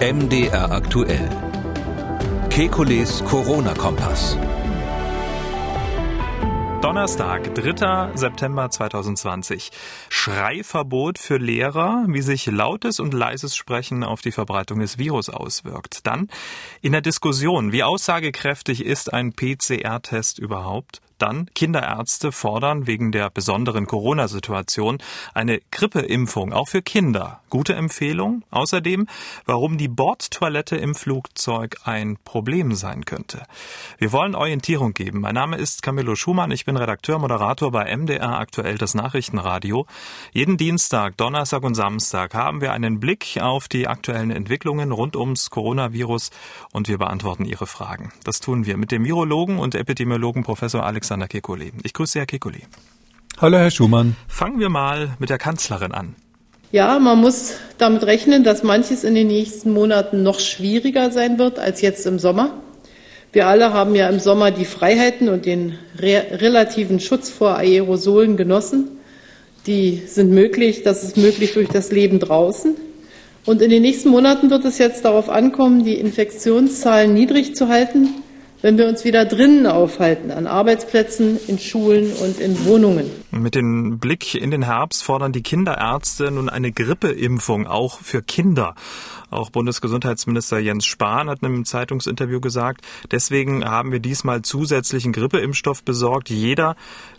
MDR 0.00 0.70
aktuell. 0.70 1.28
Kekules 2.50 3.24
Corona-Kompass. 3.24 4.38
Donnerstag, 6.80 7.52
3. 7.52 8.12
September 8.14 8.70
2020. 8.70 9.72
Schreiverbot 10.08 11.18
für 11.18 11.38
Lehrer, 11.38 12.04
wie 12.06 12.22
sich 12.22 12.46
lautes 12.46 13.00
und 13.00 13.12
leises 13.12 13.56
Sprechen 13.56 14.04
auf 14.04 14.20
die 14.22 14.30
Verbreitung 14.30 14.78
des 14.78 14.98
Virus 14.98 15.30
auswirkt. 15.30 16.06
Dann 16.06 16.28
in 16.80 16.92
der 16.92 17.00
Diskussion, 17.00 17.72
wie 17.72 17.82
aussagekräftig 17.82 18.86
ist 18.86 19.12
ein 19.12 19.32
PCR-Test 19.32 20.38
überhaupt? 20.38 21.00
Dann 21.18 21.50
Kinderärzte 21.54 22.32
fordern 22.32 22.86
wegen 22.86 23.12
der 23.12 23.30
besonderen 23.30 23.86
Corona-Situation 23.86 24.98
eine 25.34 25.60
Grippeimpfung 25.70 26.52
auch 26.52 26.68
für 26.68 26.82
Kinder. 26.82 27.40
Gute 27.50 27.74
Empfehlung. 27.74 28.44
Außerdem, 28.50 29.06
warum 29.44 29.78
die 29.78 29.88
Bordtoilette 29.88 30.76
im 30.76 30.94
Flugzeug 30.94 31.76
ein 31.84 32.18
Problem 32.24 32.72
sein 32.74 33.04
könnte. 33.04 33.42
Wir 33.98 34.12
wollen 34.12 34.34
Orientierung 34.34 34.92
geben. 34.94 35.20
Mein 35.20 35.34
Name 35.34 35.56
ist 35.56 35.82
Camillo 35.82 36.14
Schumann. 36.14 36.50
Ich 36.50 36.64
bin 36.64 36.76
Redakteur, 36.76 37.18
Moderator 37.18 37.72
bei 37.72 37.96
MDR 37.96 38.38
aktuell 38.38 38.78
das 38.78 38.94
Nachrichtenradio. 38.94 39.86
Jeden 40.32 40.56
Dienstag, 40.56 41.16
Donnerstag 41.16 41.62
und 41.62 41.74
Samstag 41.74 42.34
haben 42.34 42.60
wir 42.60 42.72
einen 42.72 43.00
Blick 43.00 43.38
auf 43.40 43.68
die 43.68 43.88
aktuellen 43.88 44.30
Entwicklungen 44.30 44.92
rund 44.92 45.16
ums 45.16 45.50
Coronavirus 45.50 46.30
und 46.72 46.88
wir 46.88 46.98
beantworten 46.98 47.44
Ihre 47.44 47.66
Fragen. 47.66 48.12
Das 48.24 48.40
tun 48.40 48.66
wir 48.66 48.76
mit 48.76 48.92
dem 48.92 49.04
Virologen 49.04 49.58
und 49.58 49.74
Epidemiologen 49.74 50.44
Professor 50.44 50.84
Alex 50.84 51.07
Alexander 51.08 51.26
Kekulé. 51.26 51.72
Ich 51.84 51.94
grüße 51.94 52.18
Herr 52.18 52.26
Kekulé. 52.26 52.64
Hallo, 53.40 53.56
Herr 53.56 53.70
Schumann. 53.70 54.14
Fangen 54.28 54.60
wir 54.60 54.68
mal 54.68 55.16
mit 55.18 55.30
der 55.30 55.38
Kanzlerin 55.38 55.92
an. 55.92 56.16
Ja, 56.70 56.98
man 56.98 57.18
muss 57.18 57.54
damit 57.78 58.02
rechnen, 58.02 58.44
dass 58.44 58.62
manches 58.62 59.04
in 59.04 59.14
den 59.14 59.28
nächsten 59.28 59.72
Monaten 59.72 60.22
noch 60.22 60.38
schwieriger 60.38 61.10
sein 61.10 61.38
wird 61.38 61.58
als 61.58 61.80
jetzt 61.80 62.06
im 62.06 62.18
Sommer. 62.18 62.50
Wir 63.32 63.46
alle 63.46 63.72
haben 63.72 63.94
ja 63.94 64.06
im 64.10 64.20
Sommer 64.20 64.50
die 64.50 64.66
Freiheiten 64.66 65.30
und 65.30 65.46
den 65.46 65.78
re 65.98 66.26
relativen 66.30 67.00
Schutz 67.00 67.30
vor 67.30 67.56
Aerosolen 67.56 68.36
genossen. 68.36 68.98
Die 69.66 70.02
sind 70.06 70.30
möglich, 70.30 70.82
das 70.82 71.04
ist 71.04 71.16
möglich 71.16 71.54
durch 71.54 71.68
das 71.70 71.90
Leben 71.90 72.20
draußen. 72.20 72.76
Und 73.46 73.62
in 73.62 73.70
den 73.70 73.80
nächsten 73.80 74.10
Monaten 74.10 74.50
wird 74.50 74.66
es 74.66 74.76
jetzt 74.76 75.06
darauf 75.06 75.30
ankommen, 75.30 75.84
die 75.84 75.94
Infektionszahlen 75.94 77.14
niedrig 77.14 77.54
zu 77.54 77.68
halten 77.68 78.10
wenn 78.60 78.76
wir 78.78 78.88
uns 78.88 79.04
wieder 79.04 79.24
drinnen 79.24 79.66
aufhalten, 79.66 80.30
an 80.30 80.46
Arbeitsplätzen, 80.46 81.38
in 81.46 81.58
Schulen 81.58 82.12
und 82.12 82.40
in 82.40 82.64
Wohnungen. 82.64 83.10
Mit 83.30 83.54
dem 83.54 83.98
Blick 83.98 84.34
in 84.34 84.50
den 84.50 84.62
Herbst 84.62 85.04
fordern 85.04 85.32
die 85.32 85.42
Kinderärzte 85.42 86.30
nun 86.30 86.48
eine 86.48 86.72
Grippeimpfung 86.72 87.66
auch 87.66 88.00
für 88.00 88.22
Kinder. 88.22 88.74
Auch 89.30 89.50
Bundesgesundheitsminister 89.50 90.58
Jens 90.58 90.86
Spahn 90.86 91.28
hat 91.28 91.40
in 91.42 91.46
einem 91.46 91.64
Zeitungsinterview 91.66 92.40
gesagt, 92.40 92.80
deswegen 93.10 93.64
haben 93.64 93.92
wir 93.92 94.00
diesmal 94.00 94.42
zusätzlichen 94.42 95.12
Grippeimpfstoff 95.12 95.82
besorgt. 95.82 96.30
Jeder, 96.30 96.76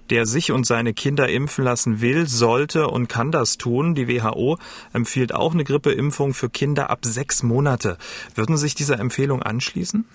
der 0.09 0.25
sich 0.25 0.51
und 0.51 0.65
seine 0.65 0.93
Kinder 0.93 1.29
impfen 1.29 1.63
lassen 1.63 2.01
will, 2.01 2.27
sollte 2.27 2.87
und 2.87 3.09
kann 3.09 3.31
das 3.31 3.57
tun. 3.57 3.93
Die 3.93 4.07
WHO 4.07 4.57
empfiehlt 4.91 5.35
auch 5.35 5.53
eine 5.53 5.63
Grippeimpfung 5.63 6.33
für 6.33 6.49
Kinder 6.49 6.89
ab 6.89 7.05
sechs 7.05 7.43
Monate. 7.43 7.97
Würden 8.33 8.57
Sie 8.57 8.63
sich 8.63 8.75
dieser 8.75 8.99
Empfehlung 8.99 9.43
anschließen? 9.43 10.05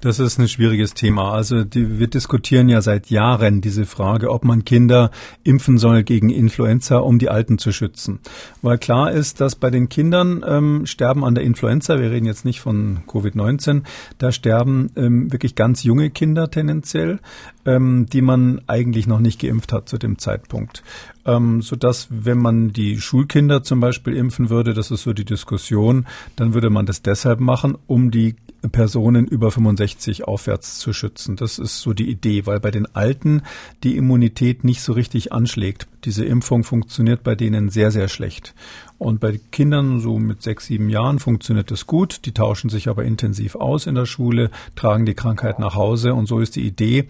Das 0.00 0.18
ist 0.18 0.38
ein 0.38 0.48
schwieriges 0.48 0.94
Thema. 0.94 1.32
Also 1.32 1.64
die, 1.64 1.98
wir 1.98 2.06
diskutieren 2.06 2.68
ja 2.68 2.82
seit 2.82 3.10
Jahren 3.10 3.60
diese 3.60 3.86
Frage, 3.86 4.30
ob 4.30 4.44
man 4.44 4.64
Kinder 4.64 5.10
impfen 5.42 5.78
soll 5.78 6.02
gegen 6.02 6.30
Influenza, 6.30 6.98
um 6.98 7.18
die 7.18 7.28
Alten 7.28 7.58
zu 7.58 7.72
schützen. 7.72 8.20
Weil 8.62 8.78
klar 8.78 9.12
ist, 9.12 9.40
dass 9.40 9.56
bei 9.56 9.70
den 9.70 9.88
Kindern 9.88 10.44
ähm, 10.46 10.86
sterben 10.86 11.24
an 11.24 11.34
der 11.34 11.44
Influenza, 11.44 11.98
wir 11.98 12.10
reden 12.10 12.26
jetzt 12.26 12.44
nicht 12.44 12.60
von 12.60 13.00
Covid-19, 13.06 13.82
da 14.18 14.32
sterben 14.32 14.90
ähm, 14.96 15.32
wirklich 15.32 15.54
ganz 15.54 15.82
junge 15.82 16.10
Kinder 16.10 16.50
tendenziell, 16.50 17.20
ähm, 17.66 18.06
die 18.12 18.22
man 18.22 18.60
eigentlich 18.66 19.06
noch 19.06 19.20
nicht 19.20 19.40
geimpft 19.40 19.72
hat 19.72 19.88
zu 19.88 19.98
dem 19.98 20.18
Zeitpunkt 20.18 20.82
ähm, 21.26 21.62
so 21.62 21.76
dass 21.76 22.08
wenn 22.10 22.38
man 22.38 22.72
die 22.72 23.00
Schulkinder 23.00 23.62
zum 23.62 23.80
Beispiel 23.80 24.14
impfen 24.14 24.50
würde, 24.50 24.74
das 24.74 24.90
ist 24.90 25.02
so 25.02 25.12
die 25.12 25.24
Diskussion, 25.24 26.06
dann 26.36 26.54
würde 26.54 26.70
man 26.70 26.86
das 26.86 27.02
deshalb 27.02 27.40
machen, 27.40 27.76
um 27.86 28.10
die 28.10 28.36
Personen 28.68 29.26
über 29.26 29.50
65 29.50 30.24
aufwärts 30.24 30.78
zu 30.78 30.92
schützen. 30.92 31.36
Das 31.36 31.58
ist 31.58 31.80
so 31.80 31.92
die 31.92 32.10
Idee, 32.10 32.46
weil 32.46 32.60
bei 32.60 32.70
den 32.70 32.86
Alten 32.94 33.42
die 33.82 33.96
Immunität 33.96 34.64
nicht 34.64 34.82
so 34.82 34.92
richtig 34.92 35.32
anschlägt. 35.32 35.86
Diese 36.04 36.24
Impfung 36.24 36.64
funktioniert 36.64 37.22
bei 37.22 37.34
denen 37.34 37.68
sehr, 37.68 37.90
sehr 37.90 38.08
schlecht. 38.08 38.54
Und 38.98 39.20
bei 39.20 39.40
Kindern 39.50 40.00
so 40.00 40.18
mit 40.18 40.42
sechs, 40.42 40.66
sieben 40.66 40.88
Jahren 40.88 41.18
funktioniert 41.18 41.70
das 41.70 41.86
gut. 41.86 42.24
Die 42.26 42.32
tauschen 42.32 42.70
sich 42.70 42.88
aber 42.88 43.04
intensiv 43.04 43.56
aus 43.56 43.86
in 43.86 43.94
der 43.94 44.06
Schule, 44.06 44.50
tragen 44.76 45.04
die 45.04 45.14
Krankheit 45.14 45.58
nach 45.58 45.74
Hause. 45.74 46.14
Und 46.14 46.26
so 46.26 46.40
ist 46.40 46.56
die 46.56 46.66
Idee, 46.66 47.08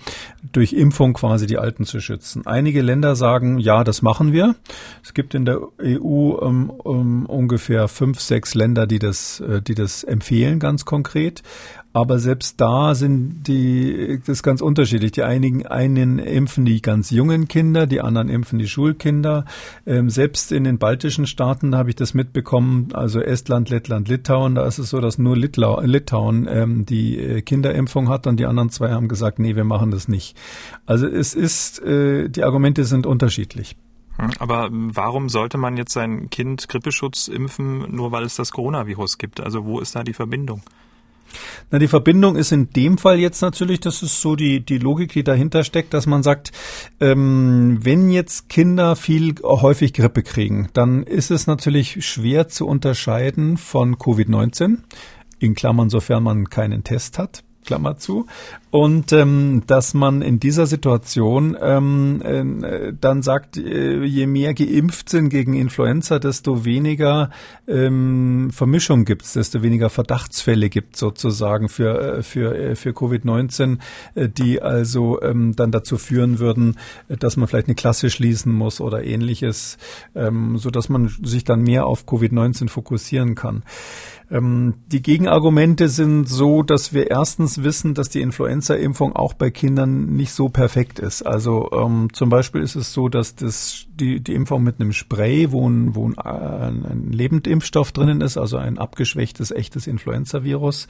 durch 0.53 0.72
Impfung 0.72 1.12
quasi 1.12 1.47
die 1.47 1.59
Alten 1.59 1.84
zu 1.84 2.00
schützen. 2.00 2.47
Einige 2.47 2.82
Länder 2.82 3.16
sagen, 3.16 3.59
ja, 3.59 3.84
das 3.84 4.03
machen 4.03 4.32
wir. 4.32 4.56
Es 5.03 5.15
gibt 5.15 5.34
in 5.34 5.44
der 5.44 5.61
EU 5.81 6.31
um, 6.31 6.71
um, 6.71 7.26
ungefähr 7.26 7.88
fünf, 7.88 8.21
sechs 8.21 8.55
Länder, 8.55 8.87
die 8.87 8.99
das, 8.99 9.41
äh, 9.41 9.61
die 9.61 9.75
das 9.75 10.05
empfehlen, 10.05 10.59
ganz 10.59 10.84
konkret. 10.84 11.43
Aber 11.94 12.19
selbst 12.19 12.60
da 12.60 12.97
sind 12.97 13.44
die, 13.44 14.19
das 14.19 14.28
ist 14.28 14.43
ganz 14.43 14.60
unterschiedlich. 14.60 15.12
Die 15.12 15.22
einigen, 15.22 15.65
einen 15.65 16.19
impfen 16.19 16.65
die 16.65 16.82
ganz 16.82 17.10
jungen 17.10 17.47
Kinder, 17.47 17.87
die 17.87 18.00
anderen 18.00 18.28
impfen 18.28 18.59
die 18.59 18.66
Schulkinder. 18.66 19.44
Ähm, 19.87 20.10
selbst 20.10 20.50
in 20.50 20.65
den 20.65 20.78
baltischen 20.78 21.28
Staaten 21.28 21.77
habe 21.77 21.91
ich 21.91 21.97
das 21.97 22.12
mitbekommen, 22.12 22.88
also 22.94 23.21
Estland, 23.21 23.71
Lettland, 23.71 24.09
Litauen, 24.09 24.56
da 24.56 24.66
ist 24.66 24.78
es 24.78 24.91
so, 24.91 25.00
dass 25.00 25.19
nur 25.19 25.37
Litlau, 25.37 25.81
Litauen 25.82 26.49
ähm, 26.50 26.84
die 26.84 27.16
äh, 27.16 27.43
Kinderimpfung 27.43 28.09
hat 28.09 28.26
und 28.26 28.41
die 28.41 28.47
anderen 28.47 28.71
zwei 28.71 28.91
haben 28.91 29.06
gesagt, 29.06 29.38
nee, 29.38 29.55
wir 29.55 29.62
machen 29.62 29.93
das 29.93 30.09
nicht. 30.09 30.37
Also 30.87 31.06
es 31.06 31.32
ist, 31.32 31.81
äh, 31.81 32.28
die 32.28 32.43
Argumente 32.43 32.82
sind 32.82 33.06
unterschiedlich. 33.06 33.76
Hm, 34.16 34.31
aber 34.41 34.69
warum 34.72 35.28
sollte 35.28 35.59
man 35.59 35.76
jetzt 35.76 35.93
sein 35.93 36.28
Kind 36.28 36.69
Grippeschutz 36.69 37.28
impfen, 37.28 37.94
nur 37.94 38.11
weil 38.11 38.25
es 38.25 38.34
das 38.34 38.50
Coronavirus 38.50 39.16
gibt? 39.19 39.41
Also 39.41 39.65
wo 39.65 39.78
ist 39.78 39.94
da 39.94 40.03
die 40.03 40.12
Verbindung? 40.12 40.61
Na, 41.71 41.79
die 41.79 41.89
Verbindung 41.89 42.37
ist 42.37 42.53
in 42.53 42.71
dem 42.71 42.99
Fall 42.99 43.19
jetzt 43.19 43.41
natürlich, 43.41 43.81
das 43.81 44.03
ist 44.03 44.21
so 44.21 44.37
die, 44.37 44.65
die 44.65 44.79
Logik, 44.79 45.12
die 45.12 45.25
dahinter 45.25 45.65
steckt, 45.65 45.95
dass 45.95 46.07
man 46.07 46.23
sagt, 46.23 46.53
ähm, 47.01 47.79
wenn 47.83 48.11
jetzt 48.11 48.49
Kinder 48.49 48.97
viel 48.97 49.35
häufig 49.43 49.93
Grippe 49.93 50.23
kriegen, 50.23 50.69
dann 50.73 51.03
ist 51.03 51.31
es 51.31 51.47
natürlich 51.47 52.05
schwer 52.07 52.49
zu 52.49 52.67
unterscheiden 52.67 53.57
von 53.57 53.97
Covid-19 53.97 54.79
in 55.39 55.55
Klammern, 55.55 55.91
sofern 55.91 56.23
man 56.23 56.49
keinen 56.49 56.85
Test 56.85 57.19
hat. 57.19 57.45
Klammer 57.64 57.97
zu. 57.97 58.26
Und 58.70 59.12
ähm, 59.12 59.62
dass 59.69 59.94
man 59.94 60.20
in 60.20 60.41
dieser 60.41 60.66
Situation 60.66 61.56
ähm, 61.60 62.20
äh, 62.22 62.92
dann 63.00 63.22
sagt, 63.22 63.56
äh, 63.56 64.02
je 64.02 64.26
mehr 64.26 64.52
geimpft 64.52 65.08
sind 65.08 65.28
gegen 65.28 65.54
Influenza, 65.54 66.19
desto 66.19 66.64
weniger 66.64 67.30
ähm, 67.69 68.50
Vermischung 68.52 69.04
gibt 69.04 69.22
es, 69.22 69.34
desto 69.34 69.62
weniger 69.62 69.91
Verdachtsfälle 69.91 70.70
gibt 70.70 70.97
sozusagen 70.97 71.69
für, 71.69 72.19
äh, 72.19 72.22
für, 72.25 72.58
äh, 72.58 72.75
für 72.75 72.91
Covid-19, 72.91 73.78
äh, 74.16 74.28
die 74.28 74.60
also 74.60 75.22
ähm, 75.22 75.54
dann 75.54 75.70
dazu 75.70 75.96
führen 75.96 76.41
würden, 76.41 76.76
dass 77.08 77.36
man 77.36 77.46
vielleicht 77.46 77.69
eine 77.69 77.76
Klasse 77.76 78.10
schließen 78.10 78.52
muss 78.52 78.81
oder 78.81 79.04
ähnliches, 79.04 79.78
ähm, 80.16 80.58
so 80.58 80.70
dass 80.70 80.88
man 80.88 81.14
sich 81.22 81.44
dann 81.44 81.62
mehr 81.62 81.86
auf 81.86 82.06
Covid-19 82.08 82.69
fokussieren 82.69 83.36
kann. 83.36 83.62
Ähm, 84.31 84.75
die 84.87 85.03
Gegenargumente 85.03 85.89
sind 85.89 86.29
so, 86.29 86.62
dass 86.62 86.93
wir 86.95 87.11
erstens 87.11 87.62
wissen, 87.62 87.95
dass 87.95 88.09
die 88.09 88.21
Influenza-Impfung 88.21 89.15
auch 89.15 89.35
bei 89.35 89.51
Kindern 89.51 90.17
nicht 90.17 90.33
so 90.33 90.49
perfekt 90.49 90.99
ist. 90.99 91.23
Also 91.23 91.71
ähm, 91.73 92.09
zum 92.12 92.31
Beispiel 92.31 92.62
ist 92.62 92.75
es 92.75 92.93
so, 92.93 93.09
dass 93.09 93.37
das, 93.37 93.87
die, 93.95 94.21
die 94.21 94.35
Impfung 94.35 94.62
mit 94.62 94.81
einem 94.81 94.93
Spray, 94.93 95.53
wo 95.53 95.69
ein, 95.69 95.95
wo 95.95 96.07
ein, 96.09 96.85
ein 96.85 97.12
Lebendimpfstoff 97.12 97.93
drinnen 97.93 98.21
ist, 98.23 98.38
also 98.38 98.56
ein 98.56 98.79
abgeschwächtes, 98.79 99.50
echtes 99.50 99.87
Influenza-Virus. 99.87 100.88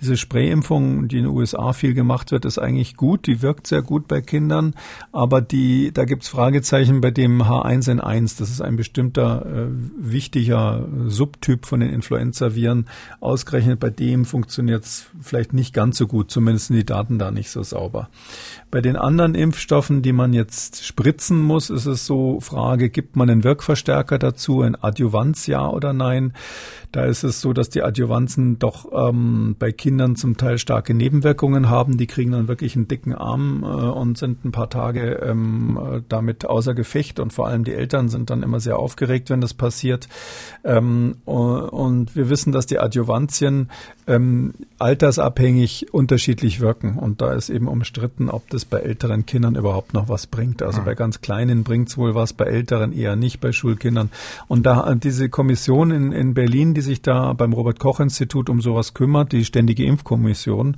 Diese 0.00 0.16
Spray-Impfung, 0.16 1.08
die 1.08 1.18
in 1.18 1.24
den 1.24 1.32
USA 1.32 1.72
viel 1.72 1.94
gemacht 1.94 2.30
wird, 2.30 2.44
ist 2.44 2.58
eigentlich 2.58 2.96
gut. 2.96 3.26
Die 3.26 3.42
wirkt 3.42 3.66
sehr 3.66 3.82
gut 3.82 4.06
bei 4.06 4.20
Kindern. 4.20 4.74
Aber 5.12 5.40
die, 5.40 5.92
da 5.92 6.04
gibt's 6.04 6.28
Fragezeichen 6.28 7.00
bei 7.00 7.10
dem 7.10 7.42
H1N1. 7.42 8.38
Das 8.38 8.50
ist 8.50 8.60
ein 8.60 8.76
bestimmter 8.76 9.46
äh, 9.46 9.66
wichtiger 9.98 10.86
Subtyp 11.06 11.66
von 11.66 11.80
den 11.80 11.90
Influenza-Viren 11.90 12.75
Viren. 12.76 12.86
Ausgerechnet 13.20 13.80
bei 13.80 13.90
dem 13.90 14.24
funktioniert 14.24 14.84
es 14.84 15.06
vielleicht 15.20 15.52
nicht 15.52 15.72
ganz 15.74 15.98
so 15.98 16.06
gut, 16.06 16.30
zumindest 16.30 16.66
sind 16.66 16.76
die 16.76 16.86
Daten 16.86 17.18
da 17.18 17.30
nicht 17.30 17.50
so 17.50 17.62
sauber. 17.62 18.08
Bei 18.76 18.82
den 18.82 18.96
anderen 18.96 19.34
Impfstoffen, 19.34 20.02
die 20.02 20.12
man 20.12 20.34
jetzt 20.34 20.84
spritzen 20.84 21.40
muss, 21.40 21.70
ist 21.70 21.86
es 21.86 22.04
so, 22.04 22.40
Frage, 22.40 22.90
gibt 22.90 23.16
man 23.16 23.30
einen 23.30 23.42
Wirkverstärker 23.42 24.18
dazu, 24.18 24.60
ein 24.60 24.76
Adjuvanz 24.78 25.46
ja 25.46 25.66
oder 25.66 25.94
nein? 25.94 26.34
Da 26.92 27.06
ist 27.06 27.24
es 27.24 27.40
so, 27.40 27.54
dass 27.54 27.70
die 27.70 27.82
Adjuvanzen 27.82 28.58
doch 28.58 28.86
ähm, 28.92 29.56
bei 29.58 29.72
Kindern 29.72 30.14
zum 30.14 30.36
Teil 30.36 30.58
starke 30.58 30.92
Nebenwirkungen 30.92 31.70
haben. 31.70 31.96
Die 31.96 32.06
kriegen 32.06 32.32
dann 32.32 32.48
wirklich 32.48 32.76
einen 32.76 32.86
dicken 32.86 33.14
Arm 33.14 33.62
äh, 33.62 33.66
und 33.66 34.18
sind 34.18 34.44
ein 34.44 34.52
paar 34.52 34.68
Tage 34.68 35.20
ähm, 35.22 36.04
damit 36.10 36.44
außer 36.44 36.74
Gefecht 36.74 37.18
und 37.18 37.32
vor 37.32 37.48
allem 37.48 37.64
die 37.64 37.72
Eltern 37.72 38.10
sind 38.10 38.28
dann 38.28 38.42
immer 38.42 38.60
sehr 38.60 38.78
aufgeregt, 38.78 39.30
wenn 39.30 39.40
das 39.40 39.54
passiert. 39.54 40.06
Ähm, 40.64 41.16
und 41.24 42.14
wir 42.14 42.28
wissen, 42.28 42.52
dass 42.52 42.66
die 42.66 42.78
Adjuvantien 42.78 43.70
ähm, 44.06 44.52
altersabhängig 44.78 45.92
unterschiedlich 45.94 46.60
wirken. 46.60 46.98
Und 46.98 47.22
da 47.22 47.32
ist 47.32 47.48
eben 47.48 47.68
umstritten, 47.68 48.28
ob 48.28 48.48
das 48.50 48.65
bei 48.68 48.80
älteren 48.80 49.26
Kindern 49.26 49.54
überhaupt 49.54 49.94
noch 49.94 50.08
was 50.08 50.26
bringt. 50.26 50.62
Also 50.62 50.82
bei 50.82 50.94
ganz 50.94 51.20
Kleinen 51.20 51.64
bringt 51.64 51.88
es 51.88 51.96
wohl 51.96 52.14
was, 52.14 52.32
bei 52.32 52.44
Älteren 52.44 52.92
eher 52.92 53.16
nicht, 53.16 53.40
bei 53.40 53.52
Schulkindern. 53.52 54.10
Und 54.48 54.66
da 54.66 54.94
diese 54.94 55.28
Kommission 55.28 55.90
in, 55.90 56.12
in 56.12 56.34
Berlin, 56.34 56.74
die 56.74 56.80
sich 56.80 57.02
da 57.02 57.32
beim 57.32 57.52
Robert 57.52 57.78
Koch 57.78 58.00
Institut 58.00 58.48
um 58.48 58.60
sowas 58.60 58.94
kümmert, 58.94 59.32
die 59.32 59.44
Ständige 59.44 59.84
Impfkommission, 59.84 60.76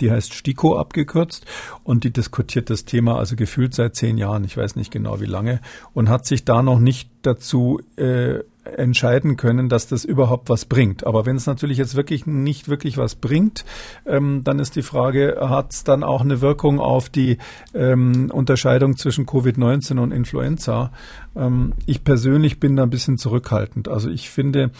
die 0.00 0.10
heißt 0.10 0.34
STIKO 0.34 0.76
abgekürzt 0.76 1.46
und 1.84 2.04
die 2.04 2.10
diskutiert 2.10 2.70
das 2.70 2.84
Thema 2.84 3.18
also 3.18 3.36
gefühlt 3.36 3.74
seit 3.74 3.94
zehn 3.96 4.18
Jahren, 4.18 4.44
ich 4.44 4.56
weiß 4.56 4.76
nicht 4.76 4.90
genau 4.90 5.20
wie 5.20 5.26
lange, 5.26 5.60
und 5.94 6.08
hat 6.08 6.26
sich 6.26 6.44
da 6.44 6.62
noch 6.62 6.78
nicht 6.78 7.10
dazu 7.22 7.80
äh, 7.96 8.40
entscheiden 8.76 9.36
können, 9.36 9.68
dass 9.68 9.86
das 9.86 10.04
überhaupt 10.04 10.48
was 10.48 10.64
bringt. 10.64 11.06
Aber 11.06 11.26
wenn 11.26 11.36
es 11.36 11.46
natürlich 11.46 11.78
jetzt 11.78 11.94
wirklich 11.94 12.26
nicht 12.26 12.68
wirklich 12.68 12.96
was 12.96 13.14
bringt, 13.14 13.64
ähm, 14.06 14.42
dann 14.44 14.58
ist 14.58 14.76
die 14.76 14.82
Frage, 14.82 15.38
hat 15.40 15.72
es 15.72 15.84
dann 15.84 16.02
auch 16.02 16.22
eine 16.22 16.40
Wirkung 16.40 16.80
auf 16.80 17.08
die 17.08 17.38
ähm, 17.74 18.30
Unterscheidung 18.32 18.96
zwischen 18.96 19.26
Covid-19 19.26 19.98
und 19.98 20.12
Influenza? 20.12 20.92
Ähm, 21.36 21.74
ich 21.86 22.04
persönlich 22.04 22.60
bin 22.60 22.76
da 22.76 22.84
ein 22.84 22.90
bisschen 22.90 23.18
zurückhaltend. 23.18 23.88
Also 23.88 24.10
ich 24.10 24.30
finde, 24.30 24.70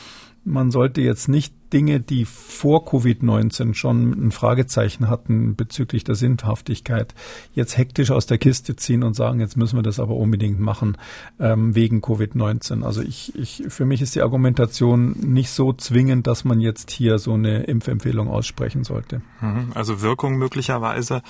man 0.45 0.71
sollte 0.71 1.01
jetzt 1.01 1.29
nicht 1.29 1.55
Dinge, 1.73 2.01
die 2.01 2.25
vor 2.25 2.87
Covid-19 2.87 3.75
schon 3.75 4.27
ein 4.29 4.31
Fragezeichen 4.33 5.09
hatten 5.09 5.57
bezüglich 5.57 6.05
der 6.05 6.15
Sinnhaftigkeit, 6.15 7.15
jetzt 7.55 7.77
hektisch 7.77 8.11
aus 8.11 8.27
der 8.27 8.39
Kiste 8.39 8.77
ziehen 8.77 9.03
und 9.03 9.15
sagen, 9.15 9.41
jetzt 9.41 9.57
müssen 9.57 9.77
wir 9.77 9.83
das 9.83 10.01
aber 10.01 10.17
unbedingt 10.17 10.61
machen 10.61 10.97
ähm, 11.39 11.75
wegen 11.75 12.01
Covid-19. 12.01 12.83
Also 12.83 13.03
ich, 13.03 13.35
ich, 13.37 13.65
für 13.69 13.85
mich 13.85 14.03
ist 14.03 14.15
die 14.15 14.23
Argumentation 14.23 15.13
nicht 15.13 15.51
so 15.51 15.73
zwingend, 15.73 16.27
dass 16.27 16.45
man 16.45 16.61
jetzt 16.61 16.91
hier 16.91 17.19
so 17.19 17.35
eine 17.35 17.65
Impfempfehlung 17.65 18.29
aussprechen 18.29 18.85
sollte. 18.85 19.23
Mhm. 19.41 19.73
Also 19.75 20.03
Wirkung 20.03 20.37
möglicherweise 20.37 21.23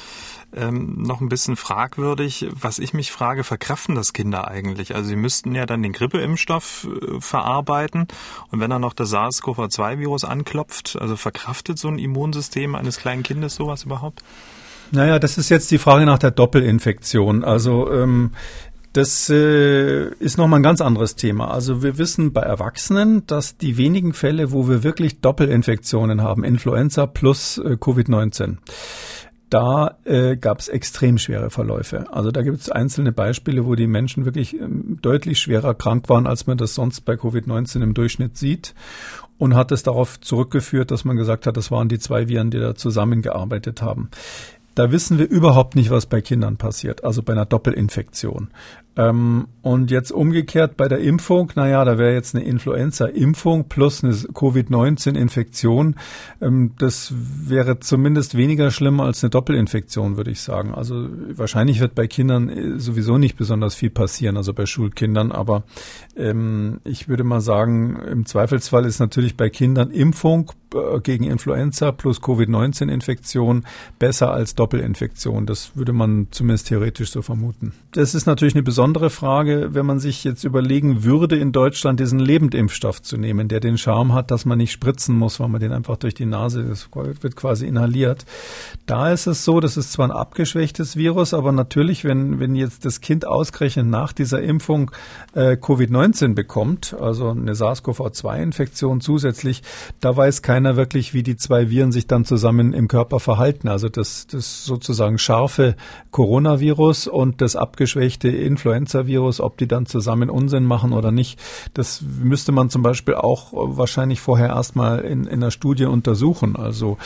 ähm, 0.55 1.03
noch 1.03 1.21
ein 1.21 1.29
bisschen 1.29 1.57
fragwürdig. 1.57 2.49
Was 2.53 2.79
ich 2.79 2.95
mich 2.95 3.13
frage, 3.13 3.45
verkraften 3.45 3.95
das 3.95 4.13
Kinder 4.13 4.49
eigentlich? 4.49 4.95
Also 4.95 5.09
sie 5.09 5.17
müssten 5.17 5.55
ja 5.55 5.67
dann 5.67 5.83
den 5.83 5.93
Grippeimpfstoff 5.93 6.89
äh, 6.89 7.21
verarbeiten 7.21 8.09
und 8.51 8.61
wenn 8.61 8.71
dann 8.71 8.81
noch 8.81 8.95
das 8.95 9.11
SARS-CoV-2-Virus 9.11 10.25
anklopft, 10.31 10.97
also 11.01 11.17
verkraftet 11.17 11.79
so 11.79 11.89
ein 11.89 11.99
Immunsystem 11.99 12.75
eines 12.75 12.99
kleinen 12.99 13.23
Kindes 13.23 13.55
sowas 13.55 13.85
überhaupt? 13.85 14.23
Naja, 14.93 15.19
das 15.19 15.39
ist 15.39 15.51
jetzt 15.51 15.71
die 15.71 15.79
Frage 15.79 16.05
nach 16.05 16.19
der 16.19 16.33
Doppelinfektion. 16.33 17.45
Also 17.45 17.91
ähm, 17.93 18.33
das 18.93 19.31
äh, 19.31 20.09
ist 20.15 20.37
nochmal 20.37 20.59
ein 20.59 20.65
ganz 20.65 20.81
anderes 20.81 21.15
Thema. 21.15 21.53
Also 21.53 21.83
wir 21.83 21.97
wissen 21.97 22.33
bei 22.33 22.41
Erwachsenen, 22.41 23.25
dass 23.27 23.57
die 23.57 23.77
wenigen 23.77 24.15
Fälle, 24.15 24.51
wo 24.51 24.69
wir 24.69 24.83
wirklich 24.83 25.21
Doppelinfektionen 25.21 26.23
haben, 26.23 26.43
Influenza 26.43 27.07
plus 27.07 27.59
äh, 27.59 27.77
Covid-19, 27.81 28.57
da 29.51 29.99
äh, 30.05 30.37
gab 30.37 30.61
es 30.61 30.69
extrem 30.69 31.19
schwere 31.19 31.51
Verläufe. 31.51 32.07
Also 32.13 32.31
da 32.31 32.43
gibt 32.43 32.61
es 32.61 32.71
einzelne 32.71 33.13
Beispiele, 33.13 33.67
wo 33.67 33.75
die 33.75 33.89
Menschen 33.89 34.25
wirklich 34.25 34.55
ähm, 34.55 34.99
deutlich 35.03 35.41
schwerer 35.41 35.75
krank 35.75 36.09
waren, 36.09 36.27
als 36.27 36.47
man 36.47 36.57
das 36.57 36.75
sonst 36.75 37.03
bei 37.03 37.15
Covid-19 37.15 37.83
im 37.83 37.95
Durchschnitt 37.95 38.39
sieht. 38.39 38.75
Und 39.39 39.55
hat 39.55 39.73
es 39.73 39.83
darauf 39.83 40.21
zurückgeführt, 40.21 40.91
dass 40.91 41.05
man 41.05 41.17
gesagt 41.17 41.47
hat, 41.47 41.57
das 41.57 41.71
waren 41.71 41.89
die 41.89 41.99
zwei 41.99 42.29
Viren, 42.29 42.51
die 42.51 42.61
da 42.61 42.75
zusammengearbeitet 42.75 43.81
haben. 43.81 44.11
Da 44.75 44.93
wissen 44.93 45.19
wir 45.19 45.29
überhaupt 45.29 45.75
nicht, 45.77 45.91
was 45.91 46.07
bei 46.07 46.21
Kindern 46.21 46.57
passiert, 46.57 47.05
also 47.05 47.23
bei 47.23 47.33
einer 47.33 47.47
Doppelinfektion. 47.47 48.51
Ähm, 49.01 49.49
und 49.63 49.91
jetzt 49.91 50.11
umgekehrt 50.11 50.77
bei 50.77 50.89
der 50.89 50.99
Impfung, 50.99 51.53
naja, 51.55 51.85
da 51.85 51.97
wäre 51.97 52.13
jetzt 52.13 52.35
eine 52.35 52.45
Influenza-Impfung 52.45 53.69
plus 53.69 54.05
eine 54.05 54.15
Covid-19-Infektion. 54.15 55.97
Ähm, 56.41 56.73
das 56.79 57.13
wäre 57.15 57.81
zumindest 57.81 58.37
weniger 58.37 58.71
schlimm 58.71 59.01
als 59.01 59.23
eine 59.23 59.31
Doppelinfektion, 59.31 60.17
würde 60.17 60.31
ich 60.31 60.43
sagen. 60.43 60.75
Also 60.75 61.09
wahrscheinlich 61.35 61.81
wird 61.81 61.95
bei 61.95 62.07
Kindern 62.07 62.49
äh, 62.49 62.79
sowieso 62.79 63.17
nicht 63.17 63.37
besonders 63.37 63.75
viel 63.75 63.91
passieren, 63.91 64.37
also 64.37 64.53
bei 64.53 64.67
Schulkindern. 64.67 65.33
Aber 65.33 65.65
ähm, 66.17 66.81
ich 66.85 67.09
würde 67.09 67.25
mal 67.25 67.41
sagen, 67.41 68.01
im 68.11 68.27
Zweifelsfall 68.27 68.85
ist 68.85 68.99
natürlich 68.99 69.37
bei 69.37 69.49
Kindern 69.49 69.91
Impfung 69.91 70.53
äh, 70.75 71.01
gegen 71.01 71.25
Influenza 71.25 71.93
plus 71.93 72.21
Covid-19-Infektion 72.23 73.65
besser 73.99 74.33
als 74.33 74.55
Doppelinfektion. 74.55 75.47
Das 75.47 75.73
würde 75.75 75.93
man 75.93 76.29
zumindest 76.31 76.69
theoretisch 76.69 77.11
so 77.11 77.23
vermuten. 77.23 77.73
Das 77.93 78.15
ist 78.15 78.27
natürlich 78.27 78.55
eine 78.55 78.63
besondere 78.63 78.90
besondere 78.91 79.11
Frage, 79.11 79.69
wenn 79.73 79.87
man 79.87 80.01
sich 80.01 80.25
jetzt 80.25 80.43
überlegen 80.43 81.05
würde, 81.05 81.37
in 81.37 81.53
Deutschland 81.53 82.01
diesen 82.01 82.19
Lebendimpfstoff 82.19 83.01
zu 83.01 83.17
nehmen, 83.17 83.47
der 83.47 83.61
den 83.61 83.79
Charme 83.79 84.15
hat, 84.15 84.33
dass 84.33 84.45
man 84.45 84.59
nicht 84.59 84.73
spritzen 84.73 85.17
muss, 85.17 85.39
weil 85.39 85.49
man 85.49 85.61
den 85.61 85.71
einfach 85.71 85.97
durch 85.97 86.15
die 86.15 86.27
Nase, 86.27 86.65
das 86.65 86.89
wird 86.93 87.37
quasi 87.37 87.67
inhaliert. 87.67 88.25
Da 88.87 89.13
ist 89.13 89.29
es 89.29 89.45
so, 89.45 89.61
das 89.61 89.77
ist 89.77 89.93
zwar 89.93 90.09
ein 90.09 90.11
abgeschwächtes 90.11 90.97
Virus, 90.97 91.35
aber 91.35 91.53
natürlich, 91.53 92.03
wenn, 92.03 92.41
wenn 92.41 92.57
jetzt 92.57 92.85
das 92.85 93.01
Kind 93.01 93.29
ausgerechnet 93.29 93.87
nach 93.87 94.13
dieser 94.13 94.43
Impfung 94.43 94.91
äh, 95.35 95.53
Covid-19 95.53 96.35
bekommt, 96.35 96.97
also 96.99 97.31
eine 97.31 97.55
SARS-CoV-2-Infektion 97.55 99.01
zusätzlich, 99.01 99.63
da 100.01 100.17
weiß 100.17 100.43
keiner 100.43 100.75
wirklich, 100.75 101.15
wie 101.15 101.23
die 101.23 101.37
zwei 101.37 101.71
Viren 101.71 101.93
sich 101.93 102.09
dann 102.09 102.25
zusammen 102.25 102.73
im 102.73 102.89
Körper 102.89 103.21
verhalten. 103.21 103.69
Also 103.69 103.89
das, 103.89 104.27
das 104.27 104.65
sozusagen 104.65 105.19
scharfe 105.19 105.77
Coronavirus 106.11 107.07
und 107.07 107.41
das 107.41 107.55
abgeschwächte 107.55 108.29
Influenza 108.29 108.70
Influenza-Virus, 108.71 109.41
ob 109.41 109.57
die 109.57 109.67
dann 109.67 109.87
zusammen 109.87 110.31
Unsinn 110.31 110.65
machen 110.65 110.93
oder 110.93 111.11
nicht, 111.11 111.41
das 111.75 112.03
müsste 112.03 112.53
man 112.53 112.71
zum 112.71 112.83
Beispiel 112.83 113.15
auch 113.15 113.53
wahrscheinlich 113.53 114.21
vorher 114.21 114.49
erstmal 114.49 115.01
in, 115.01 115.25
in 115.25 115.43
einer 115.43 115.51
Studie 115.51 115.87
untersuchen. 115.87 116.57
Also 116.57 116.99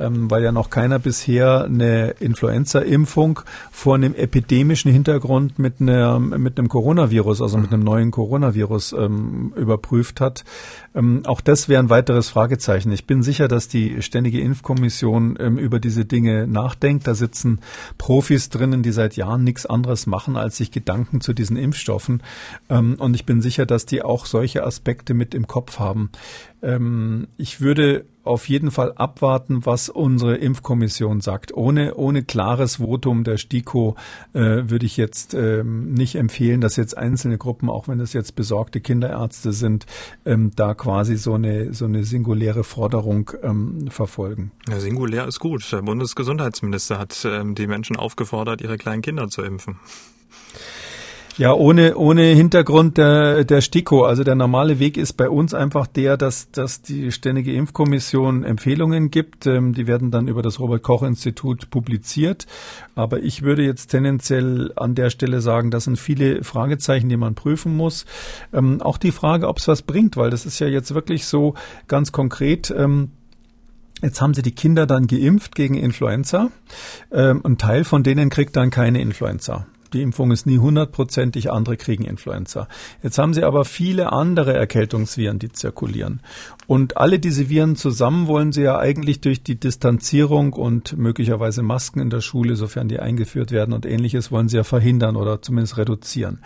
ähm, 0.00 0.30
weil 0.30 0.42
ja 0.42 0.52
noch 0.52 0.70
keiner 0.70 0.98
bisher 0.98 1.64
eine 1.64 2.10
Influenza-Impfung 2.18 3.40
vor 3.70 3.94
einem 3.94 4.14
epidemischen 4.14 4.90
Hintergrund 4.90 5.58
mit, 5.58 5.80
einer, 5.80 6.18
mit 6.18 6.58
einem 6.58 6.68
Coronavirus, 6.68 7.42
also 7.42 7.58
mit 7.58 7.72
einem 7.72 7.84
neuen 7.84 8.10
Coronavirus 8.10 8.92
ähm, 8.92 9.52
überprüft 9.56 10.20
hat. 10.20 10.44
Ähm, 10.94 11.22
auch 11.24 11.40
das 11.40 11.68
wäre 11.68 11.82
ein 11.82 11.90
weiteres 11.90 12.28
Fragezeichen. 12.28 12.92
Ich 12.92 13.06
bin 13.06 13.22
sicher, 13.22 13.48
dass 13.48 13.68
die 13.68 14.02
Ständige 14.02 14.40
Impfkommission 14.40 15.36
ähm, 15.40 15.58
über 15.58 15.80
diese 15.80 16.04
Dinge 16.04 16.46
nachdenkt. 16.46 17.06
Da 17.06 17.14
sitzen 17.14 17.60
Profis 17.98 18.50
drinnen, 18.50 18.82
die 18.82 18.92
seit 18.92 19.16
Jahren 19.16 19.44
nichts 19.44 19.66
anderes 19.66 20.06
machen, 20.06 20.36
als 20.36 20.56
sich 20.56 20.70
Gedanken 20.70 21.20
zu 21.20 21.32
diesen 21.32 21.56
Impfstoffen. 21.56 22.22
Ähm, 22.68 22.96
und 22.98 23.14
ich 23.14 23.24
bin 23.24 23.40
sicher, 23.40 23.66
dass 23.66 23.86
die 23.86 24.02
auch 24.02 24.26
solche 24.26 24.64
Aspekte 24.64 25.14
mit 25.14 25.34
im 25.34 25.46
Kopf 25.46 25.78
haben. 25.78 26.10
Ähm, 26.62 27.28
ich 27.36 27.60
würde 27.60 28.06
auf 28.24 28.48
jeden 28.48 28.70
Fall 28.70 28.92
abwarten, 28.92 29.66
was 29.66 29.88
unsere 29.88 30.36
Impfkommission 30.36 31.20
sagt. 31.20 31.52
Ohne, 31.52 31.96
ohne 31.96 32.22
klares 32.22 32.76
Votum 32.76 33.24
der 33.24 33.36
STIKO 33.36 33.96
äh, 34.32 34.38
würde 34.40 34.86
ich 34.86 34.96
jetzt 34.96 35.34
ähm, 35.34 35.92
nicht 35.92 36.14
empfehlen, 36.14 36.60
dass 36.60 36.76
jetzt 36.76 36.96
einzelne 36.96 37.36
Gruppen, 37.36 37.68
auch 37.68 37.88
wenn 37.88 37.98
es 37.98 38.12
jetzt 38.12 38.36
besorgte 38.36 38.80
Kinderärzte 38.80 39.52
sind, 39.52 39.86
ähm, 40.24 40.52
da 40.54 40.74
quasi 40.74 41.16
so 41.16 41.34
eine, 41.34 41.74
so 41.74 41.84
eine 41.84 42.04
singuläre 42.04 42.62
Forderung 42.62 43.32
ähm, 43.42 43.90
verfolgen. 43.90 44.52
Ja, 44.68 44.78
singulär 44.78 45.26
ist 45.26 45.40
gut. 45.40 45.70
Der 45.72 45.82
Bundesgesundheitsminister 45.82 46.98
hat 46.98 47.26
ähm, 47.28 47.56
die 47.56 47.66
Menschen 47.66 47.96
aufgefordert, 47.96 48.60
ihre 48.60 48.78
kleinen 48.78 49.02
Kinder 49.02 49.28
zu 49.28 49.42
impfen. 49.42 49.80
Ja, 51.38 51.54
ohne, 51.54 51.96
ohne 51.96 52.24
Hintergrund 52.24 52.98
der, 52.98 53.44
der 53.44 53.62
STIKO. 53.62 54.04
Also 54.04 54.22
der 54.22 54.34
normale 54.34 54.78
Weg 54.78 54.98
ist 54.98 55.14
bei 55.14 55.30
uns 55.30 55.54
einfach 55.54 55.86
der, 55.86 56.18
dass, 56.18 56.50
dass 56.50 56.82
die 56.82 57.10
Ständige 57.10 57.54
Impfkommission 57.54 58.44
Empfehlungen 58.44 59.10
gibt. 59.10 59.46
Ähm, 59.46 59.72
die 59.72 59.86
werden 59.86 60.10
dann 60.10 60.28
über 60.28 60.42
das 60.42 60.60
Robert-Koch-Institut 60.60 61.70
publiziert. 61.70 62.46
Aber 62.94 63.22
ich 63.22 63.40
würde 63.40 63.64
jetzt 63.64 63.88
tendenziell 63.88 64.72
an 64.76 64.94
der 64.94 65.08
Stelle 65.08 65.40
sagen, 65.40 65.70
das 65.70 65.84
sind 65.84 65.98
viele 65.98 66.44
Fragezeichen, 66.44 67.08
die 67.08 67.16
man 67.16 67.34
prüfen 67.34 67.74
muss. 67.76 68.04
Ähm, 68.52 68.82
auch 68.82 68.98
die 68.98 69.12
Frage, 69.12 69.48
ob 69.48 69.56
es 69.56 69.68
was 69.68 69.80
bringt, 69.80 70.18
weil 70.18 70.28
das 70.28 70.44
ist 70.44 70.58
ja 70.58 70.66
jetzt 70.66 70.94
wirklich 70.94 71.24
so 71.24 71.54
ganz 71.88 72.12
konkret. 72.12 72.72
Ähm, 72.76 73.12
Jetzt 74.02 74.20
haben 74.20 74.34
sie 74.34 74.42
die 74.42 74.54
Kinder 74.54 74.84
dann 74.84 75.06
geimpft 75.06 75.54
gegen 75.54 75.76
Influenza. 75.76 76.50
Ähm, 77.12 77.40
ein 77.44 77.56
Teil 77.56 77.84
von 77.84 78.02
denen 78.02 78.30
kriegt 78.30 78.56
dann 78.56 78.70
keine 78.70 79.00
Influenza. 79.00 79.68
Die 79.92 80.02
Impfung 80.02 80.30
ist 80.30 80.46
nie 80.46 80.58
hundertprozentig, 80.58 81.50
andere 81.52 81.76
kriegen 81.76 82.04
Influenza. 82.04 82.68
Jetzt 83.02 83.18
haben 83.18 83.34
sie 83.34 83.44
aber 83.44 83.64
viele 83.64 84.12
andere 84.12 84.54
Erkältungsviren, 84.54 85.38
die 85.38 85.52
zirkulieren. 85.52 86.20
Und 86.66 86.96
alle 86.96 87.18
diese 87.18 87.48
Viren 87.48 87.76
zusammen 87.76 88.26
wollen 88.26 88.52
sie 88.52 88.62
ja 88.62 88.78
eigentlich 88.78 89.20
durch 89.20 89.42
die 89.42 89.58
Distanzierung 89.58 90.52
und 90.52 90.96
möglicherweise 90.96 91.62
Masken 91.62 92.00
in 92.00 92.10
der 92.10 92.20
Schule, 92.20 92.56
sofern 92.56 92.88
die 92.88 93.00
eingeführt 93.00 93.50
werden 93.50 93.74
und 93.74 93.86
ähnliches, 93.86 94.32
wollen 94.32 94.48
sie 94.48 94.56
ja 94.56 94.64
verhindern 94.64 95.16
oder 95.16 95.42
zumindest 95.42 95.76
reduzieren. 95.76 96.40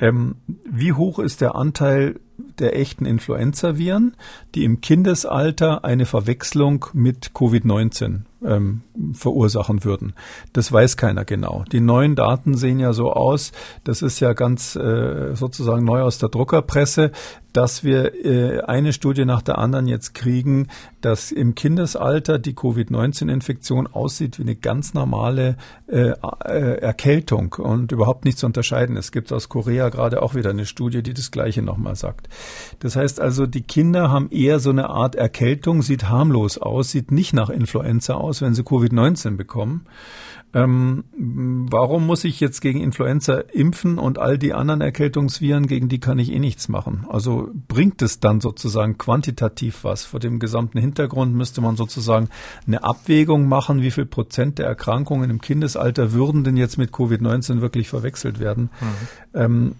Ähm, 0.00 0.36
wie 0.64 0.92
hoch 0.92 1.18
ist 1.18 1.40
der 1.40 1.54
Anteil 1.54 2.20
der 2.58 2.76
echten 2.76 3.06
Influenza-Viren, 3.06 4.16
die 4.54 4.64
im 4.64 4.80
Kindesalter 4.80 5.84
eine 5.84 6.06
Verwechslung 6.06 6.86
mit 6.92 7.32
Covid-19 7.34 8.20
ähm, 8.44 8.82
verursachen 9.12 9.84
würden. 9.84 10.14
Das 10.52 10.72
weiß 10.72 10.96
keiner 10.96 11.24
genau. 11.24 11.64
Die 11.72 11.80
neuen 11.80 12.16
Daten 12.16 12.56
sehen 12.56 12.80
ja 12.80 12.92
so 12.92 13.12
aus, 13.12 13.52
das 13.84 14.02
ist 14.02 14.20
ja 14.20 14.32
ganz 14.32 14.76
äh, 14.76 15.34
sozusagen 15.34 15.84
neu 15.84 16.02
aus 16.02 16.18
der 16.18 16.28
Druckerpresse, 16.28 17.12
dass 17.52 17.84
wir 17.84 18.24
äh, 18.24 18.60
eine 18.60 18.92
Studie 18.92 19.24
nach 19.24 19.42
der 19.42 19.58
anderen 19.58 19.86
jetzt 19.86 20.14
kriegen, 20.14 20.68
dass 21.00 21.32
im 21.32 21.54
Kindesalter 21.54 22.38
die 22.38 22.54
Covid-19-Infektion 22.54 23.86
aussieht 23.86 24.38
wie 24.38 24.42
eine 24.42 24.56
ganz 24.56 24.94
normale 24.94 25.56
äh, 25.86 26.12
äh, 26.44 26.78
Erkältung 26.80 27.54
und 27.54 27.92
überhaupt 27.92 28.24
nicht 28.24 28.38
zu 28.38 28.46
unterscheiden. 28.46 28.96
Es 28.96 29.12
gibt 29.12 29.32
aus 29.32 29.48
Korea 29.48 29.88
gerade 29.88 30.22
auch 30.22 30.34
wieder 30.34 30.50
eine 30.50 30.66
Studie, 30.66 31.02
die 31.02 31.14
das 31.14 31.30
Gleiche 31.30 31.62
nochmal 31.62 31.96
sagt. 31.96 32.28
Das 32.80 32.96
heißt 32.96 33.20
also, 33.20 33.46
die 33.46 33.62
Kinder 33.62 34.10
haben 34.10 34.30
eher 34.30 34.60
so 34.60 34.70
eine 34.70 34.90
Art 34.90 35.14
Erkältung, 35.14 35.82
sieht 35.82 36.08
harmlos 36.08 36.58
aus, 36.58 36.90
sieht 36.90 37.10
nicht 37.10 37.32
nach 37.32 37.50
Influenza 37.50 38.14
aus, 38.14 38.42
wenn 38.42 38.54
sie 38.54 38.62
Covid-19 38.62 39.36
bekommen. 39.36 39.86
Ähm, 40.52 41.04
warum 41.16 42.06
muss 42.06 42.24
ich 42.24 42.40
jetzt 42.40 42.60
gegen 42.60 42.80
Influenza 42.80 43.38
impfen 43.52 43.98
und 43.98 44.18
all 44.18 44.36
die 44.36 44.52
anderen 44.52 44.80
Erkältungsviren, 44.80 45.68
gegen 45.68 45.88
die 45.88 46.00
kann 46.00 46.18
ich 46.18 46.32
eh 46.32 46.40
nichts 46.40 46.68
machen? 46.68 47.06
Also 47.08 47.39
bringt 47.68 48.02
es 48.02 48.20
dann 48.20 48.40
sozusagen 48.40 48.98
quantitativ 48.98 49.84
was? 49.84 50.04
Vor 50.04 50.20
dem 50.20 50.38
gesamten 50.38 50.78
Hintergrund 50.78 51.34
müsste 51.34 51.60
man 51.60 51.76
sozusagen 51.76 52.28
eine 52.66 52.82
Abwägung 52.84 53.48
machen, 53.48 53.82
wie 53.82 53.90
viel 53.90 54.06
Prozent 54.06 54.58
der 54.58 54.66
Erkrankungen 54.66 55.30
im 55.30 55.40
Kindesalter 55.40 56.12
würden 56.12 56.44
denn 56.44 56.56
jetzt 56.56 56.78
mit 56.78 56.90
Covid-19 56.90 57.60
wirklich 57.60 57.88
verwechselt 57.88 58.40
werden? 58.40 58.70
Mhm. 58.80 59.40
Ähm, 59.40 59.74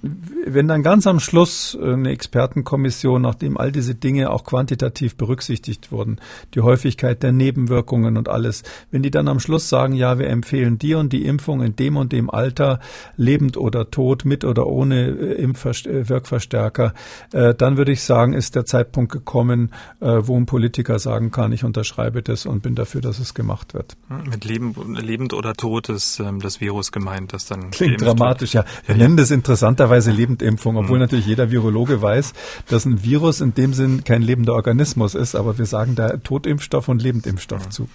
wenn 0.46 0.68
dann 0.68 0.82
ganz 0.82 1.06
am 1.06 1.20
Schluss 1.20 1.76
äh, 1.80 1.92
eine 1.92 2.10
Expertenkommission, 2.10 3.22
nachdem 3.22 3.56
all 3.56 3.72
diese 3.72 3.94
Dinge 3.94 4.30
auch 4.30 4.44
quantitativ 4.44 5.16
berücksichtigt 5.16 5.90
wurden, 5.90 6.18
die 6.54 6.60
Häufigkeit 6.60 7.22
der 7.22 7.32
Nebenwirkungen 7.32 8.16
und 8.16 8.28
alles, 8.28 8.62
wenn 8.90 9.02
die 9.02 9.10
dann 9.10 9.28
am 9.28 9.40
Schluss 9.40 9.68
sagen, 9.68 9.94
ja, 9.94 10.18
wir 10.18 10.28
empfehlen 10.28 10.78
die 10.78 10.94
und 10.94 11.12
die 11.12 11.24
Impfung 11.24 11.62
in 11.62 11.76
dem 11.76 11.96
und 11.96 12.12
dem 12.12 12.30
Alter, 12.30 12.80
lebend 13.16 13.56
oder 13.56 13.90
tot, 13.90 14.24
mit 14.24 14.44
oder 14.44 14.66
ohne 14.66 15.08
äh, 15.08 15.42
Impfwirkverstärker, 15.42 16.94
äh, 17.32 17.50
dann 17.54 17.76
würde 17.76 17.92
ich 17.92 18.02
sagen, 18.02 18.33
ist 18.33 18.54
der 18.54 18.64
Zeitpunkt 18.64 19.12
gekommen, 19.12 19.73
äh, 20.00 20.07
wo 20.21 20.37
ein 20.37 20.47
Politiker 20.47 20.99
sagen 20.99 21.30
kann, 21.30 21.52
ich 21.52 21.64
unterschreibe 21.64 22.23
das 22.23 22.47
und 22.47 22.62
bin 22.62 22.75
dafür, 22.75 23.00
dass 23.00 23.19
es 23.19 23.35
gemacht 23.35 23.75
wird. 23.75 23.97
Mit 24.09 24.45
lebend, 24.45 24.76
lebend 25.00 25.33
oder 25.33 25.54
tot 25.54 25.88
ist 25.88 26.21
ähm, 26.21 26.40
das 26.40 26.61
Virus 26.61 26.92
gemeint, 26.92 27.33
das 27.33 27.47
dann 27.47 27.71
klingt 27.71 28.00
dramatisch. 28.00 28.54
Ja, 28.54 28.64
wir 28.87 28.97
ja. 28.97 29.02
nennen 29.02 29.16
das 29.16 29.30
interessanterweise 29.30 30.11
Lebendimpfung, 30.11 30.76
obwohl 30.76 30.97
mhm. 30.97 31.02
natürlich 31.02 31.26
jeder 31.26 31.50
Virologe 31.50 32.02
weiß, 32.02 32.33
dass 32.69 32.85
ein 32.85 33.02
Virus 33.04 33.40
in 33.40 33.54
dem 33.54 33.75
Sinn 33.75 34.04
kein 34.04 34.23
lebender 34.23 34.54
Organismus 34.54 35.14
ist, 35.14 35.35
aber 35.35 35.59
wir 35.59 35.66
sagen 35.66 35.95
da 35.95 36.16
Totimpfstoff 36.16 36.88
und 36.88 37.02
Lebendimpfstoff 37.02 37.66
mhm. 37.66 37.71
zu. 37.71 37.88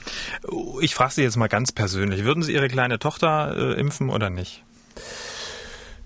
Ich 0.81 0.95
frage 0.95 1.13
Sie 1.13 1.21
jetzt 1.21 1.37
mal 1.37 1.47
ganz 1.47 1.71
persönlich: 1.71 2.23
Würden 2.25 2.43
Sie 2.43 2.53
Ihre 2.53 2.67
kleine 2.67 2.99
Tochter 2.99 3.75
äh, 3.75 3.79
impfen 3.79 4.09
oder 4.09 4.29
nicht? 4.29 4.63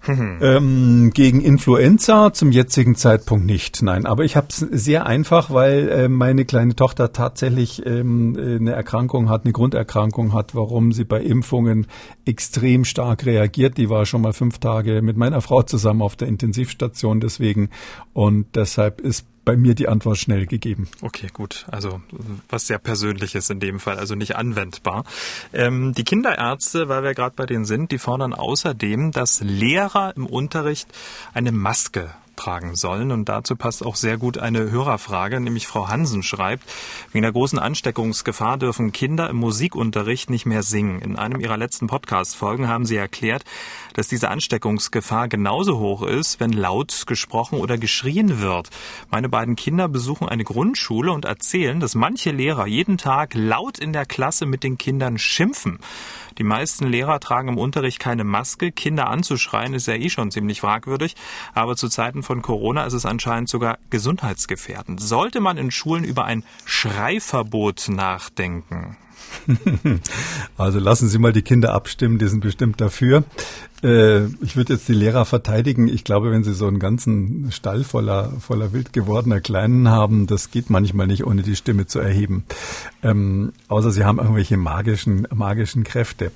Ähm, 0.09 1.11
gegen 1.13 1.41
Influenza 1.41 2.33
zum 2.33 2.51
jetzigen 2.51 2.95
Zeitpunkt 2.95 3.45
nicht, 3.45 3.81
nein. 3.81 4.05
Aber 4.05 4.23
ich 4.23 4.35
habe 4.35 4.47
es 4.49 4.57
sehr 4.57 5.05
einfach, 5.05 5.51
weil 5.51 5.89
äh, 5.89 6.09
meine 6.09 6.45
kleine 6.45 6.75
Tochter 6.75 7.13
tatsächlich 7.13 7.85
ähm, 7.85 8.35
eine 8.37 8.71
Erkrankung 8.71 9.29
hat, 9.29 9.45
eine 9.45 9.53
Grunderkrankung 9.53 10.33
hat, 10.33 10.55
warum 10.55 10.91
sie 10.91 11.03
bei 11.03 11.21
Impfungen 11.21 11.87
extrem 12.25 12.85
stark 12.85 13.25
reagiert. 13.25 13.77
Die 13.77 13.89
war 13.89 14.05
schon 14.05 14.21
mal 14.21 14.33
fünf 14.33 14.59
Tage 14.59 15.01
mit 15.01 15.17
meiner 15.17 15.41
Frau 15.41 15.63
zusammen 15.63 16.01
auf 16.01 16.15
der 16.15 16.27
Intensivstation 16.27 17.19
deswegen. 17.19 17.69
Und 18.13 18.55
deshalb 18.55 19.01
ist 19.01 19.25
bei 19.49 19.57
mir 19.57 19.73
die 19.73 19.87
Antwort 19.87 20.19
schnell 20.19 20.45
gegeben. 20.45 20.87
Okay, 21.01 21.27
gut. 21.33 21.65
Also 21.71 22.01
was 22.49 22.67
sehr 22.67 22.77
Persönliches 22.77 23.49
in 23.49 23.59
dem 23.59 23.79
Fall, 23.79 23.97
also 23.97 24.13
nicht 24.13 24.35
anwendbar. 24.35 25.05
Ähm, 25.53 25.91
die 25.95 26.03
Kinderärzte, 26.03 26.87
weil 26.87 27.01
wir 27.01 27.15
gerade 27.15 27.33
bei 27.35 27.47
denen 27.47 27.65
sind, 27.65 27.91
die 27.91 27.97
fordern 27.97 28.35
außerdem, 28.35 29.11
dass 29.11 29.41
Lehrer 29.41 30.13
im 30.15 30.27
Unterricht 30.27 30.87
eine 31.33 31.51
Maske 31.51 32.11
tragen 32.39 32.75
sollen. 32.75 33.11
Und 33.11 33.27
dazu 33.27 33.55
passt 33.55 33.83
auch 33.83 33.95
sehr 33.95 34.17
gut 34.17 34.37
eine 34.37 34.71
Hörerfrage, 34.71 35.39
nämlich 35.39 35.67
Frau 35.67 35.89
Hansen 35.89 36.23
schreibt, 36.23 36.63
wegen 37.11 37.23
der 37.23 37.31
großen 37.31 37.59
Ansteckungsgefahr 37.59 38.57
dürfen 38.57 38.91
Kinder 38.91 39.29
im 39.29 39.37
Musikunterricht 39.37 40.29
nicht 40.29 40.45
mehr 40.45 40.63
singen. 40.63 41.01
In 41.01 41.17
einem 41.17 41.41
ihrer 41.41 41.57
letzten 41.57 41.87
Podcast-Folgen 41.87 42.67
haben 42.67 42.85
sie 42.85 42.97
erklärt, 42.97 43.43
dass 43.93 44.07
diese 44.07 44.29
Ansteckungsgefahr 44.29 45.27
genauso 45.27 45.79
hoch 45.79 46.03
ist, 46.03 46.39
wenn 46.39 46.53
laut 46.53 47.05
gesprochen 47.07 47.59
oder 47.59 47.77
geschrien 47.77 48.39
wird. 48.41 48.69
Meine 49.11 49.29
beiden 49.29 49.55
Kinder 49.55 49.87
besuchen 49.87 50.27
eine 50.27 50.43
Grundschule 50.43 51.11
und 51.11 51.25
erzählen, 51.25 51.79
dass 51.79 51.95
manche 51.95 52.31
Lehrer 52.31 52.67
jeden 52.67 52.97
Tag 52.97 53.33
laut 53.33 53.79
in 53.79 53.93
der 53.93 54.05
Klasse 54.05 54.45
mit 54.45 54.63
den 54.63 54.77
Kindern 54.77 55.17
schimpfen. 55.17 55.79
Die 56.37 56.43
meisten 56.43 56.87
Lehrer 56.87 57.19
tragen 57.19 57.49
im 57.49 57.57
Unterricht 57.57 57.99
keine 57.99 58.23
Maske. 58.23 58.71
Kinder 58.71 59.09
anzuschreien 59.09 59.73
ist 59.73 59.87
ja 59.87 59.95
eh 59.95 60.09
schon 60.09 60.31
ziemlich 60.31 60.61
fragwürdig. 60.61 61.15
Aber 61.53 61.75
zu 61.75 61.89
Zeiten 61.89 62.23
von 62.23 62.41
Corona 62.41 62.85
ist 62.85 62.93
es 62.93 63.05
anscheinend 63.05 63.49
sogar 63.49 63.77
gesundheitsgefährdend. 63.89 65.01
Sollte 65.01 65.41
man 65.41 65.57
in 65.57 65.69
Schulen 65.69 66.05
über 66.05 66.23
ein 66.23 66.45
Schreiverbot 66.63 67.89
nachdenken? 67.89 68.95
Also 70.57 70.79
lassen 70.79 71.07
Sie 71.07 71.19
mal 71.19 71.33
die 71.33 71.41
Kinder 71.41 71.73
abstimmen, 71.73 72.17
die 72.17 72.27
sind 72.27 72.41
bestimmt 72.41 72.81
dafür. 72.81 73.23
Äh, 73.83 74.25
ich 74.41 74.55
würde 74.55 74.73
jetzt 74.73 74.87
die 74.87 74.93
Lehrer 74.93 75.25
verteidigen. 75.25 75.87
Ich 75.87 76.03
glaube, 76.03 76.31
wenn 76.31 76.43
sie 76.43 76.53
so 76.53 76.67
einen 76.67 76.79
ganzen 76.79 77.51
Stall 77.51 77.83
voller, 77.83 78.33
voller 78.39 78.73
wild 78.73 78.93
gewordener 78.93 79.39
Kleinen 79.39 79.89
haben, 79.89 80.27
das 80.27 80.51
geht 80.51 80.69
manchmal 80.69 81.07
nicht, 81.07 81.25
ohne 81.25 81.43
die 81.43 81.55
Stimme 81.55 81.87
zu 81.87 81.99
erheben. 81.99 82.43
Ähm, 83.03 83.53
außer 83.67 83.91
sie 83.91 84.03
haben 84.03 84.19
irgendwelche 84.19 84.57
magischen, 84.57 85.27
magischen 85.33 85.83
Kräfte. 85.83 86.31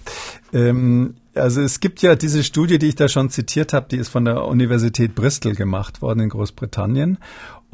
Ähm, 0.53 1.15
also 1.35 1.61
es 1.61 1.79
gibt 1.79 2.01
ja 2.01 2.15
diese 2.15 2.43
Studie, 2.43 2.77
die 2.77 2.89
ich 2.89 2.95
da 2.95 3.07
schon 3.07 3.29
zitiert 3.29 3.73
habe, 3.73 3.87
die 3.89 3.97
ist 3.97 4.09
von 4.09 4.25
der 4.25 4.45
Universität 4.45 5.15
Bristol 5.15 5.55
gemacht 5.55 6.01
worden 6.01 6.19
in 6.19 6.29
Großbritannien. 6.29 7.17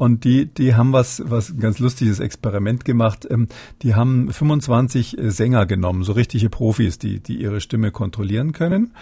Und 0.00 0.24
die, 0.24 0.46
die 0.46 0.76
haben 0.76 0.94
was, 0.94 1.22
was 1.26 1.50
ein 1.50 1.60
ganz 1.60 1.78
lustiges 1.78 2.20
Experiment 2.20 2.86
gemacht. 2.86 3.28
Ähm, 3.28 3.48
die 3.82 3.94
haben 3.94 4.32
25 4.32 5.18
äh, 5.18 5.30
Sänger 5.30 5.66
genommen, 5.66 6.04
so 6.04 6.12
richtige 6.12 6.48
Profis, 6.48 6.98
die, 6.98 7.20
die 7.20 7.38
ihre 7.38 7.60
Stimme 7.60 7.90
kontrollieren 7.90 8.52
können 8.52 8.94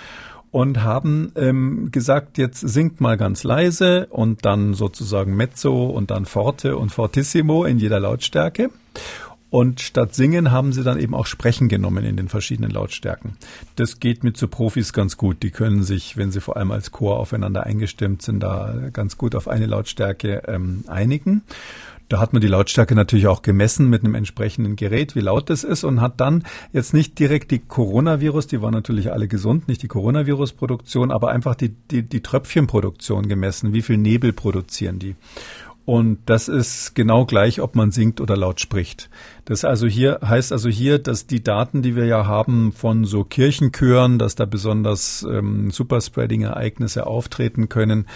und 0.50 0.82
haben 0.82 1.30
ähm, 1.36 1.90
gesagt, 1.92 2.36
jetzt 2.36 2.58
singt 2.66 3.00
mal 3.00 3.16
ganz 3.16 3.44
leise 3.44 4.06
und 4.06 4.44
dann 4.44 4.74
sozusagen 4.74 5.36
Mezzo 5.36 5.86
und 5.86 6.10
dann 6.10 6.26
Forte 6.26 6.76
und 6.76 6.90
Fortissimo 6.90 7.64
in 7.64 7.78
jeder 7.78 8.00
Lautstärke. 8.00 8.70
Und 9.50 9.80
statt 9.80 10.14
singen 10.14 10.50
haben 10.50 10.72
sie 10.72 10.82
dann 10.82 10.98
eben 10.98 11.14
auch 11.14 11.26
Sprechen 11.26 11.68
genommen 11.68 12.04
in 12.04 12.16
den 12.16 12.28
verschiedenen 12.28 12.70
Lautstärken. 12.70 13.36
Das 13.76 13.98
geht 13.98 14.22
mit 14.22 14.36
so 14.36 14.46
Profis 14.46 14.92
ganz 14.92 15.16
gut. 15.16 15.42
Die 15.42 15.50
können 15.50 15.82
sich, 15.82 16.16
wenn 16.16 16.30
sie 16.30 16.40
vor 16.40 16.56
allem 16.56 16.70
als 16.70 16.92
Chor 16.92 17.18
aufeinander 17.18 17.64
eingestimmt 17.64 18.22
sind, 18.22 18.40
da 18.40 18.90
ganz 18.92 19.16
gut 19.16 19.34
auf 19.34 19.48
eine 19.48 19.66
Lautstärke 19.66 20.42
ähm, 20.46 20.84
einigen. 20.86 21.42
Da 22.08 22.20
hat 22.20 22.32
man 22.32 22.40
die 22.40 22.48
Lautstärke 22.48 22.94
natürlich 22.94 23.26
auch 23.26 23.42
gemessen 23.42 23.90
mit 23.90 24.02
einem 24.02 24.14
entsprechenden 24.14 24.76
Gerät, 24.76 25.14
wie 25.14 25.20
laut 25.20 25.50
das 25.50 25.62
ist 25.62 25.84
und 25.84 26.00
hat 26.00 26.20
dann 26.20 26.42
jetzt 26.72 26.94
nicht 26.94 27.18
direkt 27.18 27.50
die 27.50 27.58
Coronavirus, 27.58 28.46
die 28.46 28.62
waren 28.62 28.72
natürlich 28.72 29.12
alle 29.12 29.28
gesund, 29.28 29.68
nicht 29.68 29.82
die 29.82 29.88
Coronavirus-Produktion, 29.88 31.10
aber 31.10 31.30
einfach 31.30 31.54
die, 31.54 31.68
die, 31.68 32.02
die 32.02 32.22
Tröpfchenproduktion 32.22 33.28
gemessen. 33.28 33.74
Wie 33.74 33.82
viel 33.82 33.98
Nebel 33.98 34.32
produzieren 34.32 34.98
die? 34.98 35.16
Und 35.88 36.18
das 36.26 36.49
ist 36.49 36.95
genau 36.95 37.25
gleich, 37.25 37.62
ob 37.62 37.75
man 37.75 37.92
singt 37.92 38.21
oder 38.21 38.37
laut 38.37 38.61
spricht. 38.61 39.09
Das 39.47 39.64
also 39.64 39.87
hier 39.87 40.18
heißt 40.23 40.52
also 40.52 40.68
hier, 40.68 40.99
dass 40.99 41.26
die 41.26 41.42
Daten, 41.42 41.80
die 41.80 41.97
wir 41.97 42.04
ja 42.04 42.26
haben 42.26 42.73
von 42.73 43.07
so 43.07 43.25
Kirchenchören, 43.25 44.18
dass 44.18 44.35
da 44.35 44.45
besonders 44.45 45.23
ähm, 45.23 45.71
Superspreading-Ereignisse 45.71 47.07
auftreten 47.07 47.71
können, 47.71 48.07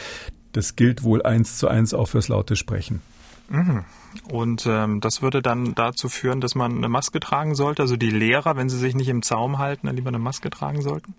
das 0.53 0.77
gilt 0.77 1.03
wohl 1.03 1.23
eins 1.23 1.57
zu 1.57 1.67
eins 1.67 1.95
auch 1.95 2.09
fürs 2.09 2.29
laute 2.29 2.57
Sprechen. 2.57 3.01
Mhm. 3.49 3.87
Und 4.31 4.67
ähm, 4.69 5.01
das 5.01 5.23
würde 5.23 5.41
dann 5.41 5.75
dazu 5.75 6.11
führen, 6.11 6.43
dass 6.43 6.55
man 6.55 6.77
eine 6.77 6.91
Maske 6.91 7.21
tragen 7.21 7.55
sollte. 7.55 7.81
Also 7.81 7.97
die 7.97 8.11
Lehrer, 8.11 8.55
wenn 8.55 8.69
sie 8.69 8.77
sich 8.77 8.95
nicht 8.95 9.09
im 9.09 9.23
Zaum 9.23 9.57
halten, 9.57 9.87
dann 9.87 9.97
lieber 9.97 10.09
eine 10.09 10.19
Maske 10.19 10.51
tragen 10.51 10.83
sollten. 10.83 11.15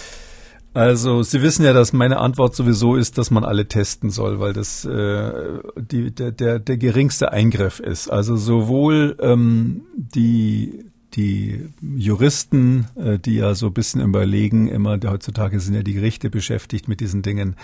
Also 0.74 1.24
Sie 1.24 1.42
wissen 1.42 1.66
ja, 1.66 1.74
dass 1.74 1.92
meine 1.92 2.18
Antwort 2.20 2.56
sowieso 2.56 2.96
ist, 2.96 3.18
dass 3.18 3.32
man 3.32 3.44
alle 3.44 3.68
testen 3.68 4.10
soll, 4.10 4.40
weil 4.40 4.54
das 4.54 4.86
äh, 4.86 5.60
die, 5.76 6.12
der, 6.12 6.32
der, 6.32 6.60
der 6.60 6.78
geringste 6.78 7.32
Eingriff 7.32 7.80
ist. 7.80 8.10
Also 8.10 8.36
sowohl 8.36 9.18
ähm, 9.20 9.82
die 9.96 10.86
die 11.18 11.70
Juristen, 11.82 12.88
äh, 12.96 13.18
die 13.18 13.36
ja 13.36 13.56
so 13.56 13.68
ein 13.68 13.74
bisschen 13.74 14.02
überlegen, 14.02 14.68
immer 14.68 15.00
heutzutage 15.04 15.60
sind 15.60 15.74
ja 15.74 15.82
die 15.82 15.94
Gerichte 15.94 16.30
beschäftigt 16.30 16.88
mit 16.88 17.00
diesen 17.00 17.24
Dingen. 17.24 17.56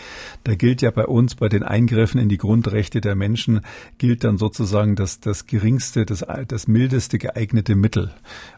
Da 0.43 0.55
gilt 0.55 0.81
ja 0.81 0.89
bei 0.91 1.05
uns, 1.05 1.35
bei 1.35 1.49
den 1.49 1.61
Eingriffen 1.61 2.19
in 2.19 2.29
die 2.29 2.37
Grundrechte 2.37 2.99
der 2.99 3.15
Menschen, 3.15 3.61
gilt 3.99 4.23
dann 4.23 4.37
sozusagen 4.37 4.95
das, 4.95 5.19
das 5.19 5.45
geringste, 5.45 6.05
das, 6.05 6.25
das 6.47 6.67
mildeste 6.67 7.19
geeignete 7.19 7.75
Mittel. 7.75 8.11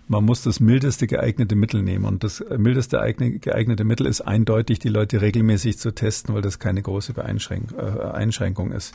Man 0.08 0.24
muss 0.24 0.44
das 0.44 0.60
mildeste 0.60 1.08
geeignete 1.08 1.56
Mittel 1.56 1.82
nehmen. 1.82 2.06
Und 2.06 2.24
das 2.24 2.44
mildeste 2.58 2.98
geeignete 2.98 3.84
Mittel 3.84 4.06
ist 4.06 4.22
eindeutig, 4.22 4.80
die 4.80 4.90
Leute 4.90 5.22
regelmäßig 5.22 5.80
zu 5.80 5.92
testen, 5.92 6.36
weil 6.36 6.42
das 6.42 6.60
keine 6.60 6.82
große 6.82 7.14
äh, 7.18 8.12
Einschränkung 8.12 8.72
ist. 8.72 8.94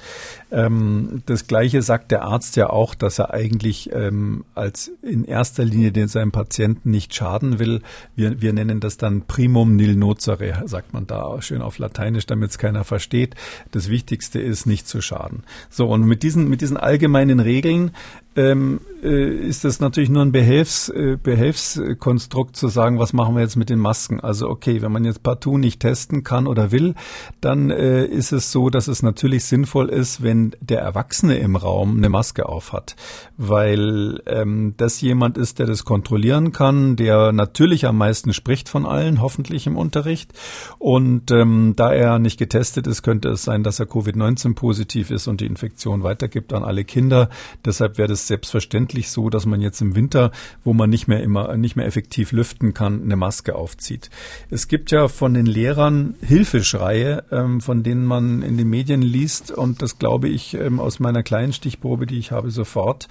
Ähm, 0.53 1.23
das 1.27 1.47
Gleiche 1.47 1.83
sagt 1.83 2.11
der 2.11 2.23
Arzt 2.23 2.57
ja 2.57 2.71
auch, 2.71 2.95
dass 2.95 3.19
er 3.19 3.35
eigentlich 3.35 3.91
ähm, 3.93 4.45
als 4.55 4.93
in 5.03 5.25
erster 5.25 5.65
Linie 5.65 5.93
den 5.93 6.09
seinem 6.09 6.33
Patienten 6.33 6.91
nicht 6.91 7.15
schaden 7.15 7.59
will. 7.59 7.83
Wir, 8.15 8.41
wir 8.41 8.53
nennen 8.53 8.81
das 8.81 8.97
dann 8.97 9.23
primum 9.23 9.77
nil 9.77 9.97
nocere, 9.97 10.63
sagt 10.67 10.93
man 10.93 11.07
da 11.07 11.43
schön 11.43 11.63
auf 11.63 11.79
Lateinisch, 11.79 12.27
damit 12.27 12.51
es 12.51 12.59
keiner 12.59 12.85
versteht. 12.85 13.35
Das 13.73 13.89
Wichtigste 13.89 14.41
ist, 14.41 14.67
nicht 14.67 14.87
zu 14.87 15.01
schaden. 15.01 15.43
So, 15.71 15.89
und 15.89 16.05
mit 16.05 16.23
diesen, 16.23 16.49
mit 16.49 16.61
diesen 16.61 16.77
allgemeinen 16.77 17.41
Regeln 17.41 17.93
ähm, 18.37 18.81
äh, 19.03 19.35
ist 19.35 19.65
das 19.65 19.81
natürlich 19.81 20.11
nur 20.11 20.23
ein 20.23 20.33
Behelfs, 20.33 20.89
äh, 20.89 21.17
Behelfskonstrukt 21.21 22.55
zu 22.55 22.69
sagen, 22.69 22.99
was 22.99 23.13
machen 23.13 23.35
wir 23.35 23.43
jetzt 23.43 23.57
mit 23.57 23.71
den 23.71 23.79
Masken. 23.79 24.21
Also 24.21 24.49
okay, 24.49 24.83
wenn 24.83 24.93
man 24.93 25.05
jetzt 25.05 25.23
partout 25.23 25.59
nicht 25.59 25.81
testen 25.81 26.23
kann 26.23 26.47
oder 26.47 26.71
will, 26.71 26.95
dann 27.41 27.71
äh, 27.71 28.05
ist 28.05 28.33
es 28.33 28.53
so, 28.53 28.71
dass 28.71 28.89
es 28.89 29.03
natürlich 29.03 29.45
sinnvoll 29.45 29.89
ist, 29.89 30.23
wenn 30.23 30.55
der 30.61 30.81
Erwachsene 30.81 31.39
im 31.39 31.57
Raum 31.57 31.97
eine 31.97 32.09
Maske 32.09 32.49
aufhat, 32.49 32.97
weil 33.37 34.23
ähm, 34.27 34.75
das 34.77 35.01
jemand 35.01 35.39
ist, 35.39 35.59
der 35.59 35.67
das 35.67 35.85
kontrollieren 35.85 36.53
kann, 36.53 36.97
der 36.97 37.33
natürlich 37.33 37.87
am 37.87 37.99
meisten 37.99 38.33
spricht 38.33 38.69
von 38.69 38.87
allen, 38.87 39.21
hoffentlich 39.21 39.67
im 39.67 39.77
Unterricht. 39.77 40.33
Und 40.79 41.31
ähm, 41.31 41.75
da 41.77 41.93
er 41.93 42.19
nicht 42.19 42.39
getestet 42.39 42.87
ist, 42.87 43.03
könnte 43.03 43.31
es 43.31 43.45
sein, 43.45 43.63
dass 43.63 43.81
er 43.81 43.87
Covid-19 43.87 44.55
positiv 44.55 45.11
ist 45.11 45.27
und 45.27 45.41
die 45.41 45.47
Infektion 45.47 46.03
weitergibt 46.03 46.53
an 46.53 46.65
alle 46.65 46.85
Kinder. 46.85 47.31
Deshalb 47.65 47.99
wäre 47.99 48.09
das 48.09 48.20
selbstverständlich 48.27 49.11
so, 49.11 49.31
dass 49.31 49.47
man 49.47 49.61
jetzt 49.61 49.81
im 49.81 49.95
Winter, 49.95 50.31
wo 50.65 50.73
man 50.73 50.91
nicht 50.91 51.09
mehr 51.09 51.23
immer 51.23 51.57
nicht 51.57 51.77
mehr 51.77 51.87
effektiv 51.87 52.33
lüften 52.33 52.75
kann, 52.75 53.03
eine 53.03 53.17
Maske 53.17 53.55
aufzieht. 53.55 54.11
Es 54.51 54.69
gibt 54.69 54.91
ja 54.91 55.09
von 55.09 55.35
den 55.35 55.47
Lehrern 55.47 56.15
Hilfeschreie, 56.23 57.25
ähm, 57.31 57.61
von 57.61 57.83
denen 57.83 58.05
man 58.05 58.43
in 58.43 58.57
den 58.57 58.69
Medien 58.69 59.03
liest 59.03 59.51
und 59.51 59.83
das 59.83 59.99
glaube 59.99 60.29
ich 60.29 60.55
ähm, 60.55 60.81
aus 60.81 61.01
meiner 61.01 61.23
kleinen 61.23 61.53
Stichprobe, 61.53 62.07
die 62.07 62.19
ich 62.19 62.33
habe, 62.33 62.51
sofort, 62.51 63.09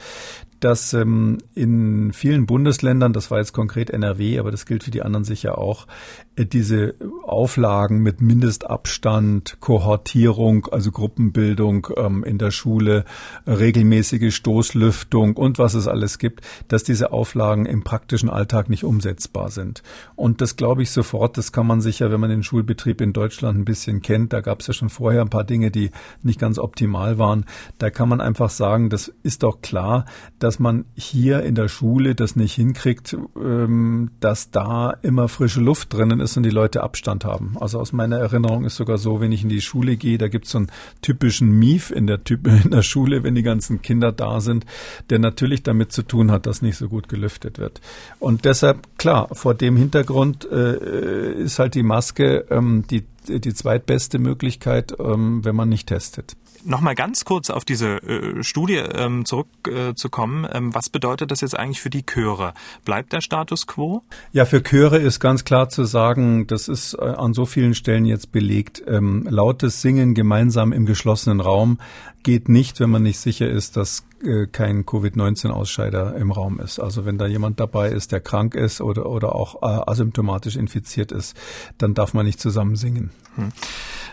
dass 0.60 0.94
ähm, 0.94 1.38
in 1.56 2.12
vielen 2.14 2.46
Bundesländern, 2.46 3.14
das 3.14 3.32
war 3.32 3.40
jetzt 3.40 3.54
konkret 3.54 3.90
NRW, 3.90 4.40
aber 4.40 4.52
das 4.52 4.66
gilt 4.66 4.84
für 4.84 4.92
die 4.92 5.02
anderen 5.02 5.24
sicher 5.24 5.58
auch, 5.58 5.88
äh, 6.36 6.46
diese 6.46 6.96
Auflagen 7.24 8.00
mit 8.00 8.22
Mindestabstand, 8.22 9.58
Kohortierung, 9.60 10.68
also 10.72 10.92
Gruppenbildung 10.92 11.88
ähm, 11.98 12.24
in 12.24 12.38
der 12.38 12.52
Schule, 12.52 13.06
regelmäßige 13.46 14.36
Stoßlüftung 14.36 15.38
und 15.38 15.60
was 15.60 15.74
es 15.74 15.88
alles 15.88 16.18
gibt, 16.18 16.42
dass 16.68 16.84
diese 16.84 17.12
Auflagen 17.12 17.66
im 17.66 17.84
praktischen 17.84 18.30
Alltag 18.30 18.70
nicht 18.70 18.84
umsetzbar 18.84 19.52
sind. 19.52 19.84
Und 20.16 20.42
das 20.42 20.56
glaube 20.56 20.82
ich 20.82 20.92
sofort, 20.92 21.38
das 21.38 21.52
kann 21.52 21.68
man 21.68 21.82
sicher, 21.82 22.12
wenn 22.12 22.20
man 22.20 22.30
den 22.30 22.44
Schulbetrieb 22.44 23.02
in 23.02 23.14
Deutschland 23.14 23.60
ein 23.60 23.66
bisschen 23.66 24.02
kennt, 24.02 24.34
da 24.34 24.42
gab 24.42 24.62
es 24.62 24.68
ja 24.68 24.74
schon 24.74 24.90
vorher 24.90 25.22
ein 25.22 25.30
paar 25.30 25.44
Dinge, 25.44 25.72
die 25.72 25.92
nicht 26.24 26.40
ganz 26.40 26.58
optimal 26.58 27.18
waren, 27.18 27.46
da 27.78 27.90
kann 27.90 28.10
man 28.10 28.22
einfach 28.22 28.50
sagen, 28.50 28.90
das 28.90 29.14
ist 29.24 29.44
doch 29.44 29.62
klar, 29.62 30.06
dass 30.40 30.49
dass 30.50 30.58
man 30.58 30.86
hier 30.96 31.44
in 31.44 31.54
der 31.54 31.68
Schule 31.68 32.16
das 32.16 32.36
nicht 32.36 32.56
hinkriegt, 32.56 33.16
ähm, 33.40 34.10
dass 34.20 34.50
da 34.50 34.96
immer 35.04 35.28
frische 35.28 35.62
Luft 35.62 35.94
drinnen 35.94 36.20
ist 36.20 36.38
und 36.38 36.42
die 36.42 36.50
Leute 36.50 36.82
Abstand 36.82 37.24
haben. 37.24 37.56
Also 37.60 37.80
aus 37.80 37.94
meiner 37.94 38.18
Erinnerung 38.18 38.66
ist 38.66 38.76
sogar 38.76 38.98
so, 38.98 39.22
wenn 39.22 39.32
ich 39.32 39.44
in 39.44 39.50
die 39.50 39.62
Schule 39.62 39.96
gehe, 39.96 40.18
da 40.18 40.28
gibt 40.28 40.46
es 40.46 40.54
so 40.54 40.58
einen 40.58 40.72
typischen 41.04 41.52
Mief 41.52 41.92
in 41.92 42.08
der, 42.08 42.20
in 42.64 42.72
der 42.72 42.82
Schule, 42.82 43.22
wenn 43.22 43.36
die 43.36 43.44
ganzen 43.44 43.84
Kinder 43.84 44.12
da 44.12 44.42
sind, 44.42 44.66
der 45.12 45.20
natürlich 45.20 45.62
damit 45.62 45.92
zu 45.92 46.02
tun 46.02 46.32
hat, 46.32 46.48
dass 46.48 46.64
nicht 46.64 46.78
so 46.78 46.90
gut 46.90 47.10
gelüftet 47.10 47.60
wird. 47.60 47.80
Und 48.18 48.44
deshalb, 48.44 48.98
klar, 48.98 49.30
vor 49.34 49.54
dem 49.54 49.78
Hintergrund 49.78 50.50
äh, 50.52 51.32
ist 51.44 51.60
halt 51.60 51.76
die 51.76 51.84
Maske 51.84 52.48
ähm, 52.50 52.86
die, 52.90 53.04
die 53.28 53.54
zweitbeste 53.54 54.18
Möglichkeit, 54.18 54.96
ähm, 54.98 55.46
wenn 55.46 55.56
man 55.56 55.70
nicht 55.70 55.90
testet. 55.90 56.36
Nochmal 56.66 56.96
ganz 56.96 57.26
kurz 57.26 57.50
auf 57.50 57.66
diese 57.66 57.98
äh, 58.04 58.44
Studie 58.44 58.76
ähm, 58.76 59.26
zurückzukommen. 59.26 60.46
Äh, 60.46 60.58
ähm, 60.58 60.76
was 60.76 60.90
bedeutet 60.90 61.32
das 61.32 61.42
jetzt 61.42 61.58
eigentlich 61.58 61.82
für 61.82 61.90
die 61.90 62.06
Chöre? 62.06 62.54
Bleibt 62.86 63.14
der 63.14 63.22
Status 63.22 63.68
quo? 63.68 64.04
Ja, 64.34 64.46
für 64.46 64.62
Chöre 64.62 64.98
ist 64.98 65.20
ganz 65.20 65.46
klar 65.46 65.70
zu 65.70 65.86
sagen, 65.86 66.48
das 66.48 66.68
ist 66.68 66.94
äh, 66.96 67.04
an 67.04 67.34
so 67.34 67.46
vielen 67.46 67.76
Stellen 67.76 68.06
jetzt 68.06 68.32
belegt. 68.32 68.84
Ähm, 68.88 69.28
lautes 69.30 69.82
Singen 69.82 70.14
gemeinsam 70.14 70.74
im 70.74 70.86
geschlossenen 70.86 71.40
Raum 71.40 71.80
geht 72.24 72.50
nicht, 72.50 72.80
wenn 72.80 72.90
man 72.90 73.04
nicht 73.04 73.20
sicher 73.20 73.50
ist, 73.50 73.78
dass 73.78 74.04
äh, 74.24 74.48
kein 74.48 74.86
Covid-19-Ausscheider 74.86 76.16
im 76.16 76.32
Raum 76.32 76.60
ist. 76.60 76.80
Also 76.80 77.06
wenn 77.06 77.18
da 77.18 77.28
jemand 77.28 77.60
dabei 77.60 77.90
ist, 77.90 78.12
der 78.12 78.20
krank 78.20 78.56
ist 78.56 78.82
oder, 78.82 79.06
oder 79.06 79.36
auch 79.36 79.62
äh, 79.62 79.90
asymptomatisch 79.90 80.56
infiziert 80.56 81.12
ist, 81.12 81.38
dann 81.78 81.94
darf 81.94 82.14
man 82.14 82.26
nicht 82.26 82.40
zusammen 82.40 82.76
singen. 82.76 83.12
Hm. 83.36 83.52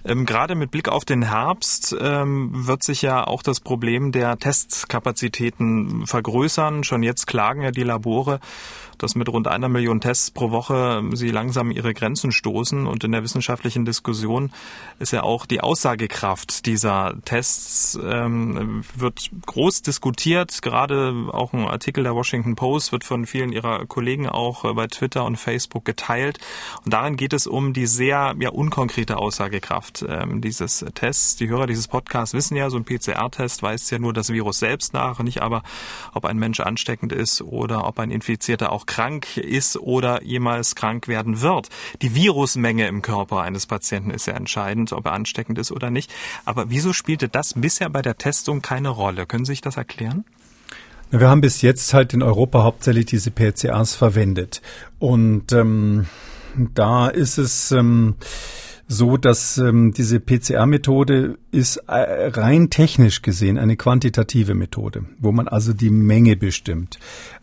Ähm, 0.05 0.27
gerade 0.27 0.55
mit 0.55 0.71
Blick 0.71 0.89
auf 0.89 1.05
den 1.05 1.23
Herbst 1.23 1.97
ähm, 1.99 2.51
wird 2.53 2.85
sich 2.85 3.03
ja 3.03 3.27
auch 3.27 3.43
das 3.43 3.61
Problem 3.61 4.13
der 4.13 4.39
Testkapazitäten 4.39 6.07
vergrößern. 6.07 6.85
Schon 6.85 7.03
jetzt 7.03 7.27
klagen 7.27 7.63
ja 7.63 7.73
die 7.73 7.83
Labore 7.83 8.39
dass 8.99 9.15
mit 9.15 9.29
rund 9.29 9.49
einer 9.49 9.69
Million 9.69 10.01
Tests 10.01 10.31
pro 10.31 10.51
Woche 10.51 11.03
sie 11.13 11.31
langsam 11.31 11.71
ihre 11.71 11.95
Grenzen 11.95 12.33
stoßen. 12.33 12.87
Und 12.87 13.05
in 13.05 13.13
der 13.13 13.23
wissenschaftlichen 13.23 13.85
Diskussion 13.85 14.53
ist 14.99 15.13
ja 15.13 15.23
auch 15.23 15.47
die 15.47 15.61
Aussagekraft 15.61 16.67
dieser 16.67 17.15
Tests 17.25 17.99
ähm, 18.03 18.85
wird 18.97 19.31
groß 19.47 19.83
diskutiert. 19.83 20.63
Gerade 20.63 21.15
auch 21.33 21.53
ein 21.53 21.67
Artikel 21.67 22.05
der 22.05 22.15
Washington 22.15 22.57
Post 22.57 22.93
wird 22.93 23.05
von 23.05 23.27
vielen 23.27 23.53
ihrer 23.53 23.87
Kollegen 23.87 24.29
auch 24.29 24.65
äh, 24.65 24.73
bei 24.73 24.87
Twitter 24.87 25.25
und 25.25 25.37
Facebook 25.37 25.85
geteilt. 25.85 26.39
Und 26.85 26.93
darin 26.93 27.17
geht 27.17 27.33
es 27.33 27.47
um 27.47 27.73
die 27.73 27.87
sehr 27.87 28.35
ja, 28.39 28.51
unkonkrete 28.51 29.17
Aussagekraft 29.17 30.05
ähm, 30.09 30.41
dieses 30.41 30.85
Tests. 30.95 31.37
Die 31.37 31.49
Hörer 31.49 31.67
dieses 31.67 31.89
Podcasts 31.89 32.35
wissen 32.35 32.57
ja, 32.57 32.71
so 32.71 32.77
ein 32.77 32.85
PCR-Test 32.85 33.63
weist 33.63 33.91
ja 33.91 33.99
nur 33.99 34.13
das 34.13 34.33
Virus 34.33 34.59
selbst 34.59 34.95
nach, 34.95 35.19
nicht 35.21 35.43
aber, 35.43 35.63
ob 36.15 36.25
ein 36.25 36.39
Mensch 36.39 36.61
ansteckend 36.61 37.13
ist 37.13 37.43
oder 37.43 37.87
ob 37.87 37.99
ein 37.99 38.11
Infizierter 38.11 38.73
auch 38.73 38.86
krank 38.87 39.37
ist 39.37 39.77
oder 39.77 40.23
jemals 40.23 40.75
krank 40.75 41.09
werden 41.09 41.41
wird. 41.41 41.69
Die 42.03 42.15
Virusmenge 42.15 42.87
im 42.87 43.03
Körper 43.03 43.43
eines 43.43 43.67
Patienten 43.67 44.11
ist 44.11 44.27
ja 44.27 44.35
entscheidend, 44.35 44.93
ob 44.93 45.07
er 45.07 45.13
ansteckend 45.13 45.59
ist 45.59 45.73
oder 45.73 45.91
nicht. 45.91 46.13
Aber 46.45 46.71
wieso 46.71 46.93
spielte 46.93 47.29
das 47.29 47.55
bisher 47.55 47.91
bei 47.91 48.03
der 48.03 48.17
Testung 48.17 48.63
keine 48.63 48.89
Rolle? 48.89 49.27
Können 49.27 49.45
Sie 49.45 49.53
sich 49.53 49.61
das 49.61 49.77
erklären? 49.77 50.25
Wir 51.11 51.29
haben 51.29 51.41
bis 51.41 51.63
jetzt 51.63 51.95
halt 51.95 52.15
in 52.15 52.23
Europa 52.23 52.65
hauptsächlich 52.65 53.07
diese 53.07 53.31
PCRs 53.31 53.95
verwendet. 53.95 54.61
Und 54.99 55.53
ähm, 55.53 56.07
da 56.75 57.09
ist 57.09 57.39
es 57.39 57.71
ähm, 57.71 58.17
so, 58.89 59.17
dass 59.17 59.59
ähm, 59.59 59.93
diese 59.93 60.21
PCR-Methode 60.21 61.39
ist 61.51 61.77
äh, 61.89 62.31
rein 62.31 62.71
technisch 62.71 63.23
gesehen 63.23 63.59
eine 63.59 63.77
quantitative 63.77 64.55
Methode, 64.55 65.05
wo 65.19 65.33
man 65.33 65.49
also 65.49 65.73
die 65.73 65.91
Menge 65.91 66.37
bestimmt. 66.37 66.99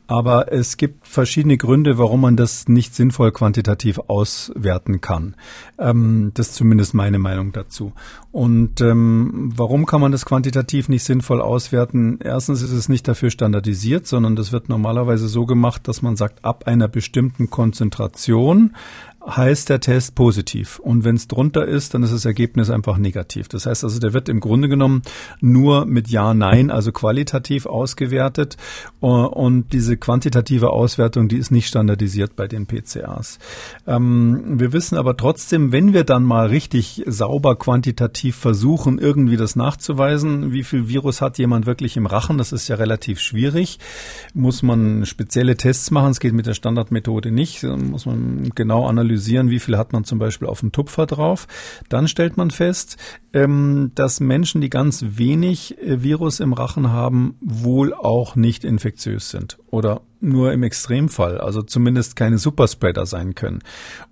Aber 0.08 0.52
es 0.52 0.78
gibt 0.78 1.08
verschiedene 1.08 1.58
Gründe, 1.58 1.98
warum 1.98 2.22
man 2.22 2.36
das 2.36 2.68
nicht 2.68 2.94
sinnvoll 2.94 3.32
quantitativ 3.32 4.00
auswerten 4.08 5.00
kann. 5.00 5.36
Ähm, 5.80 6.32
das 6.34 6.50
ist 6.50 6.56
zumindest 6.56 6.94
meine 6.94 7.20
Meinung 7.20 7.54
dazu. 7.54 7.94
Und 8.32 8.82
ähm, 8.82 9.54
warum 9.56 9.86
kann 9.86 10.02
man 10.02 10.12
das 10.12 10.26
quantitativ 10.26 10.90
nicht 10.90 11.04
sinnvoll 11.04 11.42
auswerten? 11.42 12.20
Erstens 12.22 12.62
ist 12.62 12.72
es 12.72 12.90
nicht 12.90 13.08
dafür 13.08 13.30
standardisiert, 13.30 14.06
sondern 14.06 14.36
das 14.36 14.52
wird 14.52 14.70
normalerweise 14.70 15.28
so 15.28 15.46
gemacht, 15.46 15.88
dass 15.88 16.02
man 16.02 16.18
sagt, 16.18 16.44
ab 16.44 16.64
einer 16.68 16.88
bestimmten 16.88 17.50
Konzentration 17.50 18.76
heißt 19.26 19.70
der 19.70 19.80
Test 19.80 20.16
positiv. 20.16 20.80
Und 20.80 21.04
wenn 21.04 21.16
es 21.16 21.28
drunter 21.28 21.66
ist, 21.66 21.94
dann 21.94 22.04
ist 22.04 22.14
das 22.14 22.26
Ergebnis 22.26 22.70
einfach 22.70 22.98
negativ. 22.98 23.48
Das 23.48 23.66
heißt 23.66 23.84
also, 23.84 24.00
der 24.00 24.14
wird 24.14 24.28
im 24.28 24.40
Grunde 24.40 24.68
genommen 24.68 25.02
nur 25.40 25.86
mit 25.86 26.10
Ja, 26.10 26.34
Nein, 26.34 26.70
also 26.70 26.92
qualitativ 26.92 27.66
ausgewertet. 27.66 28.58
Und 29.00 29.72
diese 29.72 29.98
quantitative 29.98 30.72
Auswertung, 30.72 31.28
die 31.28 31.38
ist 31.38 31.52
nicht 31.52 31.68
standardisiert 31.68 32.36
bei 32.36 32.48
den 32.48 32.68
PCAs. 32.68 33.40
Ähm, 33.88 34.60
wir 34.60 34.74
wissen 34.74 34.98
aber 34.98 35.16
trotzdem, 35.16 35.72
wenn 35.72 35.94
wir 35.94 36.04
dann 36.04 36.24
mal 36.24 36.48
richtig 36.48 37.04
sauber 37.08 37.56
quantitativ 37.56 38.36
versuchen, 38.36 39.00
irgendwie 39.00 39.38
das 39.38 39.56
nachzuweisen, 39.56 40.52
wie 40.52 40.64
viel 40.64 40.90
Virus 40.90 41.22
hat 41.22 41.38
jemand 41.38 41.66
wirklich 41.66 41.96
im 41.96 42.06
Rachen, 42.06 42.38
das 42.38 42.52
ist 42.52 42.68
ja 42.68 42.76
relativ 42.76 43.20
schwierig, 43.20 43.80
muss 44.34 44.64
man 44.64 45.06
spezielle 45.06 45.56
Tests 45.56 45.92
machen. 45.92 46.12
Es 46.12 46.20
geht 46.20 46.34
mit 46.34 46.46
der 46.46 46.54
Standardmethode 46.54 47.32
nicht. 47.32 47.64
Muss 47.64 48.06
man 48.06 48.52
genau 48.56 48.88
analysieren 48.88 49.13
analysieren, 49.14 49.50
wie 49.50 49.60
viel 49.60 49.78
hat 49.78 49.94
man 49.94 50.04
zum 50.04 50.20
Beispiel 50.20 50.48
auf 50.48 50.62
dem 50.62 50.72
Tupfer 50.72 51.06
drauf. 51.06 51.48
Dann 51.90 52.08
stellt 52.08 52.36
man 52.38 52.52
fest, 52.52 52.98
ähm, 53.34 53.92
dass 53.96 54.20
Menschen, 54.20 54.62
die 54.62 54.70
ganz 54.70 55.06
wenig 55.08 55.78
äh, 55.80 56.02
Virus 56.02 56.40
im 56.40 56.54
Rachen 56.54 56.92
haben, 56.92 57.36
wohl 57.42 57.94
auch 57.94 58.36
nicht 58.36 58.64
infektiös 58.64 59.30
sind 59.30 59.60
oder 59.70 60.02
nur 60.24 60.54
im 60.54 60.64
Extremfall, 60.64 61.40
also 61.40 61.62
zumindest 61.62 62.16
keine 62.16 62.38
Superspreader 62.38 63.06
sein 63.06 63.36
können. 63.36 63.60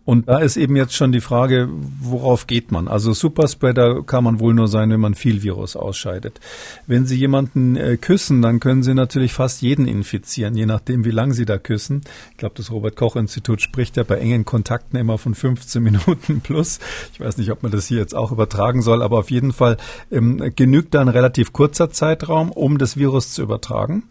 Und 0.04 0.28
da 0.28 0.40
ist 0.40 0.58
eben 0.58 0.76
jetzt 0.76 0.94
schon 0.94 1.12
die 1.12 1.22
Frage, 1.22 1.70
worauf 1.72 2.48
geht 2.48 2.72
man? 2.72 2.88
Also 2.88 3.14
Superspreader 3.14 4.04
kann 4.04 4.24
man 4.24 4.40
wohl 4.40 4.54
nur 4.54 4.68
sein, 4.68 4.90
wenn 4.90 5.00
man 5.00 5.14
viel 5.16 5.44
Virus 5.44 5.76
ausscheidet. 5.76 6.40
Wenn 6.88 7.06
Sie 7.06 7.16
jemanden 7.16 7.76
äh, 7.76 7.98
küssen, 7.98 8.42
dann 8.42 8.60
können 8.60 8.84
Sie 8.84 8.94
natürlich 8.94 9.32
fast 9.32 9.62
jeden 9.62 9.88
infizieren, 9.88 10.56
je 10.56 10.66
nachdem, 10.66 11.06
wie 11.06 11.12
lange 11.12 11.34
Sie 11.34 11.46
da 11.46 11.58
küssen. 11.58 12.02
Ich 12.32 12.38
glaube, 12.38 12.56
das 12.58 12.72
Robert 12.72 12.96
Koch 12.96 13.16
Institut 13.16 13.62
spricht 13.62 13.96
ja 13.96 14.04
bei 14.04 14.18
engen 14.18 14.44
Kontakten 14.44 14.98
immer 14.98 15.18
von 15.18 15.36
15 15.36 15.82
Minuten 15.84 16.42
plus. 16.42 16.80
Ich 17.14 17.20
weiß 17.20 17.38
nicht, 17.38 17.52
ob 17.52 17.64
man 17.64 17.72
das 17.72 17.86
hier 17.86 18.00
jetzt 18.00 18.16
auch 18.16 18.32
übertragen 18.32 18.82
soll, 18.82 19.04
aber 19.04 19.20
auf 19.20 19.32
jeden 19.32 19.54
Fall 19.54 19.78
ähm, 20.12 20.52
genügt 20.56 20.96
da 20.96 21.02
ein 21.02 21.10
relativ 21.10 21.54
kurzer 21.54 21.92
Zeitraum, 21.92 22.52
um 22.52 22.80
das 22.80 22.98
Virus 22.98 23.34
zu 23.34 23.44
übertragen. 23.44 24.04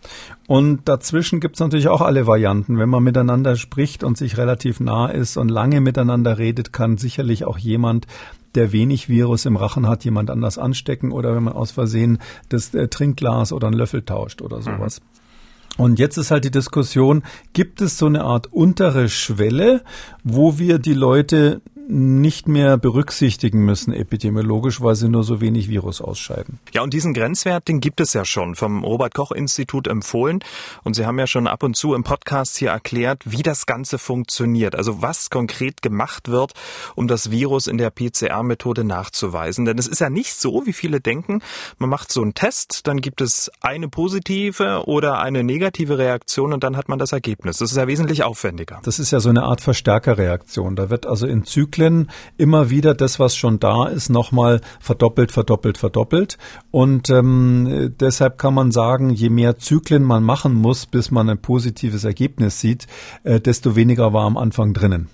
Und 0.50 0.88
dazwischen 0.88 1.38
gibt's 1.38 1.60
natürlich 1.60 1.86
auch 1.86 2.00
alle 2.00 2.26
Varianten. 2.26 2.76
Wenn 2.76 2.88
man 2.88 3.04
miteinander 3.04 3.54
spricht 3.54 4.02
und 4.02 4.18
sich 4.18 4.36
relativ 4.36 4.80
nah 4.80 5.06
ist 5.06 5.36
und 5.36 5.48
lange 5.48 5.80
miteinander 5.80 6.38
redet, 6.38 6.72
kann 6.72 6.98
sicherlich 6.98 7.44
auch 7.44 7.56
jemand 7.56 8.08
der 8.56 8.72
wenig 8.72 9.08
Virus 9.08 9.46
im 9.46 9.54
Rachen 9.54 9.86
hat, 9.86 10.04
jemand 10.04 10.28
anders 10.28 10.58
anstecken 10.58 11.12
oder 11.12 11.36
wenn 11.36 11.44
man 11.44 11.52
aus 11.52 11.70
Versehen 11.70 12.18
das 12.48 12.74
äh, 12.74 12.88
Trinkglas 12.88 13.52
oder 13.52 13.68
einen 13.68 13.76
Löffel 13.76 14.02
tauscht 14.02 14.42
oder 14.42 14.60
sowas. 14.60 15.00
Mhm. 15.00 15.84
Und 15.84 15.98
jetzt 16.00 16.16
ist 16.16 16.32
halt 16.32 16.44
die 16.44 16.50
Diskussion, 16.50 17.22
gibt 17.52 17.80
es 17.80 17.96
so 17.96 18.06
eine 18.06 18.24
Art 18.24 18.52
untere 18.52 19.08
Schwelle, 19.08 19.84
wo 20.24 20.58
wir 20.58 20.80
die 20.80 20.94
Leute 20.94 21.60
nicht 21.90 22.48
mehr 22.48 22.79
berücksichtigen 22.79 23.64
müssen 23.64 23.92
epidemiologisch, 23.92 24.81
weil 24.81 24.94
sie 24.94 25.09
nur 25.09 25.24
so 25.24 25.40
wenig 25.40 25.68
Virus 25.68 26.00
ausscheiden. 26.00 26.61
Ja, 26.72 26.83
und 26.83 26.94
diesen 26.94 27.12
Grenzwert, 27.14 27.68
den 27.68 27.81
gibt 27.81 28.00
es 28.00 28.12
ja 28.12 28.24
schon 28.24 28.55
vom 28.55 28.85
Robert 28.85 29.14
Koch 29.14 29.33
Institut 29.33 29.88
empfohlen. 29.88 30.40
Und 30.85 30.94
Sie 30.94 31.05
haben 31.05 31.18
ja 31.18 31.26
schon 31.26 31.46
ab 31.46 31.62
und 31.62 31.76
zu 31.76 31.94
im 31.94 32.05
Podcast 32.05 32.57
hier 32.57 32.70
erklärt, 32.70 33.22
wie 33.24 33.42
das 33.42 33.66
Ganze 33.66 33.98
funktioniert. 33.98 34.76
Also 34.76 35.03
was 35.03 35.31
konkret 35.31 35.83
gemacht 35.83 36.29
wird, 36.29 36.53
um 36.94 37.09
das 37.09 37.31
Virus 37.31 37.66
in 37.66 37.76
der 37.76 37.90
PCR-Methode 37.90 38.85
nachzuweisen. 38.85 39.64
Denn 39.64 39.79
es 39.79 39.88
ist 39.88 40.00
ja 40.00 40.11
nicht 40.11 40.35
so, 40.35 40.66
wie 40.66 40.72
viele 40.72 41.00
denken, 41.00 41.42
man 41.79 41.90
macht 41.90 42.12
so 42.12 42.22
einen 42.22 42.35
Test, 42.35 42.87
dann 42.87 43.00
gibt 43.00 43.20
es 43.20 43.50
eine 43.61 43.88
positive 43.88 44.85
oder 44.87 45.18
eine 45.18 45.42
negative 45.42 45.98
Reaktion 45.98 46.53
und 46.53 46.62
dann 46.62 46.76
hat 46.76 46.88
man 46.88 46.98
das 46.98 47.12
Ergebnis. 47.12 47.59
Das 47.59 47.72
ist 47.72 47.76
ja 47.76 47.88
wesentlich 47.88 48.22
aufwendiger. 48.22 48.81
Das 48.85 48.98
ist 48.98 49.11
ja 49.11 49.18
so 49.18 49.29
eine 49.29 49.42
Art 49.42 49.61
Verstärkerreaktion. 49.61 50.76
Da 50.76 50.88
wird 50.90 51.07
also 51.07 51.26
in 51.26 51.44
Zyklen 51.44 51.79
Zyklen 51.80 52.10
immer 52.36 52.68
wieder 52.68 52.94
das, 52.94 53.18
was 53.18 53.34
schon 53.36 53.58
da 53.58 53.86
ist, 53.86 54.10
nochmal 54.10 54.60
verdoppelt, 54.80 55.32
verdoppelt, 55.32 55.78
verdoppelt. 55.78 56.36
Und 56.70 57.08
ähm, 57.08 57.94
deshalb 57.98 58.38
kann 58.38 58.54
man 58.54 58.70
sagen, 58.70 59.10
je 59.10 59.30
mehr 59.30 59.56
Zyklen 59.56 60.02
man 60.02 60.22
machen 60.22 60.54
muss, 60.54 60.86
bis 60.86 61.10
man 61.10 61.30
ein 61.30 61.40
positives 61.40 62.04
Ergebnis 62.04 62.60
sieht, 62.60 62.86
äh, 63.24 63.40
desto 63.40 63.76
weniger 63.76 64.12
war 64.12 64.26
am 64.26 64.36
Anfang 64.36 64.74
drinnen. 64.74 65.08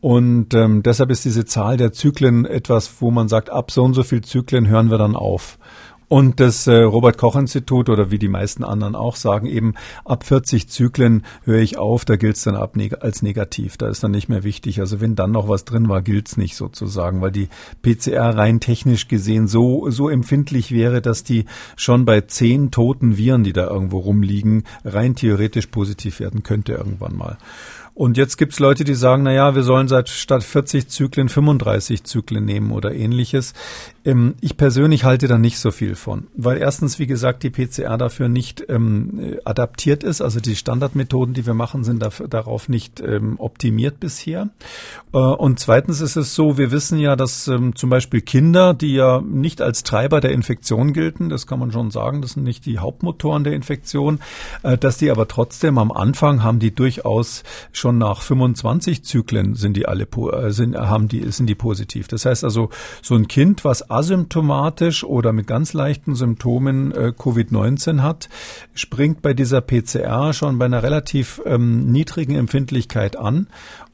Und 0.00 0.54
ähm, 0.54 0.82
deshalb 0.82 1.10
ist 1.10 1.24
diese 1.24 1.44
Zahl 1.44 1.76
der 1.76 1.92
Zyklen 1.92 2.44
etwas, 2.44 3.00
wo 3.00 3.10
man 3.10 3.28
sagt, 3.28 3.50
ab 3.50 3.70
so 3.70 3.84
und 3.84 3.94
so 3.94 4.02
viel 4.02 4.22
Zyklen 4.22 4.66
hören 4.66 4.90
wir 4.90 4.98
dann 4.98 5.14
auf. 5.14 5.58
Und 6.12 6.40
das 6.40 6.66
äh, 6.66 6.76
Robert 6.76 7.16
Koch 7.16 7.36
Institut 7.36 7.88
oder 7.88 8.10
wie 8.10 8.18
die 8.18 8.28
meisten 8.28 8.64
anderen 8.64 8.94
auch 8.94 9.16
sagen 9.16 9.46
eben, 9.46 9.72
ab 10.04 10.24
40 10.24 10.68
Zyklen 10.68 11.24
höre 11.46 11.60
ich 11.60 11.78
auf, 11.78 12.04
da 12.04 12.16
gilt 12.16 12.36
es 12.36 12.42
dann 12.42 12.54
ab 12.54 12.76
neg 12.76 13.02
als 13.02 13.22
negativ, 13.22 13.78
da 13.78 13.88
ist 13.88 14.04
dann 14.04 14.10
nicht 14.10 14.28
mehr 14.28 14.44
wichtig. 14.44 14.78
Also 14.80 15.00
wenn 15.00 15.14
dann 15.14 15.30
noch 15.30 15.48
was 15.48 15.64
drin 15.64 15.88
war, 15.88 16.02
gilt 16.02 16.28
es 16.28 16.36
nicht 16.36 16.54
sozusagen, 16.54 17.22
weil 17.22 17.32
die 17.32 17.48
PCR 17.80 18.36
rein 18.36 18.60
technisch 18.60 19.08
gesehen 19.08 19.48
so, 19.48 19.88
so 19.88 20.10
empfindlich 20.10 20.70
wäre, 20.70 21.00
dass 21.00 21.24
die 21.24 21.46
schon 21.76 22.04
bei 22.04 22.20
zehn 22.20 22.70
toten 22.70 23.16
Viren, 23.16 23.42
die 23.42 23.54
da 23.54 23.66
irgendwo 23.66 24.00
rumliegen, 24.00 24.64
rein 24.84 25.14
theoretisch 25.14 25.68
positiv 25.68 26.20
werden 26.20 26.42
könnte 26.42 26.74
irgendwann 26.74 27.16
mal. 27.16 27.38
Und 27.94 28.16
jetzt 28.16 28.38
gibt's 28.38 28.58
Leute, 28.58 28.84
die 28.84 28.94
sagen, 28.94 29.22
na 29.22 29.32
ja, 29.32 29.54
wir 29.54 29.62
sollen 29.62 29.86
seit 29.86 30.08
statt 30.08 30.42
40 30.42 30.88
Zyklen 30.88 31.28
35 31.28 32.04
Zyklen 32.04 32.44
nehmen 32.44 32.70
oder 32.72 32.94
ähnliches. 32.94 33.52
Ähm, 34.04 34.34
ich 34.40 34.56
persönlich 34.56 35.04
halte 35.04 35.28
da 35.28 35.38
nicht 35.38 35.58
so 35.58 35.70
viel 35.70 35.94
von, 35.94 36.26
weil 36.36 36.58
erstens, 36.58 36.98
wie 36.98 37.06
gesagt, 37.06 37.42
die 37.42 37.50
PCR 37.50 37.96
dafür 37.98 38.28
nicht 38.28 38.64
ähm, 38.68 39.38
adaptiert 39.44 40.04
ist. 40.04 40.20
Also 40.20 40.40
die 40.40 40.56
Standardmethoden, 40.56 41.34
die 41.34 41.46
wir 41.46 41.54
machen, 41.54 41.84
sind 41.84 42.02
dafür, 42.02 42.28
darauf 42.28 42.68
nicht 42.68 43.00
ähm, 43.00 43.36
optimiert 43.38 44.00
bisher. 44.00 44.48
Äh, 45.12 45.18
und 45.18 45.58
zweitens 45.60 46.00
ist 46.00 46.16
es 46.16 46.34
so, 46.34 46.58
wir 46.58 46.70
wissen 46.70 46.98
ja, 46.98 47.16
dass 47.16 47.48
ähm, 47.48 47.76
zum 47.76 47.90
Beispiel 47.90 48.20
Kinder, 48.20 48.74
die 48.74 48.94
ja 48.94 49.20
nicht 49.20 49.60
als 49.60 49.82
Treiber 49.82 50.20
der 50.20 50.32
Infektion 50.32 50.92
gelten, 50.92 51.28
das 51.28 51.46
kann 51.46 51.58
man 51.58 51.72
schon 51.72 51.90
sagen, 51.90 52.22
das 52.22 52.32
sind 52.32 52.44
nicht 52.44 52.66
die 52.66 52.78
Hauptmotoren 52.78 53.44
der 53.44 53.52
Infektion, 53.52 54.20
äh, 54.62 54.78
dass 54.78 54.98
die 54.98 55.10
aber 55.10 55.28
trotzdem 55.28 55.78
am 55.78 55.92
Anfang 55.92 56.42
haben 56.42 56.58
die 56.58 56.74
durchaus 56.74 57.44
schon 57.72 57.98
nach 57.98 58.22
25 58.22 59.04
Zyklen 59.04 59.54
sind 59.54 59.76
die 59.76 59.86
alle 59.86 60.04
äh, 60.04 60.50
sind 60.50 60.76
haben 60.76 61.08
die 61.08 61.30
sind 61.30 61.46
die 61.46 61.54
positiv. 61.54 62.08
Das 62.08 62.24
heißt 62.24 62.44
also 62.44 62.70
so 63.02 63.14
ein 63.14 63.28
Kind, 63.28 63.64
was 63.64 63.90
asymptomatisch 63.92 65.04
oder 65.04 65.32
mit 65.32 65.46
ganz 65.46 65.72
leichten 65.72 66.14
Symptomen 66.14 66.92
äh, 66.92 67.12
Covid-19 67.16 68.00
hat, 68.02 68.28
springt 68.74 69.22
bei 69.22 69.34
dieser 69.34 69.60
PCR 69.60 70.32
schon 70.32 70.58
bei 70.58 70.64
einer 70.64 70.82
relativ 70.82 71.40
ähm, 71.44 71.90
niedrigen 71.92 72.34
Empfindlichkeit 72.34 73.16
an 73.16 73.46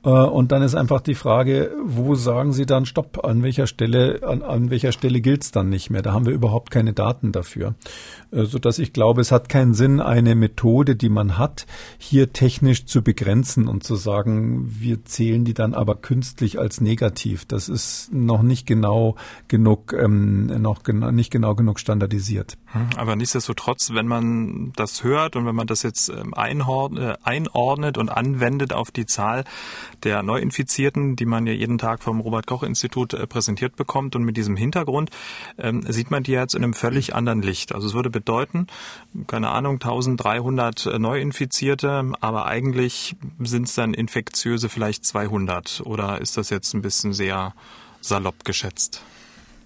und 0.02 0.52
dann 0.52 0.62
ist 0.62 0.76
einfach 0.76 1.00
die 1.00 1.16
Frage, 1.16 1.72
wo 1.84 2.14
sagen 2.14 2.52
Sie 2.52 2.66
dann 2.66 2.87
Stopp? 2.87 3.24
An 3.24 3.42
welcher 3.42 3.66
Stelle, 3.66 4.20
an, 4.22 4.42
an 4.42 4.70
welcher 4.70 4.92
Stelle 4.92 5.20
gilt 5.20 5.42
es 5.42 5.50
dann 5.50 5.68
nicht 5.68 5.90
mehr? 5.90 6.02
Da 6.02 6.12
haben 6.12 6.24
wir 6.24 6.32
überhaupt 6.32 6.70
keine 6.70 6.92
Daten 6.92 7.32
dafür. 7.32 7.74
Äh, 8.30 8.44
so 8.44 8.58
dass 8.58 8.78
ich 8.78 8.92
glaube, 8.92 9.20
es 9.20 9.32
hat 9.32 9.48
keinen 9.48 9.74
Sinn, 9.74 10.00
eine 10.00 10.34
Methode, 10.34 10.94
die 10.96 11.08
man 11.08 11.37
hat, 11.37 11.66
hier 11.98 12.32
technisch 12.32 12.87
zu 12.87 13.02
begrenzen 13.02 13.66
und 13.66 13.82
zu 13.82 13.96
sagen, 13.96 14.66
wir 14.80 15.04
zählen 15.04 15.44
die 15.44 15.54
dann 15.54 15.74
aber 15.74 15.96
künstlich 15.96 16.58
als 16.58 16.80
negativ. 16.80 17.44
Das 17.46 17.68
ist 17.68 18.12
noch 18.12 18.42
nicht 18.42 18.66
genau 18.66 19.16
genug, 19.48 19.92
ähm, 19.92 20.46
noch 20.62 20.84
gen 20.84 21.14
nicht 21.14 21.30
genau 21.30 21.54
genug 21.54 21.80
standardisiert. 21.80 22.56
Hm, 22.66 22.88
aber 22.96 23.16
nichtsdestotrotz, 23.16 23.90
wenn 23.92 24.06
man 24.06 24.72
das 24.76 25.02
hört 25.02 25.37
und 25.37 25.46
wenn 25.46 25.54
man 25.54 25.66
das 25.66 25.82
jetzt 25.82 26.08
ähm, 26.08 26.34
äh, 26.37 27.14
einordnet 27.22 27.98
und 27.98 28.08
anwendet 28.11 28.72
auf 28.72 28.90
die 28.90 29.06
Zahl 29.06 29.44
der 30.04 30.22
Neuinfizierten, 30.22 31.16
die 31.16 31.26
man 31.26 31.46
ja 31.46 31.52
jeden 31.52 31.78
Tag 31.78 32.02
vom 32.02 32.20
Robert 32.20 32.46
Koch 32.46 32.62
Institut 32.62 33.14
äh, 33.14 33.26
präsentiert 33.26 33.76
bekommt 33.76 34.16
und 34.16 34.24
mit 34.24 34.37
diesem 34.37 34.56
Hintergrund 34.56 35.11
ähm, 35.58 35.84
sieht 35.88 36.11
man 36.11 36.22
die 36.22 36.32
jetzt 36.32 36.54
in 36.54 36.64
einem 36.64 36.74
völlig 36.74 37.14
anderen 37.14 37.42
Licht. 37.42 37.74
Also 37.74 37.87
es 37.87 37.94
würde 37.94 38.11
bedeuten, 38.11 38.66
keine 39.26 39.50
Ahnung, 39.50 39.74
1300 39.74 40.87
äh, 40.87 40.98
Neuinfizierte, 40.98 42.12
aber 42.20 42.46
eigentlich 42.46 43.16
sind 43.40 43.68
es 43.68 43.74
dann 43.74 43.94
infektiöse 43.94 44.68
vielleicht 44.68 45.04
200 45.04 45.82
oder 45.84 46.20
ist 46.20 46.37
das 46.37 46.50
jetzt 46.50 46.74
ein 46.74 46.82
bisschen 46.82 47.12
sehr 47.12 47.54
salopp 48.00 48.44
geschätzt? 48.44 49.02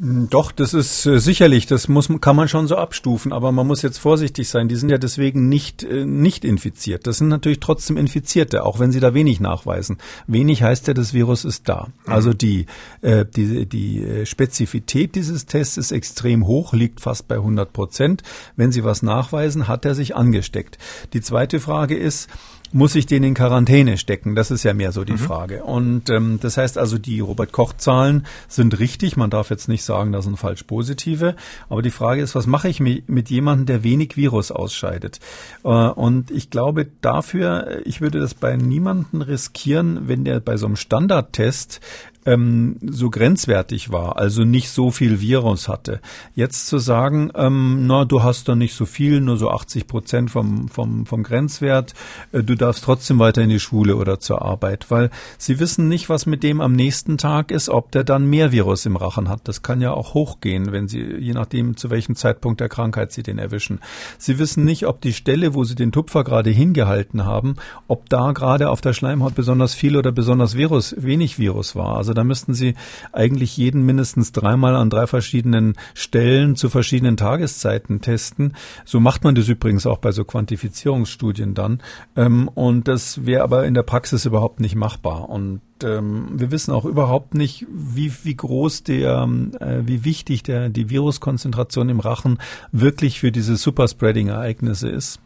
Doch, 0.04 0.50
das 0.50 0.74
ist 0.74 1.06
äh, 1.06 1.20
sicherlich, 1.20 1.66
das 1.66 1.86
muss, 1.86 2.08
kann 2.20 2.34
man 2.34 2.48
schon 2.48 2.66
so 2.66 2.74
abstufen, 2.74 3.32
aber 3.32 3.52
man 3.52 3.68
muss 3.68 3.82
jetzt 3.82 3.98
vorsichtig 3.98 4.48
sein. 4.48 4.66
Die 4.66 4.74
sind 4.74 4.88
ja 4.88 4.98
deswegen 4.98 5.48
nicht, 5.48 5.84
äh, 5.84 6.04
nicht 6.04 6.44
infiziert. 6.44 7.06
Das 7.06 7.18
sind 7.18 7.28
natürlich 7.28 7.60
trotzdem 7.60 7.96
Infizierte, 7.96 8.64
auch 8.64 8.80
wenn 8.80 8.90
sie 8.90 8.98
da 8.98 9.14
wenig 9.14 9.38
nachweisen. 9.38 9.98
Wenig 10.26 10.64
heißt 10.64 10.88
ja, 10.88 10.94
das 10.94 11.14
Virus 11.14 11.44
ist 11.44 11.68
da. 11.68 11.86
Mhm. 12.04 12.12
Also 12.12 12.32
die, 12.32 12.66
äh, 13.00 13.24
die, 13.24 13.64
die 13.66 14.02
äh, 14.02 14.26
Spezifität 14.26 15.14
dieses 15.14 15.46
Tests 15.46 15.76
ist 15.76 15.92
extrem 15.92 16.48
hoch, 16.48 16.72
liegt 16.72 17.00
fast 17.00 17.28
bei 17.28 17.36
100 17.36 17.72
Prozent. 17.72 18.24
Wenn 18.56 18.72
Sie 18.72 18.82
was 18.82 19.02
nachweisen, 19.02 19.68
hat 19.68 19.84
er 19.84 19.94
sich 19.94 20.16
angesteckt. 20.16 20.78
Die 21.12 21.20
zweite 21.20 21.60
Frage 21.60 21.96
ist, 21.96 22.28
muss 22.72 22.94
ich 22.94 23.06
den 23.06 23.22
in 23.22 23.34
Quarantäne 23.34 23.98
stecken? 23.98 24.34
Das 24.34 24.50
ist 24.50 24.62
ja 24.62 24.74
mehr 24.74 24.92
so 24.92 25.04
die 25.04 25.12
mhm. 25.12 25.18
Frage. 25.18 25.64
Und 25.64 26.10
ähm, 26.10 26.38
das 26.40 26.56
heißt 26.56 26.78
also, 26.78 26.98
die 26.98 27.20
Robert-Koch-Zahlen 27.20 28.26
sind 28.48 28.78
richtig. 28.78 29.16
Man 29.16 29.30
darf 29.30 29.50
jetzt 29.50 29.68
nicht 29.68 29.84
sagen, 29.84 30.12
das 30.12 30.24
sind 30.24 30.38
falsch 30.38 30.64
positive. 30.64 31.36
Aber 31.68 31.82
die 31.82 31.90
Frage 31.90 32.22
ist, 32.22 32.34
was 32.34 32.46
mache 32.46 32.68
ich 32.68 32.80
mit 32.80 33.30
jemandem, 33.30 33.66
der 33.66 33.84
wenig 33.84 34.16
Virus 34.16 34.50
ausscheidet? 34.50 35.20
Äh, 35.64 35.68
und 35.68 36.30
ich 36.30 36.50
glaube 36.50 36.86
dafür, 37.00 37.80
ich 37.84 38.00
würde 38.00 38.20
das 38.20 38.34
bei 38.34 38.56
niemanden 38.56 39.22
riskieren, 39.22 40.08
wenn 40.08 40.24
der 40.24 40.40
bei 40.40 40.56
so 40.56 40.66
einem 40.66 40.76
Standardtest 40.76 41.80
ähm, 42.26 42.76
so 42.82 43.10
grenzwertig 43.10 43.90
war, 43.90 44.16
also 44.16 44.44
nicht 44.44 44.70
so 44.70 44.90
viel 44.90 45.20
Virus 45.20 45.68
hatte. 45.68 46.00
Jetzt 46.34 46.68
zu 46.68 46.78
sagen, 46.78 47.30
ähm, 47.34 47.86
na, 47.86 48.04
du 48.04 48.22
hast 48.22 48.48
da 48.48 48.54
nicht 48.54 48.74
so 48.74 48.86
viel, 48.86 49.20
nur 49.20 49.36
so 49.36 49.50
80 49.50 49.86
Prozent 49.86 50.30
vom, 50.30 50.68
vom, 50.68 51.06
vom 51.06 51.22
Grenzwert, 51.22 51.94
äh, 52.32 52.42
du 52.42 52.54
darfst 52.54 52.84
trotzdem 52.84 53.18
weiter 53.18 53.42
in 53.42 53.48
die 53.48 53.60
Schule 53.60 53.96
oder 53.96 54.20
zur 54.20 54.42
Arbeit, 54.42 54.90
weil 54.90 55.10
sie 55.38 55.58
wissen 55.58 55.88
nicht, 55.88 56.08
was 56.08 56.26
mit 56.26 56.42
dem 56.42 56.60
am 56.60 56.72
nächsten 56.72 57.18
Tag 57.18 57.50
ist, 57.50 57.68
ob 57.68 57.90
der 57.90 58.04
dann 58.04 58.26
mehr 58.26 58.52
Virus 58.52 58.86
im 58.86 58.96
Rachen 58.96 59.28
hat. 59.28 59.48
Das 59.48 59.62
kann 59.62 59.80
ja 59.80 59.92
auch 59.92 60.14
hochgehen, 60.14 60.72
wenn 60.72 60.88
sie, 60.88 61.02
je 61.02 61.32
nachdem, 61.32 61.76
zu 61.76 61.90
welchem 61.90 62.14
Zeitpunkt 62.14 62.60
der 62.60 62.68
Krankheit 62.68 63.12
sie 63.12 63.22
den 63.22 63.38
erwischen. 63.38 63.80
Sie 64.18 64.38
wissen 64.38 64.64
nicht, 64.64 64.86
ob 64.86 65.00
die 65.00 65.12
Stelle, 65.12 65.54
wo 65.54 65.64
sie 65.64 65.74
den 65.74 65.92
Tupfer 65.92 66.24
gerade 66.24 66.50
hingehalten 66.50 67.24
haben, 67.24 67.56
ob 67.88 68.08
da 68.08 68.32
gerade 68.32 68.70
auf 68.70 68.80
der 68.80 68.92
Schleimhaut 68.92 69.34
besonders 69.34 69.74
viel 69.74 69.96
oder 69.96 70.12
besonders 70.12 70.56
Virus, 70.56 70.94
wenig 70.98 71.38
Virus 71.38 71.74
war. 71.74 71.96
Also 71.96 72.11
Also 72.12 72.20
da 72.20 72.24
müssten 72.24 72.52
Sie 72.52 72.74
eigentlich 73.12 73.56
jeden 73.56 73.86
mindestens 73.86 74.32
dreimal 74.32 74.76
an 74.76 74.90
drei 74.90 75.06
verschiedenen 75.06 75.72
Stellen 75.94 76.56
zu 76.56 76.68
verschiedenen 76.68 77.16
Tageszeiten 77.16 78.02
testen. 78.02 78.52
So 78.84 79.00
macht 79.00 79.24
man 79.24 79.34
das 79.34 79.48
übrigens 79.48 79.86
auch 79.86 79.96
bei 79.96 80.12
so 80.12 80.24
Quantifizierungsstudien 80.26 81.54
dann. 81.54 81.80
Ähm, 82.14 82.48
und 82.48 82.86
das 82.86 83.24
wäre 83.24 83.44
aber 83.44 83.64
in 83.64 83.72
der 83.72 83.82
Praxis 83.82 84.26
überhaupt 84.26 84.60
nicht 84.60 84.74
machbar. 84.74 85.30
Und 85.30 85.62
ähm, 85.82 86.38
wir 86.38 86.50
wissen 86.50 86.72
auch 86.74 86.84
überhaupt 86.84 87.32
nicht, 87.32 87.66
wie, 87.72 88.12
wie 88.24 88.36
groß 88.36 88.82
der, 88.82 89.26
äh, 89.58 89.86
wie 89.86 90.04
wichtig 90.04 90.42
der, 90.42 90.68
die 90.68 90.90
Viruskonzentration 90.90 91.88
im 91.88 92.00
Rachen 92.00 92.40
wirklich 92.72 93.20
für 93.20 93.32
diese 93.32 93.56
Superspreading-Ereignisse 93.56 94.90
ist. 94.90 95.18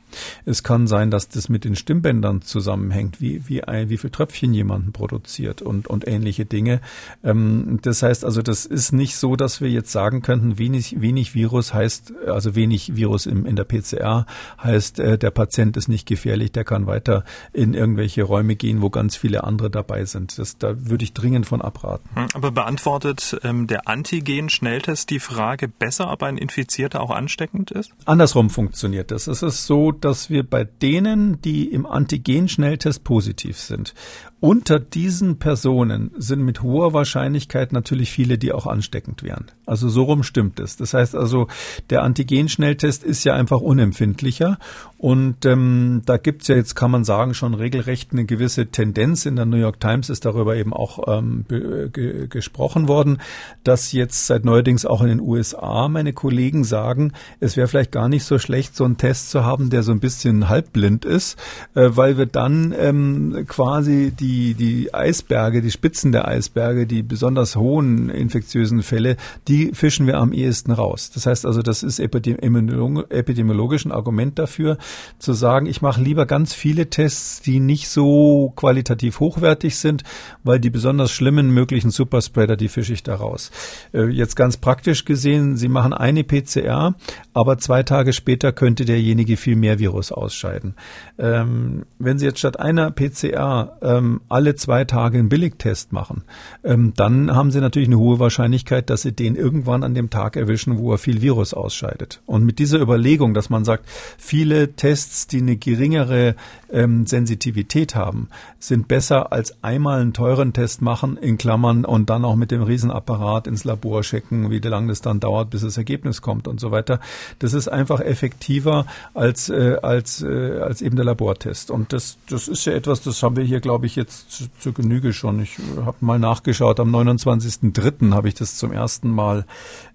Es 0.44 0.62
kann 0.62 0.86
sein, 0.86 1.10
dass 1.10 1.28
das 1.28 1.48
mit 1.48 1.64
den 1.64 1.76
Stimmbändern 1.76 2.42
zusammenhängt, 2.42 3.20
wie, 3.20 3.48
wie, 3.48 3.64
ein, 3.64 3.88
wie 3.88 3.98
viel 3.98 4.10
Tröpfchen 4.10 4.54
jemanden 4.54 4.92
produziert 4.92 5.62
und, 5.62 5.86
und 5.86 6.06
ähnliche 6.06 6.44
Dinge. 6.44 6.80
Ähm, 7.24 7.78
das 7.82 8.02
heißt 8.02 8.24
also, 8.24 8.42
das 8.42 8.66
ist 8.66 8.92
nicht 8.92 9.16
so, 9.16 9.36
dass 9.36 9.60
wir 9.60 9.70
jetzt 9.70 9.92
sagen 9.92 10.22
könnten, 10.22 10.58
wenig, 10.58 11.00
wenig 11.00 11.34
Virus 11.34 11.74
heißt, 11.74 12.12
also 12.26 12.54
wenig 12.54 12.96
Virus 12.96 13.26
im, 13.26 13.46
in 13.46 13.56
der 13.56 13.64
PCR 13.64 14.26
heißt, 14.62 14.98
äh, 15.00 15.18
der 15.18 15.30
Patient 15.30 15.76
ist 15.76 15.88
nicht 15.88 16.06
gefährlich, 16.06 16.52
der 16.52 16.64
kann 16.64 16.86
weiter 16.86 17.24
in 17.52 17.74
irgendwelche 17.74 18.22
Räume 18.22 18.56
gehen, 18.56 18.82
wo 18.82 18.90
ganz 18.90 19.16
viele 19.16 19.44
andere 19.44 19.70
dabei 19.70 20.04
sind. 20.04 20.38
Das, 20.38 20.58
da 20.58 20.74
würde 20.88 21.04
ich 21.04 21.12
dringend 21.14 21.46
von 21.46 21.62
abraten. 21.62 22.08
Hm, 22.14 22.26
aber 22.34 22.50
beantwortet 22.50 23.38
ähm, 23.42 23.66
der 23.66 23.88
Antigen-Schnelltest 23.88 25.10
die 25.10 25.20
Frage 25.20 25.68
besser, 25.68 26.10
ob 26.10 26.22
ein 26.22 26.38
Infizierter 26.38 27.00
auch 27.00 27.10
ansteckend 27.10 27.70
ist? 27.70 27.92
Andersrum 28.04 28.50
funktioniert 28.50 29.10
das. 29.10 29.26
Es 29.26 29.42
ist 29.42 29.66
so, 29.66 29.92
dass 30.06 30.30
wir 30.30 30.44
bei 30.44 30.62
denen, 30.62 31.40
die 31.42 31.64
im 31.64 31.84
Antigen-Schnelltest 31.84 33.02
positiv 33.02 33.58
sind, 33.58 33.92
unter 34.38 34.78
diesen 34.78 35.38
Personen 35.38 36.12
sind 36.16 36.42
mit 36.42 36.62
hoher 36.62 36.92
Wahrscheinlichkeit 36.92 37.72
natürlich 37.72 38.12
viele, 38.12 38.38
die 38.38 38.52
auch 38.52 38.66
ansteckend 38.66 39.24
wären. 39.24 39.46
Also 39.64 39.88
so 39.88 40.04
rum 40.04 40.22
stimmt 40.22 40.60
es. 40.60 40.76
Das 40.76 40.94
heißt 40.94 41.16
also, 41.16 41.48
der 41.90 42.02
Antigen-Schnelltest 42.02 43.02
ist 43.02 43.24
ja 43.24 43.34
einfach 43.34 43.60
unempfindlicher 43.60 44.58
und 44.98 45.44
ähm, 45.44 46.02
da 46.06 46.18
gibt's 46.18 46.48
ja 46.48 46.54
jetzt, 46.54 46.76
kann 46.76 46.90
man 46.90 47.04
sagen, 47.04 47.34
schon 47.34 47.54
regelrecht 47.54 48.12
eine 48.12 48.26
gewisse 48.26 48.66
Tendenz. 48.66 49.26
In 49.26 49.36
der 49.36 49.46
New 49.46 49.56
York 49.56 49.80
Times 49.80 50.10
ist 50.10 50.24
darüber 50.24 50.54
eben 50.54 50.72
auch 50.72 51.00
ähm, 51.08 51.44
ge 51.48 52.28
gesprochen 52.28 52.88
worden, 52.88 53.18
dass 53.64 53.92
jetzt 53.92 54.26
seit 54.26 54.44
neuerdings 54.44 54.86
auch 54.86 55.02
in 55.02 55.08
den 55.08 55.20
USA 55.20 55.88
meine 55.88 56.12
Kollegen 56.12 56.62
sagen, 56.62 57.12
es 57.40 57.56
wäre 57.56 57.68
vielleicht 57.68 57.92
gar 57.92 58.08
nicht 58.08 58.24
so 58.24 58.38
schlecht, 58.38 58.76
so 58.76 58.84
einen 58.84 58.96
Test 58.98 59.30
zu 59.30 59.44
haben, 59.44 59.70
der 59.70 59.82
so 59.86 59.92
ein 59.92 60.00
bisschen 60.00 60.50
halbblind 60.50 61.06
ist, 61.06 61.38
äh, 61.74 61.88
weil 61.92 62.18
wir 62.18 62.26
dann 62.26 62.74
ähm, 62.78 63.44
quasi 63.46 64.12
die, 64.12 64.52
die 64.52 64.92
Eisberge, 64.92 65.62
die 65.62 65.70
Spitzen 65.70 66.12
der 66.12 66.28
Eisberge, 66.28 66.86
die 66.86 67.02
besonders 67.02 67.56
hohen 67.56 68.10
infektiösen 68.10 68.82
Fälle, 68.82 69.16
die 69.48 69.70
fischen 69.72 70.06
wir 70.06 70.18
am 70.18 70.34
ehesten 70.34 70.72
raus. 70.72 71.10
Das 71.10 71.24
heißt 71.24 71.46
also, 71.46 71.62
das 71.62 71.82
ist 71.82 71.98
epidemiologisch 71.98 73.86
ein 73.86 73.92
Argument 73.92 74.38
dafür, 74.38 74.76
zu 75.18 75.32
sagen, 75.32 75.66
ich 75.66 75.80
mache 75.80 76.02
lieber 76.02 76.26
ganz 76.26 76.52
viele 76.52 76.90
Tests, 76.90 77.40
die 77.40 77.60
nicht 77.60 77.88
so 77.88 78.52
qualitativ 78.56 79.20
hochwertig 79.20 79.76
sind, 79.76 80.02
weil 80.44 80.60
die 80.60 80.70
besonders 80.70 81.10
schlimmen 81.10 81.50
möglichen 81.50 81.90
Superspreader, 81.90 82.56
die 82.56 82.68
fische 82.68 82.92
ich 82.92 83.02
da 83.02 83.14
raus. 83.14 83.50
Äh, 83.94 84.08
jetzt 84.08 84.36
ganz 84.36 84.56
praktisch 84.56 85.04
gesehen, 85.04 85.56
Sie 85.56 85.68
machen 85.68 85.92
eine 85.92 86.24
PCR, 86.24 86.94
aber 87.32 87.58
zwei 87.58 87.82
Tage 87.82 88.12
später 88.12 88.52
könnte 88.52 88.84
derjenige 88.84 89.36
viel 89.36 89.56
mehr 89.56 89.75
Virus 89.78 90.12
ausscheiden. 90.12 90.74
Ähm, 91.18 91.84
wenn 91.98 92.18
Sie 92.18 92.26
jetzt 92.26 92.38
statt 92.38 92.58
einer 92.60 92.90
PCR 92.90 93.78
ähm, 93.82 94.20
alle 94.28 94.54
zwei 94.54 94.84
Tage 94.84 95.18
einen 95.18 95.28
Billigtest 95.28 95.92
machen, 95.92 96.24
ähm, 96.64 96.92
dann 96.96 97.34
haben 97.34 97.50
Sie 97.50 97.60
natürlich 97.60 97.88
eine 97.88 97.98
hohe 97.98 98.18
Wahrscheinlichkeit, 98.18 98.90
dass 98.90 99.02
Sie 99.02 99.12
den 99.12 99.36
irgendwann 99.36 99.82
an 99.82 99.94
dem 99.94 100.10
Tag 100.10 100.36
erwischen, 100.36 100.78
wo 100.78 100.92
er 100.92 100.98
viel 100.98 101.22
Virus 101.22 101.54
ausscheidet. 101.54 102.22
Und 102.26 102.44
mit 102.44 102.58
dieser 102.58 102.80
Überlegung, 102.80 103.34
dass 103.34 103.50
man 103.50 103.64
sagt, 103.64 103.86
viele 104.18 104.72
Tests, 104.72 105.26
die 105.26 105.40
eine 105.40 105.56
geringere 105.56 106.34
ähm, 106.70 107.06
Sensitivität 107.06 107.94
haben, 107.94 108.28
sind 108.58 108.88
besser 108.88 109.32
als 109.32 109.62
einmal 109.62 110.00
einen 110.00 110.12
teuren 110.12 110.52
Test 110.52 110.82
machen, 110.82 111.16
in 111.16 111.38
Klammern, 111.38 111.84
und 111.84 112.10
dann 112.10 112.24
auch 112.24 112.36
mit 112.36 112.50
dem 112.50 112.62
Riesenapparat 112.62 113.46
ins 113.46 113.64
Labor 113.64 114.02
schicken, 114.02 114.50
wie 114.50 114.58
lange 114.58 114.88
das 114.88 115.00
dann 115.00 115.20
dauert, 115.20 115.50
bis 115.50 115.62
das 115.62 115.76
Ergebnis 115.76 116.22
kommt 116.22 116.48
und 116.48 116.60
so 116.60 116.70
weiter. 116.70 117.00
Das 117.38 117.52
ist 117.52 117.68
einfach 117.68 118.00
effektiver 118.00 118.86
als, 119.14 119.48
äh, 119.48 119.76
als, 119.82 120.22
äh, 120.22 120.58
als 120.60 120.82
eben 120.82 120.96
der 120.96 121.04
Labortest. 121.04 121.70
Und 121.70 121.92
das, 121.92 122.18
das 122.28 122.48
ist 122.48 122.64
ja 122.64 122.72
etwas, 122.72 123.02
das 123.02 123.22
haben 123.22 123.36
wir 123.36 123.44
hier, 123.44 123.60
glaube 123.60 123.86
ich, 123.86 123.96
jetzt 123.96 124.30
zu, 124.30 124.44
zur 124.58 124.74
Genüge 124.74 125.12
schon. 125.12 125.40
Ich 125.40 125.58
habe 125.84 125.96
mal 126.00 126.18
nachgeschaut, 126.18 126.80
am 126.80 126.94
29.03. 126.94 128.12
habe 128.12 128.28
ich 128.28 128.34
das 128.34 128.56
zum 128.56 128.72
ersten 128.72 129.10
Mal 129.10 129.44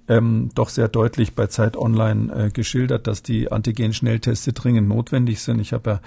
ähm, 0.07 0.49
doch 0.55 0.69
sehr 0.69 0.87
deutlich 0.87 1.35
bei 1.35 1.47
Zeit 1.47 1.77
Online 1.77 2.33
äh, 2.33 2.49
geschildert, 2.49 3.07
dass 3.07 3.23
die 3.23 3.51
Antigen-Schnellteste 3.51 4.53
dringend 4.53 4.87
notwendig 4.87 5.41
sind. 5.41 5.59
Ich 5.59 5.73
habe 5.73 5.89
ja 5.89 6.01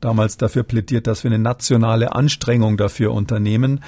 damals 0.00 0.36
dafür 0.36 0.62
plädiert, 0.62 1.06
dass 1.06 1.24
wir 1.24 1.30
eine 1.30 1.38
nationale 1.38 2.14
Anstrengung 2.14 2.76
dafür 2.76 3.12
unternehmen. 3.12 3.80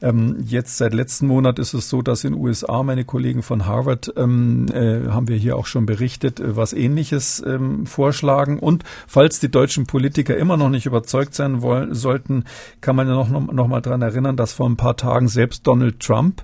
Ähm, 0.00 0.36
jetzt 0.46 0.76
seit 0.76 0.94
letzten 0.94 1.26
Monat 1.26 1.58
ist 1.58 1.74
es 1.74 1.88
so, 1.88 2.02
dass 2.02 2.24
in 2.24 2.34
USA 2.34 2.82
meine 2.82 3.04
Kollegen 3.04 3.42
von 3.42 3.66
Harvard 3.66 4.12
ähm, 4.16 4.66
äh, 4.72 5.08
haben 5.08 5.28
wir 5.28 5.36
hier 5.36 5.56
auch 5.56 5.66
schon 5.66 5.86
berichtet, 5.86 6.40
äh, 6.40 6.56
was 6.56 6.72
Ähnliches 6.72 7.42
ähm, 7.46 7.86
vorschlagen. 7.86 8.58
Und 8.58 8.84
falls 9.06 9.40
die 9.40 9.50
deutschen 9.50 9.86
Politiker 9.86 10.36
immer 10.36 10.56
noch 10.56 10.68
nicht 10.68 10.86
überzeugt 10.86 11.34
sein 11.34 11.62
wollen, 11.62 11.94
sollten, 11.94 12.44
kann 12.80 12.96
man 12.96 13.08
ja 13.08 13.14
noch, 13.14 13.28
noch, 13.28 13.52
noch 13.52 13.68
mal 13.68 13.80
dran 13.80 14.02
erinnern, 14.02 14.36
dass 14.36 14.52
vor 14.52 14.68
ein 14.68 14.76
paar 14.76 14.96
Tagen 14.96 15.28
selbst 15.28 15.66
Donald 15.66 16.00
Trump 16.00 16.42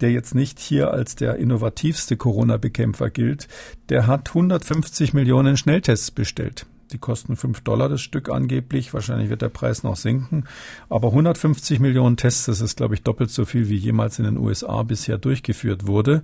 der 0.00 0.12
jetzt 0.12 0.34
nicht 0.34 0.58
hier 0.58 0.90
als 0.90 1.16
der 1.16 1.36
innovativste 1.36 2.16
Corona-Bekämpfer 2.16 3.10
gilt, 3.10 3.48
der 3.88 4.06
hat 4.06 4.28
150 4.28 5.14
Millionen 5.14 5.56
Schnelltests 5.56 6.10
bestellt. 6.10 6.66
Die 6.92 6.98
kosten 6.98 7.36
5 7.36 7.60
Dollar 7.60 7.88
das 7.88 8.00
Stück 8.00 8.30
angeblich. 8.30 8.94
Wahrscheinlich 8.94 9.28
wird 9.28 9.42
der 9.42 9.50
Preis 9.50 9.82
noch 9.82 9.96
sinken. 9.96 10.44
Aber 10.88 11.08
150 11.08 11.80
Millionen 11.80 12.16
Tests, 12.16 12.46
das 12.46 12.60
ist, 12.60 12.76
glaube 12.76 12.94
ich, 12.94 13.02
doppelt 13.02 13.30
so 13.30 13.44
viel, 13.44 13.68
wie 13.68 13.76
jemals 13.76 14.18
in 14.18 14.24
den 14.24 14.38
USA 14.38 14.82
bisher 14.82 15.18
durchgeführt 15.18 15.86
wurde. 15.86 16.22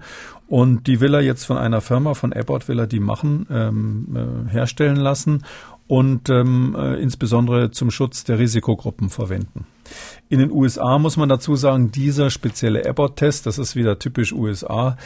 Und 0.48 0.86
die 0.86 1.00
will 1.00 1.14
er 1.14 1.20
jetzt 1.20 1.44
von 1.44 1.58
einer 1.58 1.80
Firma, 1.80 2.14
von 2.14 2.32
Abbott 2.32 2.68
will 2.68 2.78
er 2.78 2.86
die 2.86 3.00
machen, 3.00 3.46
ähm, 3.50 4.16
äh, 4.16 4.50
herstellen 4.50 4.96
lassen 4.96 5.44
und 5.86 6.30
ähm, 6.30 6.74
äh, 6.78 6.94
insbesondere 7.00 7.70
zum 7.70 7.90
Schutz 7.90 8.24
der 8.24 8.38
Risikogruppen 8.38 9.10
verwenden. 9.10 9.66
In 10.28 10.38
den 10.38 10.50
USA 10.50 10.98
muss 10.98 11.16
man 11.16 11.28
dazu 11.28 11.56
sagen, 11.56 11.92
dieser 11.92 12.30
spezielle 12.30 12.88
Abbott-Test, 12.88 13.46
das 13.46 13.58
ist 13.58 13.76
wieder 13.76 13.98
typisch 13.98 14.32
USA 14.32 14.96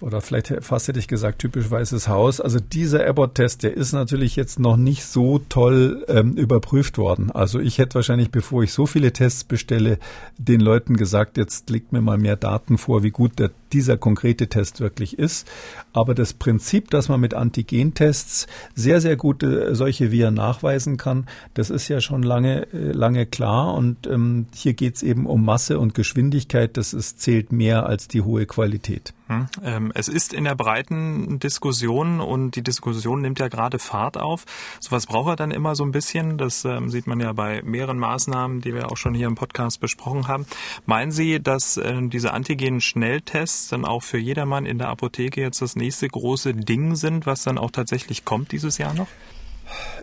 oder 0.00 0.20
vielleicht 0.20 0.52
fast 0.60 0.86
hätte 0.88 0.98
ich 0.98 1.08
gesagt 1.08 1.40
typisch 1.40 1.70
Weißes 1.70 2.08
Haus. 2.08 2.40
Also 2.40 2.60
dieser 2.60 3.06
Abbott-Test, 3.06 3.62
der 3.62 3.76
ist 3.76 3.92
natürlich 3.92 4.36
jetzt 4.36 4.60
noch 4.60 4.76
nicht 4.76 5.04
so 5.04 5.40
toll 5.48 6.04
ähm, 6.08 6.34
überprüft 6.34 6.98
worden. 6.98 7.30
Also 7.30 7.58
ich 7.58 7.78
hätte 7.78 7.96
wahrscheinlich, 7.96 8.30
bevor 8.30 8.62
ich 8.62 8.72
so 8.72 8.86
viele 8.86 9.12
Tests 9.12 9.44
bestelle, 9.44 9.98
den 10.36 10.60
Leuten 10.60 10.96
gesagt, 10.96 11.36
jetzt 11.36 11.70
legt 11.70 11.92
mir 11.92 12.00
mal 12.00 12.18
mehr 12.18 12.36
Daten 12.36 12.78
vor, 12.78 13.02
wie 13.02 13.10
gut 13.10 13.38
der, 13.38 13.50
dieser 13.72 13.96
konkrete 13.96 14.48
Test 14.48 14.80
wirklich 14.80 15.18
ist. 15.18 15.48
Aber 15.92 16.14
das 16.14 16.32
Prinzip, 16.32 16.90
dass 16.90 17.08
man 17.08 17.20
mit 17.20 17.34
Antigentests 17.34 18.46
sehr, 18.74 19.00
sehr 19.00 19.16
gute 19.16 19.74
solche 19.74 20.10
Viren 20.10 20.34
nachweisen 20.34 20.96
kann, 20.96 21.26
das 21.54 21.70
ist 21.70 21.88
ja 21.88 22.00
schon 22.00 22.22
lange, 22.22 22.66
äh, 22.72 22.92
lange 22.92 23.26
klar 23.26 23.74
und 23.74 24.06
ähm, 24.06 24.46
hier 24.54 24.74
geht 24.74 24.96
es 24.96 25.02
eben 25.02 25.26
um 25.26 25.44
Masse 25.44 25.78
und 25.78 25.94
Geschwindigkeit. 25.94 26.76
Das 26.76 26.92
ist, 26.92 27.20
zählt 27.20 27.52
mehr 27.52 27.86
als 27.86 28.08
die 28.08 28.22
hohe 28.22 28.46
Qualität. 28.46 29.12
Hm, 29.28 29.46
ähm, 29.62 29.92
es 29.94 30.08
ist 30.08 30.32
in 30.32 30.44
der 30.44 30.54
breiten 30.54 31.38
Diskussion 31.38 32.20
und 32.20 32.56
die 32.56 32.62
Diskussion 32.62 33.20
nimmt 33.20 33.38
ja 33.38 33.48
gerade 33.48 33.78
Fahrt 33.78 34.16
auf. 34.16 34.44
Sowas 34.80 35.06
braucht 35.06 35.28
er 35.28 35.36
dann 35.36 35.50
immer 35.50 35.74
so 35.74 35.84
ein 35.84 35.92
bisschen. 35.92 36.38
Das 36.38 36.64
ähm, 36.64 36.88
sieht 36.88 37.06
man 37.06 37.20
ja 37.20 37.32
bei 37.34 37.60
mehreren 37.62 37.98
Maßnahmen, 37.98 38.62
die 38.62 38.74
wir 38.74 38.90
auch 38.90 38.96
schon 38.96 39.14
hier 39.14 39.26
im 39.26 39.34
Podcast 39.34 39.80
besprochen 39.80 40.28
haben. 40.28 40.46
Meinen 40.86 41.12
Sie, 41.12 41.42
dass 41.42 41.76
äh, 41.76 42.00
diese 42.08 42.32
antigenen 42.32 42.80
Schnelltests 42.80 43.68
dann 43.68 43.84
auch 43.84 44.02
für 44.02 44.18
jedermann 44.18 44.64
in 44.64 44.78
der 44.78 44.88
Apotheke 44.88 45.42
jetzt 45.42 45.60
das 45.60 45.76
nächste 45.76 46.08
große 46.08 46.54
Ding 46.54 46.96
sind, 46.96 47.26
was 47.26 47.42
dann 47.42 47.58
auch 47.58 47.70
tatsächlich 47.70 48.24
kommt 48.24 48.52
dieses 48.52 48.78
Jahr 48.78 48.94
noch? 48.94 49.08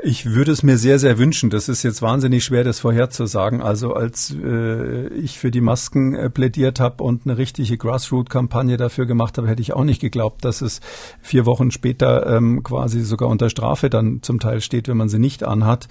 Ich 0.04 0.26
würde 0.28 0.52
es 0.52 0.62
mir 0.62 0.78
sehr, 0.78 1.00
sehr 1.00 1.18
wünschen. 1.18 1.50
Das 1.50 1.68
ist 1.68 1.84
jetzt 1.84 2.02
wahnsinnig 2.02 2.44
schwer, 2.44 2.64
das 2.64 2.80
vorherzusagen. 2.80 3.62
Also 3.62 3.94
als 3.94 4.32
äh, 4.32 5.08
ich 5.08 5.40
für 5.40 5.52
die 5.52 5.62
Masken 5.62 6.14
äh, 6.14 6.30
plädiert 6.30 6.80
habe 6.80 7.04
und 7.04 7.26
eine 7.26 7.38
richtige 7.38 7.78
Grassroot-Kampagne 7.78 8.78
dafür 8.78 9.06
gemacht 9.06 9.38
habe, 9.38 9.48
hätte 9.48 9.62
ich 9.62 9.74
auch 9.74 9.84
nicht 9.84 10.02
geglaubt, 10.02 10.46
dass 10.46 10.62
es 10.62 10.82
vier 11.22 11.46
Wochen 11.46 11.72
später 11.72 12.28
ähm, 12.28 12.62
quasi 12.64 13.02
sogar 13.02 13.30
unter 13.30 13.50
Strafe 13.50 13.90
dann 13.90 14.22
zum 14.22 14.40
Teil 14.40 14.62
steht, 14.62 14.88
wenn 14.88 14.98
man 14.98 15.10
sie 15.10 15.20
nicht 15.20 15.44
anhat. 15.44 15.88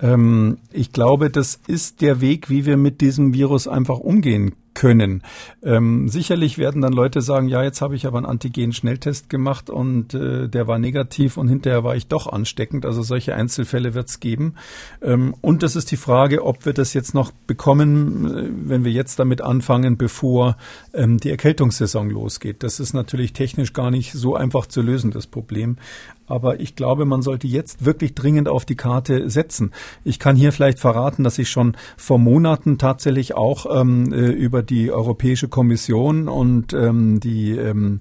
Ähm, 0.00 0.58
ich 0.70 0.92
glaube, 0.92 1.30
das 1.30 1.58
ist 1.66 2.02
der 2.02 2.20
Weg, 2.20 2.50
wie 2.50 2.66
wir 2.66 2.76
mit 2.76 3.00
diesem 3.00 3.32
Virus 3.32 3.66
einfach 3.66 3.98
umgehen 3.98 4.54
können. 4.74 5.22
Ähm, 5.62 6.08
sicherlich 6.08 6.58
werden 6.58 6.82
dann 6.82 6.92
Leute 6.92 7.22
sagen, 7.22 7.48
ja, 7.48 7.62
jetzt 7.62 7.80
habe 7.80 7.94
ich 7.94 8.06
aber 8.06 8.18
einen 8.18 8.26
Antigen-Schnelltest 8.26 9.30
gemacht 9.30 9.70
und 9.70 10.14
äh, 10.14 10.48
der 10.48 10.66
war 10.66 10.78
negativ 10.78 11.36
und 11.36 11.48
hinterher 11.48 11.84
war 11.84 11.96
ich 11.96 12.08
doch 12.08 12.26
ansteckend. 12.26 12.84
Also 12.84 13.02
solche 13.02 13.34
Einzelfälle 13.34 13.94
wird 13.94 14.08
es 14.08 14.20
geben. 14.20 14.54
Ähm, 15.00 15.34
und 15.40 15.62
das 15.62 15.76
ist 15.76 15.90
die 15.90 15.96
Frage, 15.96 16.44
ob 16.44 16.66
wir 16.66 16.72
das 16.72 16.92
jetzt 16.92 17.14
noch 17.14 17.30
bekommen, 17.46 18.26
äh, 18.26 18.50
wenn 18.68 18.84
wir 18.84 18.92
jetzt 18.92 19.18
damit 19.18 19.40
anfangen, 19.40 19.96
bevor 19.96 20.56
ähm, 20.92 21.18
die 21.18 21.30
Erkältungssaison 21.30 22.10
losgeht. 22.10 22.62
Das 22.62 22.80
ist 22.80 22.92
natürlich 22.92 23.32
technisch 23.32 23.72
gar 23.72 23.90
nicht 23.90 24.12
so 24.12 24.34
einfach 24.34 24.66
zu 24.66 24.82
lösen, 24.82 25.12
das 25.12 25.26
Problem. 25.26 25.78
Aber 26.26 26.60
ich 26.60 26.76
glaube, 26.76 27.04
man 27.04 27.22
sollte 27.22 27.46
jetzt 27.46 27.84
wirklich 27.84 28.14
dringend 28.14 28.48
auf 28.48 28.64
die 28.64 28.76
Karte 28.76 29.28
setzen. 29.28 29.72
Ich 30.04 30.18
kann 30.18 30.36
hier 30.36 30.52
vielleicht 30.52 30.78
verraten, 30.78 31.24
dass 31.24 31.38
ich 31.38 31.50
schon 31.50 31.76
vor 31.96 32.18
Monaten 32.18 32.78
tatsächlich 32.78 33.34
auch 33.34 33.80
ähm, 33.80 34.12
äh, 34.12 34.30
über 34.30 34.62
die 34.62 34.90
Europäische 34.90 35.48
Kommission 35.48 36.28
und 36.28 36.72
ähm, 36.72 37.20
die 37.20 37.52
ähm, 37.52 38.00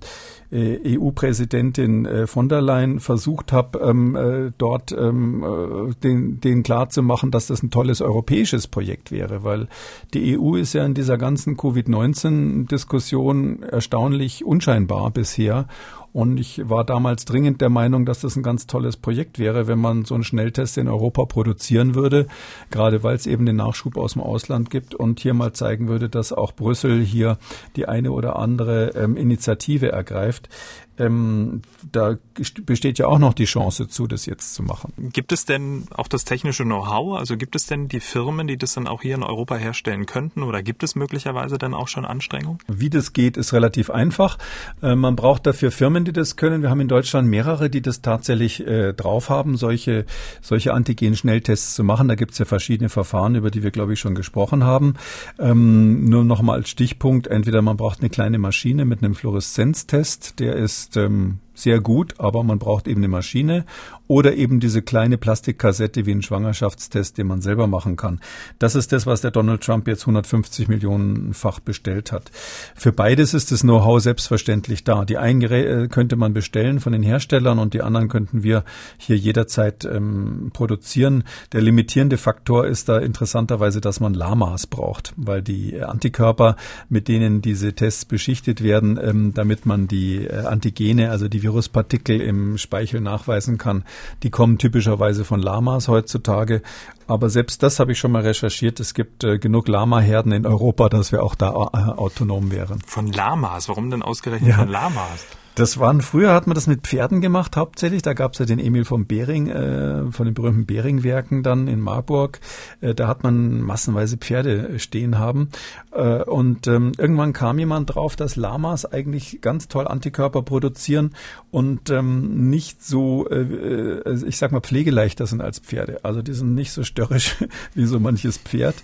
äh, 0.54 0.98
EU-Präsidentin 0.98 2.06
äh, 2.06 2.28
von 2.28 2.48
der 2.48 2.62
Leyen 2.62 3.00
versucht 3.00 3.52
habe, 3.52 3.80
ähm, 3.80 4.16
äh, 4.16 4.52
dort 4.58 4.92
ähm, 4.92 5.44
äh, 5.44 5.94
den, 6.04 6.40
den 6.40 6.64
klar 6.64 6.90
zu 6.90 7.02
machen, 7.02 7.32
dass 7.32 7.48
das 7.48 7.64
ein 7.64 7.72
tolles 7.72 8.02
europäisches 8.02 8.68
Projekt 8.68 9.12
wäre, 9.12 9.44
weil 9.44 9.68
die 10.14 10.38
EU 10.38 10.56
ist 10.56 10.74
ja 10.74 10.86
in 10.86 10.94
dieser 10.94 11.18
ganzen 11.18 11.58
Covid-19-Diskussion 11.58 13.64
erstaunlich 13.64 14.46
unscheinbar 14.46 15.10
bisher 15.12 15.68
und 16.14 16.40
ich 16.40 16.70
war 16.70 16.84
damals 16.84 17.26
dringend 17.26 17.60
der 17.60 17.70
Meinung, 17.70 18.06
dass 18.06 18.22
das 18.22 18.36
ein 18.36 18.44
ganz 18.44 18.68
tolles 18.68 18.98
Projekt 18.98 19.40
wäre, 19.40 19.68
wenn 19.68 19.80
man 19.80 20.06
so 20.06 20.14
einen 20.14 20.24
Schnelltest 20.24 20.78
in 20.78 20.88
Europa 20.88 21.26
produzieren 21.26 21.96
würde, 21.96 22.28
gerade 22.70 23.04
weil 23.04 23.16
es 23.16 23.26
eben 23.26 23.46
den 23.46 23.56
Nachschub 23.56 23.98
aus 23.98 24.14
dem 24.14 24.22
Ausland 24.22 24.70
gibt 24.70 24.94
und 24.94 25.20
hier 25.20 25.34
mal 25.34 25.54
zeigen 25.54 25.88
würde, 25.88 26.10
dass 26.10 26.32
auch 26.32 26.54
Brüssel 26.54 27.02
hier 27.02 27.38
die 27.76 27.88
eine 27.88 28.12
oder 28.12 28.38
andere 28.38 28.90
ähm, 28.90 29.18
Initiative 29.18 29.92
ergreift 29.92 30.50
ähm, 30.98 31.62
da 31.92 32.18
besteht 32.66 33.00
ja 33.00 33.08
auch 33.08 33.20
noch 33.20 33.34
die 33.34 33.46
Chance 33.46 33.88
zu, 33.88 34.08
das 34.08 34.26
jetzt 34.26 34.54
zu 34.54 34.64
machen. 34.64 34.94
Gibt 34.98 35.32
es 35.32 35.46
denn 35.46 35.86
auch 35.96 36.08
das 36.08 36.26
technische 36.26 36.64
Know-how? 36.64 37.18
Also 37.18 37.38
gibt 37.38 37.56
es 37.56 37.66
denn 37.66 37.88
die 37.88 38.00
Firmen, 38.00 38.48
die 38.48 38.58
das 38.58 38.74
dann 38.74 38.88
auch 38.88 39.02
hier 39.02 39.16
in 39.16 39.24
Europa 39.24 39.56
herstellen 39.56 40.06
könnten? 40.06 40.44
Oder 40.44 40.62
gibt 40.62 40.84
es 40.84 40.96
möglicherweise 40.96 41.58
dann 41.58 41.74
auch 41.74 41.88
schon 41.88 42.06
Anstrengungen? 42.06 42.60
Wie 42.68 42.90
das 42.90 43.14
geht, 43.14 43.38
ist 43.38 43.54
relativ 43.54 43.90
einfach. 43.90 44.38
Äh, 44.82 44.96
man 44.96 45.16
braucht 45.16 45.48
dafür 45.48 45.72
Firmen, 45.72 46.06
die 46.06 46.14
das 46.14 46.36
können. 46.36 46.62
Wir 46.62 46.70
haben 46.70 46.82
in 46.82 46.88
Deutschland 46.88 47.28
mehrere, 47.28 47.70
die 47.70 47.82
das 47.82 48.02
tatsächlich 48.02 48.66
äh, 48.66 48.94
drauf 48.94 49.30
haben, 49.30 49.58
solche, 49.58 50.06
solche 50.42 50.74
Antigen-Schnelltests 50.74 51.76
zu 51.76 51.84
machen. 51.84 52.08
Da 52.08 52.16
gibt 52.16 52.34
es 52.34 52.38
ja 52.38 52.46
verschiedene 52.46 52.90
Verfahren, 52.90 53.36
über 53.36 53.50
die 53.50 53.64
wir, 53.64 53.72
glaube 53.72 53.94
ich, 53.94 54.00
schon 54.00 54.16
gesprochen 54.16 54.64
haben. 54.64 54.96
Ähm, 55.40 56.10
nur 56.10 56.24
noch 56.24 56.42
mal 56.42 56.54
als 56.54 56.70
Stichpunkt, 56.70 57.28
entweder 57.28 57.62
man 57.62 57.78
braucht 57.78 58.00
eine 58.00 58.10
kleine 58.10 58.38
Maschine 58.38 58.86
mit 58.86 59.04
einem 59.04 59.16
Fluoreszenztest, 59.16 60.40
der 60.40 60.56
ist 60.56 60.83
ist 60.84 60.98
ähm, 60.98 61.40
sehr 61.54 61.80
gut, 61.80 62.16
aber 62.20 62.44
man 62.44 62.60
braucht 62.60 62.88
eben 62.88 63.02
eine 63.02 63.08
Maschine 63.08 63.66
oder 64.08 64.36
eben 64.36 64.60
diese 64.60 64.82
kleine 64.82 65.18
Plastikkassette 65.18 66.06
wie 66.06 66.12
ein 66.12 66.22
Schwangerschaftstest, 66.22 67.18
den 67.18 67.28
man 67.28 67.42
selber 67.42 67.68
machen 67.68 67.96
kann. 67.96 68.20
Das 68.60 68.76
ist 68.76 68.92
das, 68.92 69.06
was 69.06 69.22
der 69.22 69.32
Donald 69.32 69.62
Trump 69.62 69.88
jetzt 69.88 70.04
150 70.04 70.68
Millionenfach 70.68 71.60
bestellt 71.60 72.12
hat. 72.12 72.32
Für 72.76 72.92
beides 72.92 73.34
ist 73.34 73.52
das 73.52 73.62
Know-how 73.62 74.02
selbstverständlich 74.02 74.84
da. 74.84 75.06
Die 75.06 75.18
einen 75.18 75.40
Geräte 75.40 75.84
äh, 75.84 75.88
könnte 75.88 76.16
man 76.16 76.34
bestellen 76.34 76.80
von 76.80 76.94
den 76.94 77.04
Herstellern 77.04 77.60
und 77.60 77.74
die 77.74 77.82
anderen 77.82 78.10
könnten 78.10 78.44
wir 78.44 78.64
hier 78.98 79.18
jederzeit 79.18 79.86
ähm, 79.86 80.50
produzieren. 80.54 81.24
Der 81.52 81.62
limitierende 81.62 82.18
Faktor 82.18 82.66
ist 82.66 82.90
da 82.90 82.98
interessanterweise, 82.98 83.80
dass 83.80 84.00
man 84.00 84.14
Lamas 84.14 84.68
braucht, 84.68 85.14
weil 85.18 85.42
die 85.42 85.82
Antikörper, 85.82 86.56
mit 86.90 87.08
denen 87.08 87.42
diese 87.42 87.74
Tests 87.74 88.06
beschichtet 88.06 88.64
werden, 88.64 89.00
ähm, 89.02 89.34
damit 89.34 89.66
man 89.66 89.88
die 89.88 90.26
äh, 90.26 90.46
Antigene, 90.46 91.12
also 91.12 91.28
die 91.28 91.43
Viruspartikel 91.44 92.22
im 92.22 92.58
Speichel 92.58 93.02
nachweisen 93.02 93.58
kann. 93.58 93.84
Die 94.24 94.32
kommen 94.32 94.58
typischerweise 94.58 95.26
von 95.26 95.40
Lamas 95.40 95.88
heutzutage. 95.88 96.62
Aber 97.06 97.30
selbst 97.30 97.62
das 97.62 97.80
habe 97.80 97.92
ich 97.92 98.00
schon 98.00 98.12
mal 98.12 98.24
recherchiert. 98.24 98.80
Es 98.80 98.94
gibt 98.94 99.24
äh, 99.24 99.38
genug 99.38 99.68
Lama-Herden 99.68 100.32
in 100.32 100.46
Europa, 100.46 100.90
dass 100.90 101.12
wir 101.12 101.22
auch 101.22 101.36
da 101.36 101.50
äh, 101.52 101.52
autonom 101.52 102.52
wären. 102.52 102.80
Von 102.88 103.12
Lamas? 103.12 103.70
Warum 103.70 103.92
denn 103.92 104.02
ausgerechnet 104.02 104.50
ja. 104.50 104.58
von 104.58 104.70
Lamas? 104.70 105.26
Das 105.56 105.78
waren 105.78 106.02
früher 106.02 106.34
hat 106.34 106.48
man 106.48 106.56
das 106.56 106.66
mit 106.66 106.82
Pferden 106.82 107.22
gemacht 107.22 107.56
hauptsächlich. 107.56 108.02
Da 108.02 108.14
gab 108.14 108.34
es 108.34 108.40
ja 108.40 108.46
den 108.46 108.58
Emil 108.58 108.86
von 108.86 109.06
Bering, 109.06 109.50
äh, 109.50 110.12
von 110.12 110.26
den 110.26 110.34
berühmten 110.34 110.66
Beringwerken 110.66 111.44
dann 111.44 111.68
in 111.68 111.80
Marburg. 111.80 112.40
Äh, 112.82 112.96
da 112.96 113.08
hat 113.08 113.24
man 113.24 113.62
massenweise 113.62 114.18
Pferde 114.18 114.80
stehen 114.80 115.20
haben. 115.20 115.50
Äh, 115.92 116.24
und 116.24 116.66
ähm, 116.66 116.94
irgendwann 116.98 117.34
kam 117.34 117.60
jemand 117.60 117.94
drauf, 117.94 118.16
dass 118.16 118.36
Lamas 118.36 118.92
eigentlich 118.92 119.42
ganz 119.42 119.68
toll 119.68 119.88
Antikörper 119.88 120.42
produzieren 120.42 121.14
und 121.52 121.92
ähm, 121.92 122.50
nicht 122.50 122.84
so, 122.84 123.30
äh, 123.30 123.42
äh 123.42 124.26
ich 124.26 124.38
sag 124.38 124.52
mal, 124.52 124.62
pflegeleichter 124.62 125.28
sind 125.28 125.42
als 125.42 125.60
Pferde. 125.60 126.00
Also 126.04 126.24
die 126.24 126.34
sind 126.34 126.56
nicht 126.56 126.72
so 126.72 126.84
störrisch 126.84 127.36
wie 127.76 127.86
so 127.86 128.00
manches 128.00 128.40
Pferd 128.40 128.76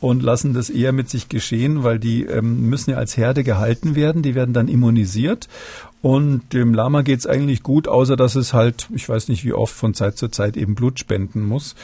und 0.00 0.24
lassen 0.24 0.54
das 0.54 0.70
eher 0.70 0.90
mit 0.90 1.08
sich 1.08 1.28
geschehen, 1.28 1.84
weil 1.84 2.00
die 2.00 2.24
ähm, 2.24 2.68
müssen 2.68 2.90
ja 2.90 2.96
als 2.96 3.16
Herde 3.16 3.44
gehalten 3.44 3.94
werden. 3.94 4.22
Die 4.22 4.34
werden 4.34 4.54
dann 4.54 4.66
immunisiert 4.66 5.48
und 6.06 6.52
dem 6.52 6.72
Lama 6.72 7.02
geht's 7.02 7.26
eigentlich 7.26 7.64
gut, 7.64 7.88
außer 7.88 8.14
dass 8.14 8.36
es 8.36 8.54
halt, 8.54 8.86
ich 8.94 9.08
weiß 9.08 9.26
nicht 9.26 9.44
wie 9.44 9.52
oft, 9.52 9.74
von 9.74 9.92
Zeit 9.92 10.16
zu 10.16 10.28
Zeit 10.28 10.56
eben 10.56 10.76
Blut 10.76 11.00
spenden 11.00 11.44
muss. 11.44 11.74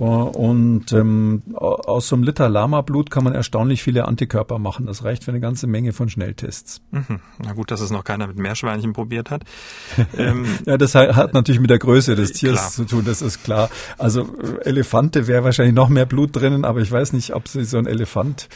Und 0.00 0.92
ähm, 0.92 1.42
aus 1.54 2.08
so 2.08 2.16
einem 2.16 2.22
Liter 2.22 2.48
Lama-Blut 2.48 3.10
kann 3.10 3.22
man 3.22 3.34
erstaunlich 3.34 3.82
viele 3.82 4.06
Antikörper 4.06 4.58
machen. 4.58 4.86
Das 4.86 5.04
reicht 5.04 5.24
für 5.24 5.30
eine 5.30 5.40
ganze 5.40 5.66
Menge 5.66 5.92
von 5.92 6.08
Schnelltests. 6.08 6.80
Mhm. 6.90 7.20
Na 7.44 7.52
gut, 7.52 7.70
dass 7.70 7.82
es 7.82 7.90
noch 7.90 8.02
keiner 8.02 8.26
mit 8.26 8.38
Meerschweinchen 8.38 8.94
probiert 8.94 9.30
hat. 9.30 9.42
ähm, 10.16 10.46
ja, 10.64 10.78
das 10.78 10.94
hat 10.94 11.34
natürlich 11.34 11.60
mit 11.60 11.68
der 11.68 11.78
Größe 11.78 12.16
des 12.16 12.32
Tiers 12.32 12.56
klar. 12.56 12.70
zu 12.70 12.84
tun, 12.84 13.04
das 13.04 13.20
ist 13.20 13.44
klar. 13.44 13.68
Also 13.98 14.22
äh, 14.22 14.64
Elefante 14.64 15.26
wäre 15.26 15.44
wahrscheinlich 15.44 15.74
noch 15.74 15.90
mehr 15.90 16.06
Blut 16.06 16.34
drinnen, 16.34 16.64
aber 16.64 16.80
ich 16.80 16.90
weiß 16.90 17.12
nicht, 17.12 17.34
ob 17.34 17.46
sie 17.48 17.64
so 17.64 17.76
ein 17.76 17.86
Elefant. 17.86 18.48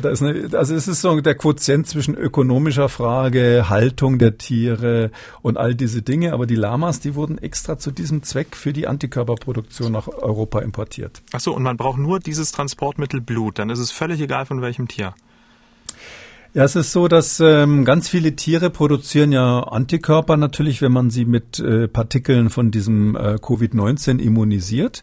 Da 0.00 0.08
ist 0.08 0.22
eine, 0.22 0.48
also 0.56 0.74
es 0.74 0.88
ist 0.88 1.02
so 1.02 1.20
der 1.20 1.34
Quotient 1.34 1.86
zwischen 1.86 2.16
ökonomischer 2.16 2.88
Frage, 2.88 3.66
Haltung 3.68 4.18
der 4.18 4.38
Tiere 4.38 5.10
und 5.42 5.58
all 5.58 5.74
diese 5.74 6.02
Dinge. 6.02 6.32
Aber 6.32 6.46
die 6.46 6.54
Lamas, 6.54 7.00
die 7.00 7.14
wurden 7.14 7.38
extra 7.38 7.78
zu 7.78 7.90
diesem 7.90 8.22
Zweck 8.22 8.56
für 8.56 8.72
die 8.72 8.86
Antikörperproduktion 8.86 9.92
nach 9.92 10.08
Europa 10.08 10.60
importiert. 10.72 11.22
Ach 11.32 11.40
so, 11.40 11.54
und 11.54 11.62
man 11.62 11.76
braucht 11.76 11.98
nur 11.98 12.18
dieses 12.18 12.50
Transportmittel 12.50 13.20
Blut, 13.20 13.58
dann 13.58 13.68
ist 13.68 13.78
es 13.78 13.90
völlig 13.90 14.20
egal 14.20 14.46
von 14.46 14.62
welchem 14.62 14.88
Tier. 14.88 15.14
Ja, 16.54 16.64
es 16.64 16.76
ist 16.76 16.92
so, 16.92 17.08
dass 17.08 17.40
ähm, 17.40 17.86
ganz 17.86 18.10
viele 18.10 18.36
Tiere 18.36 18.68
produzieren 18.68 19.32
ja 19.32 19.60
Antikörper 19.60 20.36
natürlich, 20.36 20.82
wenn 20.82 20.92
man 20.92 21.08
sie 21.08 21.24
mit 21.24 21.58
äh, 21.58 21.88
Partikeln 21.88 22.50
von 22.50 22.70
diesem 22.70 23.16
äh, 23.16 23.36
Covid-19 23.36 24.18
immunisiert. 24.18 25.02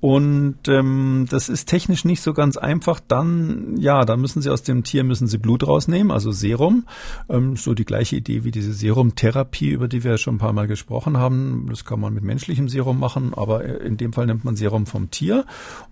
Und 0.00 0.68
ähm, 0.68 1.26
das 1.28 1.48
ist 1.48 1.66
technisch 1.66 2.04
nicht 2.04 2.22
so 2.22 2.32
ganz 2.32 2.56
einfach. 2.56 3.00
Dann, 3.00 3.76
ja, 3.78 4.04
da 4.04 4.16
müssen 4.16 4.40
Sie 4.40 4.50
aus 4.50 4.62
dem 4.62 4.84
Tier 4.84 5.02
müssen 5.02 5.26
Sie 5.26 5.38
Blut 5.38 5.66
rausnehmen, 5.66 6.12
also 6.12 6.30
Serum. 6.30 6.86
Ähm, 7.28 7.56
so 7.56 7.74
die 7.74 7.84
gleiche 7.84 8.14
Idee 8.14 8.44
wie 8.44 8.52
diese 8.52 8.72
Serumtherapie, 8.72 9.70
über 9.70 9.88
die 9.88 10.04
wir 10.04 10.16
schon 10.18 10.36
ein 10.36 10.38
paar 10.38 10.52
Mal 10.52 10.68
gesprochen 10.68 11.16
haben. 11.16 11.66
Das 11.68 11.84
kann 11.84 11.98
man 11.98 12.14
mit 12.14 12.22
menschlichem 12.22 12.68
Serum 12.68 13.00
machen, 13.00 13.34
aber 13.34 13.64
in 13.64 13.96
dem 13.96 14.12
Fall 14.12 14.26
nimmt 14.26 14.44
man 14.44 14.54
Serum 14.54 14.86
vom 14.86 15.10
Tier. 15.10 15.44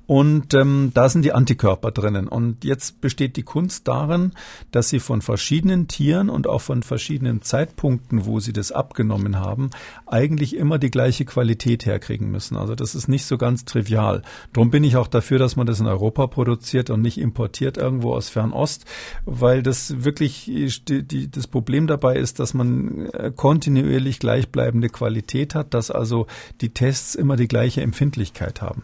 Und 0.06 0.54
ähm, 0.54 0.92
da 0.94 1.08
sind 1.08 1.24
die 1.24 1.32
Antikörper 1.32 1.90
drinnen. 1.90 2.28
Und 2.28 2.64
jetzt 2.64 3.00
besteht 3.00 3.36
die 3.36 3.42
Kunst 3.42 3.88
darin, 3.88 4.34
dass 4.70 4.88
Sie 4.88 5.00
von 5.00 5.20
verschiedenen 5.20 5.88
Tieren 5.88 6.30
und 6.30 6.46
auch 6.46 6.60
von 6.60 6.84
verschiedenen 6.84 7.42
Zeitpunkten, 7.42 8.24
wo 8.24 8.38
Sie 8.38 8.52
das 8.52 8.70
abgenommen 8.70 9.40
haben, 9.40 9.70
eigentlich 10.06 10.54
immer 10.54 10.78
die 10.78 10.92
gleiche 10.92 11.24
Qualität 11.24 11.86
herkriegen 11.86 12.30
müssen. 12.30 12.56
Also 12.56 12.76
das 12.76 12.94
ist 12.94 13.08
nicht 13.08 13.24
so 13.24 13.36
ganz 13.36 13.64
trivial 13.64 13.95
trivial. 13.96 14.22
Drum 14.52 14.70
bin 14.70 14.84
ich 14.84 14.96
auch 14.96 15.08
dafür, 15.08 15.38
dass 15.38 15.56
man 15.56 15.66
das 15.66 15.80
in 15.80 15.86
Europa 15.86 16.26
produziert 16.26 16.90
und 16.90 17.02
nicht 17.02 17.18
importiert 17.18 17.76
irgendwo 17.76 18.14
aus 18.14 18.28
Fernost, 18.28 18.84
weil 19.24 19.62
das 19.62 20.04
wirklich 20.04 20.50
die, 20.88 21.02
die, 21.02 21.30
das 21.30 21.46
Problem 21.46 21.86
dabei 21.86 22.16
ist, 22.16 22.38
dass 22.38 22.54
man 22.54 23.06
äh, 23.12 23.32
kontinuierlich 23.34 24.18
gleichbleibende 24.18 24.88
Qualität 24.88 25.54
hat, 25.54 25.74
dass 25.74 25.90
also 25.90 26.26
die 26.60 26.70
Tests 26.70 27.14
immer 27.14 27.36
die 27.36 27.48
gleiche 27.48 27.82
Empfindlichkeit 27.82 28.62
haben 28.62 28.82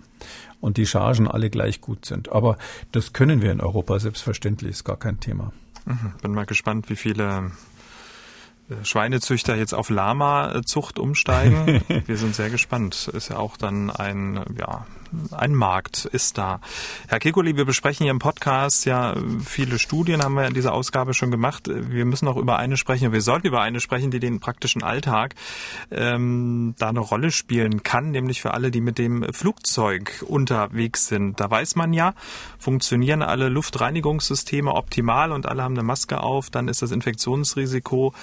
und 0.61 0.77
die 0.77 0.87
Chargen 0.87 1.29
alle 1.29 1.51
gleich 1.51 1.81
gut 1.81 2.05
sind. 2.07 2.31
Aber 2.31 2.57
das 2.93 3.13
können 3.13 3.43
wir 3.43 3.53
in 3.53 3.61
Europa 3.61 3.99
selbstverständlich, 3.99 4.71
ist 4.71 4.85
gar 4.85 4.99
kein 4.99 5.21
Thema. 5.21 5.53
Mhm. 5.85 6.13
Bin 6.23 6.33
mal 6.33 6.47
gespannt, 6.47 6.89
wie 6.91 6.97
viele 6.97 7.51
äh, 8.71 8.85
Schweinezüchter 8.85 9.57
jetzt 9.57 9.75
auf 9.75 9.91
Lama-Zucht 9.91 10.99
umsteigen. 10.99 11.83
Wir 12.07 12.17
sind 12.17 12.37
sehr 12.37 12.51
gespannt. 12.51 13.11
Ist 13.13 13.31
ja 13.31 13.39
auch 13.39 13.57
dann 13.57 13.91
ein, 13.91 14.45
ja, 14.57 14.87
ein 15.31 15.55
Markt 15.55 16.05
ist 16.05 16.39
da. 16.39 16.61
Herr 17.09 17.19
Kekuli, 17.19 17.57
wir 17.57 17.65
besprechen 17.65 18.05
hier 18.05 18.11
im 18.11 18.19
Podcast 18.19 18.85
ja 18.85 19.15
viele 19.45 19.79
Studien, 19.79 20.23
haben 20.23 20.35
wir 20.35 20.47
in 20.47 20.55
dieser 20.55 20.73
Ausgabe 20.73 21.15
schon 21.15 21.31
gemacht. 21.31 21.69
Wir 21.69 22.05
müssen 22.05 22.29
auch 22.29 22.37
über 22.37 22.59
eine 22.59 22.77
sprechen, 22.77 23.13
wir 23.13 23.21
sollten 23.21 23.47
über 23.47 23.61
eine 23.61 23.81
sprechen, 23.81 24.11
die 24.11 24.21
den 24.21 24.41
praktischen 24.41 24.83
Alltag 24.83 25.35
ähm, 25.91 26.75
da 26.79 26.89
eine 26.89 27.01
Rolle 27.01 27.31
spielen 27.31 27.83
kann, 27.83 28.11
nämlich 28.11 28.41
für 28.41 28.55
alle, 28.55 28.71
die 28.71 28.81
mit 28.81 28.99
dem 28.99 29.33
Flugzeug 29.33 30.25
unterwegs 30.27 31.07
sind. 31.07 31.41
Da 31.41 31.51
weiß 31.51 31.77
man 31.77 31.93
ja, 31.93 32.15
funktionieren 32.59 33.23
alle 33.23 33.49
Luftreinigungssysteme 33.49 34.73
optimal 34.73 35.33
und 35.33 35.47
alle 35.47 35.63
haben 35.63 35.75
eine 35.75 35.83
Maske 35.83 36.21
auf, 36.21 36.51
dann 36.51 36.69
ist 36.69 36.83
das 36.83 36.91
Infektionsrisiko 36.91 38.15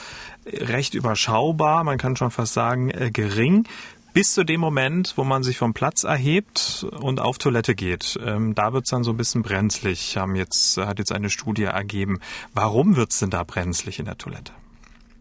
recht 0.46 0.94
überschaubar, 0.94 1.84
man 1.84 1.98
kann 1.98 2.16
schon 2.16 2.32
fast 2.32 2.54
sagen 2.54 2.90
äh, 2.90 3.12
gering 3.12 3.68
bis 4.14 4.34
zu 4.34 4.44
dem 4.44 4.60
Moment, 4.60 5.14
wo 5.16 5.24
man 5.24 5.44
sich 5.44 5.58
vom 5.58 5.74
Platz 5.74 6.04
erhebt 6.04 6.86
und 7.00 7.20
auf 7.20 7.38
Toilette 7.38 7.76
geht. 7.76 8.20
Ähm, 8.26 8.56
da 8.56 8.74
wird's 8.74 8.90
dann 8.90 9.04
so 9.04 9.12
ein 9.12 9.18
bisschen 9.18 9.44
brenzlig, 9.44 10.18
haben 10.18 10.36
jetzt, 10.36 10.78
hat 10.78 11.00
jetzt 11.00 11.12
eine 11.12 11.30
Studie 11.30 11.64
ergeben. 11.64 12.20
Warum 12.54 12.96
wird's 12.96 13.20
denn 13.20 13.30
da 13.30 13.44
brenzlig 13.44 14.00
in 14.00 14.06
der 14.06 14.18
Toilette? 14.18 14.52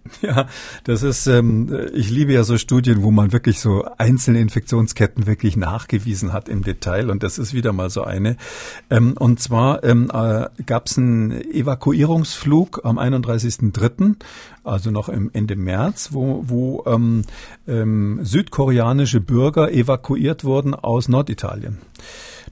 Ja, 0.22 0.46
das 0.84 1.02
ist, 1.02 1.26
ähm, 1.26 1.88
ich 1.94 2.10
liebe 2.10 2.32
ja 2.32 2.44
so 2.44 2.58
Studien, 2.58 3.02
wo 3.02 3.10
man 3.10 3.32
wirklich 3.32 3.60
so 3.60 3.84
einzelne 3.98 4.40
Infektionsketten 4.40 5.26
wirklich 5.26 5.56
nachgewiesen 5.56 6.32
hat 6.32 6.48
im 6.48 6.62
Detail 6.62 7.10
und 7.10 7.22
das 7.22 7.38
ist 7.38 7.54
wieder 7.54 7.72
mal 7.72 7.90
so 7.90 8.02
eine. 8.02 8.36
Ähm, 8.90 9.14
und 9.18 9.40
zwar 9.40 9.84
ähm, 9.84 10.10
äh, 10.12 10.46
gab 10.66 10.86
es 10.86 10.98
einen 10.98 11.32
Evakuierungsflug 11.52 12.84
am 12.84 12.98
31.03., 12.98 14.16
also 14.64 14.90
noch 14.90 15.08
im 15.08 15.30
Ende 15.32 15.56
März, 15.56 16.10
wo, 16.12 16.44
wo 16.46 16.84
ähm, 16.86 17.22
ähm, 17.66 18.20
südkoreanische 18.22 19.20
Bürger 19.20 19.72
evakuiert 19.72 20.44
wurden 20.44 20.74
aus 20.74 21.08
Norditalien. 21.08 21.78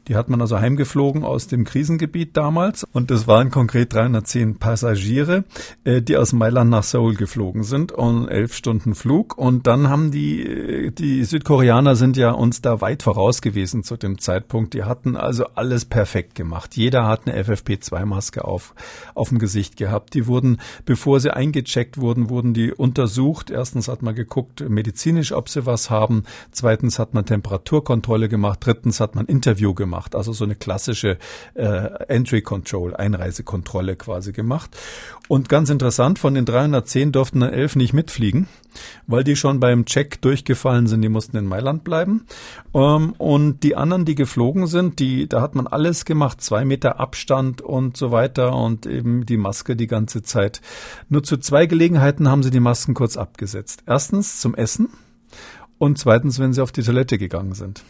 Die 0.09 0.15
hat 0.15 0.29
man 0.29 0.41
also 0.41 0.61
heimgeflogen 0.61 1.25
aus 1.25 1.49
dem 1.49 1.65
Krisengebiet 1.65 2.37
damals. 2.37 2.85
Und 2.93 3.11
das 3.11 3.27
waren 3.27 3.51
konkret 3.51 3.93
310 3.93 4.59
Passagiere, 4.59 5.45
äh, 5.85 6.01
die 6.01 6.17
aus 6.17 6.33
Mailand 6.33 6.71
nach 6.71 6.85
Seoul 6.85 7.15
geflogen 7.15 7.65
sind 7.65 7.91
und 7.91 8.29
elf 8.29 8.55
Stunden 8.55 8.95
Flug. 8.95 9.37
Und 9.37 9.67
dann 9.67 9.89
haben 9.89 10.13
die, 10.13 10.43
äh, 10.47 10.91
die 10.93 11.25
Südkoreaner 11.25 11.97
sind 11.97 12.17
ja 12.17 12.31
uns 12.31 12.63
da 12.63 12.81
weit 12.81 13.03
voraus 13.03 13.41
gewesen 13.43 13.83
zu 13.83 13.97
dem 13.97 14.19
Zeitpunkt. 14.19 14.75
Die 14.75 14.85
hatten 14.85 15.17
also 15.17 15.47
alles 15.55 15.85
perfekt 15.85 16.37
gemacht. 16.37 16.77
Jeder 16.77 17.09
hat 17.09 17.27
eine 17.27 17.43
FFP2-Maske 17.43 18.45
auf, 18.45 18.75
auf 19.15 19.31
dem 19.31 19.39
Gesicht 19.39 19.77
gehabt. 19.77 20.15
Die 20.15 20.29
wurden, 20.29 20.59
bevor 20.85 21.19
sie 21.19 21.35
eingecheckt 21.35 21.99
wurden, 21.99 22.31
wurden 22.31 22.55
die 22.55 22.73
untersucht. 22.73 23.51
Erstens 23.51 23.89
hat 23.89 24.03
man 24.03 24.15
geguckt, 24.15 24.69
medizinisch, 24.69 25.33
ob 25.33 25.49
sie 25.49 25.67
was 25.67 25.91
haben. 25.91 26.23
Zweitens 26.53 27.01
hat 27.01 27.13
man 27.13 27.27
Temperaturkontrolle 27.27 28.29
gemacht. 28.29 28.61
Drittens 28.63 29.01
hat 29.01 29.17
man 29.17 29.27
Interview 29.27 29.75
gemacht 29.75 29.96
gemacht, 29.97 30.15
also 30.15 30.33
so 30.33 30.45
eine 30.45 30.55
klassische 30.55 31.19
äh, 31.55 31.65
Entry 32.09 32.43
Control, 32.43 32.95
Einreisekontrolle 32.95 33.97
quasi 33.97 34.33
gemacht. 34.33 34.77
Und 35.29 35.49
ganz 35.49 35.71
interessant, 35.71 36.19
von 36.19 36.35
den 36.35 36.45
310 36.45 37.13
durften 37.13 37.41
dann 37.41 37.53
elf 37.53 37.77
nicht 37.77 37.95
mitfliegen, 37.95 38.47
weil 39.07 39.25
die 39.25 39.37
schon 39.37 39.59
beim 39.59 39.87
Check 39.87 40.21
durchgefallen 40.21 40.87
sind, 40.87 41.01
die 41.01 41.09
mussten 41.09 41.37
in 41.37 41.47
Mailand 41.47 41.83
bleiben. 41.83 42.27
Ähm, 42.75 43.15
und 43.17 43.63
die 43.63 43.75
anderen, 43.75 44.05
die 44.05 44.15
geflogen 44.15 44.67
sind, 44.67 44.99
die, 44.99 45.29
da 45.29 45.41
hat 45.41 45.55
man 45.55 45.67
alles 45.67 46.05
gemacht, 46.05 46.43
zwei 46.43 46.65
Meter 46.65 47.01
Abstand 47.01 47.63
und 47.63 47.97
so 47.97 48.11
weiter 48.11 48.55
und 48.55 48.85
eben 48.85 49.25
die 49.25 49.39
Maske 49.39 49.77
die 49.77 49.87
ganze 49.87 50.23
Zeit. 50.23 50.61
Nur 51.09 51.23
zu 51.23 51.39
zwei 51.39 51.67
Gelegenheiten 51.67 52.29
haben 52.29 52.43
sie 52.43 52.51
die 52.51 52.61
Masken 52.61 52.95
kurz 52.95 53.17
abgesetzt. 53.17 53.83
Erstens 53.87 54.41
zum 54.41 54.55
Essen 54.55 54.91
und 55.79 55.99
zweitens, 55.99 56.39
wenn 56.39 56.53
sie 56.53 56.63
auf 56.63 56.73
die 56.73 56.83
Toilette 56.83 57.19
gegangen 57.19 57.55
sind. 57.55 57.83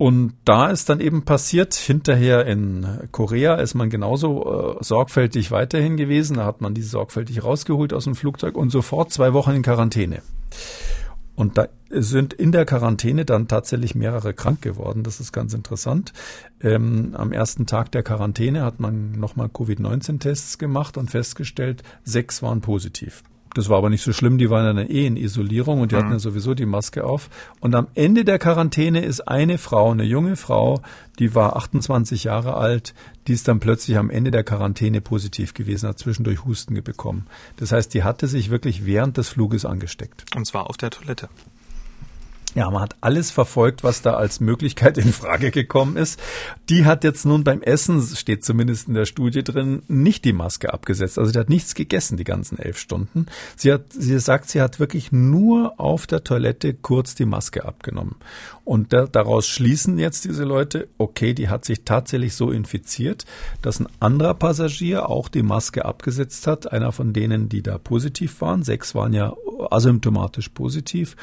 Und 0.00 0.32
da 0.46 0.70
ist 0.70 0.88
dann 0.88 0.98
eben 0.98 1.26
passiert, 1.26 1.74
hinterher 1.74 2.46
in 2.46 2.86
Korea 3.12 3.56
ist 3.56 3.74
man 3.74 3.90
genauso 3.90 4.78
äh, 4.80 4.82
sorgfältig 4.82 5.50
weiterhin 5.50 5.98
gewesen. 5.98 6.38
Da 6.38 6.46
hat 6.46 6.62
man 6.62 6.72
die 6.72 6.80
sorgfältig 6.80 7.44
rausgeholt 7.44 7.92
aus 7.92 8.04
dem 8.04 8.14
Flugzeug 8.14 8.56
und 8.56 8.70
sofort 8.70 9.12
zwei 9.12 9.34
Wochen 9.34 9.50
in 9.50 9.60
Quarantäne. 9.60 10.22
Und 11.36 11.58
da 11.58 11.68
sind 11.90 12.32
in 12.32 12.50
der 12.50 12.64
Quarantäne 12.64 13.26
dann 13.26 13.46
tatsächlich 13.46 13.94
mehrere 13.94 14.32
krank 14.32 14.62
geworden. 14.62 15.02
Das 15.02 15.20
ist 15.20 15.32
ganz 15.32 15.52
interessant. 15.52 16.14
Ähm, 16.62 17.10
am 17.12 17.30
ersten 17.30 17.66
Tag 17.66 17.92
der 17.92 18.02
Quarantäne 18.02 18.64
hat 18.64 18.80
man 18.80 19.20
nochmal 19.20 19.50
Covid-19-Tests 19.50 20.56
gemacht 20.56 20.96
und 20.96 21.10
festgestellt, 21.10 21.82
sechs 22.04 22.42
waren 22.42 22.62
positiv. 22.62 23.22
Das 23.54 23.68
war 23.68 23.78
aber 23.78 23.90
nicht 23.90 24.02
so 24.02 24.12
schlimm, 24.12 24.38
die 24.38 24.48
waren 24.48 24.76
dann 24.76 24.88
eh 24.88 25.06
in 25.06 25.16
Isolierung 25.16 25.80
und 25.80 25.90
die 25.90 25.96
mhm. 25.96 26.00
hatten 26.00 26.12
ja 26.12 26.18
sowieso 26.18 26.54
die 26.54 26.66
Maske 26.66 27.04
auf. 27.04 27.28
Und 27.60 27.74
am 27.74 27.88
Ende 27.94 28.24
der 28.24 28.38
Quarantäne 28.38 29.04
ist 29.04 29.26
eine 29.26 29.58
Frau, 29.58 29.90
eine 29.90 30.04
junge 30.04 30.36
Frau, 30.36 30.80
die 31.18 31.34
war 31.34 31.56
28 31.56 32.24
Jahre 32.24 32.54
alt, 32.54 32.94
die 33.26 33.32
ist 33.32 33.48
dann 33.48 33.60
plötzlich 33.60 33.98
am 33.98 34.10
Ende 34.10 34.30
der 34.30 34.44
Quarantäne 34.44 35.00
positiv 35.00 35.54
gewesen, 35.54 35.88
hat 35.88 35.98
zwischendurch 35.98 36.44
Husten 36.44 36.80
bekommen. 36.82 37.26
Das 37.56 37.72
heißt, 37.72 37.92
die 37.92 38.04
hatte 38.04 38.28
sich 38.28 38.50
wirklich 38.50 38.86
während 38.86 39.16
des 39.16 39.28
Fluges 39.28 39.64
angesteckt. 39.64 40.24
Und 40.36 40.46
zwar 40.46 40.70
auf 40.70 40.76
der 40.76 40.90
Toilette. 40.90 41.28
Ja, 42.54 42.68
man 42.68 42.82
hat 42.82 42.96
alles 43.00 43.30
verfolgt, 43.30 43.84
was 43.84 44.02
da 44.02 44.14
als 44.14 44.40
Möglichkeit 44.40 44.98
in 44.98 45.12
Frage 45.12 45.52
gekommen 45.52 45.96
ist. 45.96 46.20
Die 46.68 46.84
hat 46.84 47.04
jetzt 47.04 47.24
nun 47.24 47.44
beim 47.44 47.62
Essen, 47.62 48.02
steht 48.02 48.44
zumindest 48.44 48.88
in 48.88 48.94
der 48.94 49.04
Studie 49.04 49.44
drin, 49.44 49.82
nicht 49.86 50.24
die 50.24 50.32
Maske 50.32 50.72
abgesetzt. 50.72 51.18
Also 51.18 51.30
die 51.30 51.38
hat 51.38 51.48
nichts 51.48 51.74
gegessen 51.76 52.16
die 52.16 52.24
ganzen 52.24 52.58
elf 52.58 52.78
Stunden. 52.78 53.26
Sie 53.56 53.72
hat, 53.72 53.92
sie 53.92 54.18
sagt, 54.18 54.50
sie 54.50 54.60
hat 54.60 54.80
wirklich 54.80 55.12
nur 55.12 55.78
auf 55.78 56.08
der 56.08 56.24
Toilette 56.24 56.74
kurz 56.74 57.14
die 57.14 57.24
Maske 57.24 57.64
abgenommen. 57.64 58.16
Und 58.64 58.92
da, 58.92 59.06
daraus 59.06 59.46
schließen 59.46 59.98
jetzt 59.98 60.24
diese 60.24 60.44
Leute, 60.44 60.88
okay, 60.98 61.34
die 61.34 61.48
hat 61.48 61.64
sich 61.64 61.84
tatsächlich 61.84 62.34
so 62.34 62.50
infiziert, 62.50 63.26
dass 63.62 63.80
ein 63.80 63.88
anderer 64.00 64.34
Passagier 64.34 65.08
auch 65.08 65.28
die 65.28 65.42
Maske 65.42 65.84
abgesetzt 65.84 66.46
hat. 66.46 66.72
Einer 66.72 66.90
von 66.90 67.12
denen, 67.12 67.48
die 67.48 67.62
da 67.62 67.78
positiv 67.78 68.40
waren. 68.40 68.64
Sechs 68.64 68.94
waren 68.94 69.12
ja 69.12 69.34
asymptomatisch 69.70 70.48
positiv. 70.50 71.16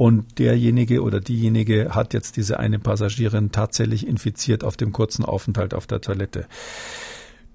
Und 0.00 0.38
derjenige 0.38 1.02
oder 1.02 1.20
diejenige 1.20 1.90
hat 1.90 2.14
jetzt 2.14 2.38
diese 2.38 2.58
eine 2.58 2.78
Passagierin 2.78 3.52
tatsächlich 3.52 4.06
infiziert 4.06 4.64
auf 4.64 4.78
dem 4.78 4.92
kurzen 4.92 5.26
Aufenthalt 5.26 5.74
auf 5.74 5.86
der 5.86 6.00
Toilette. 6.00 6.46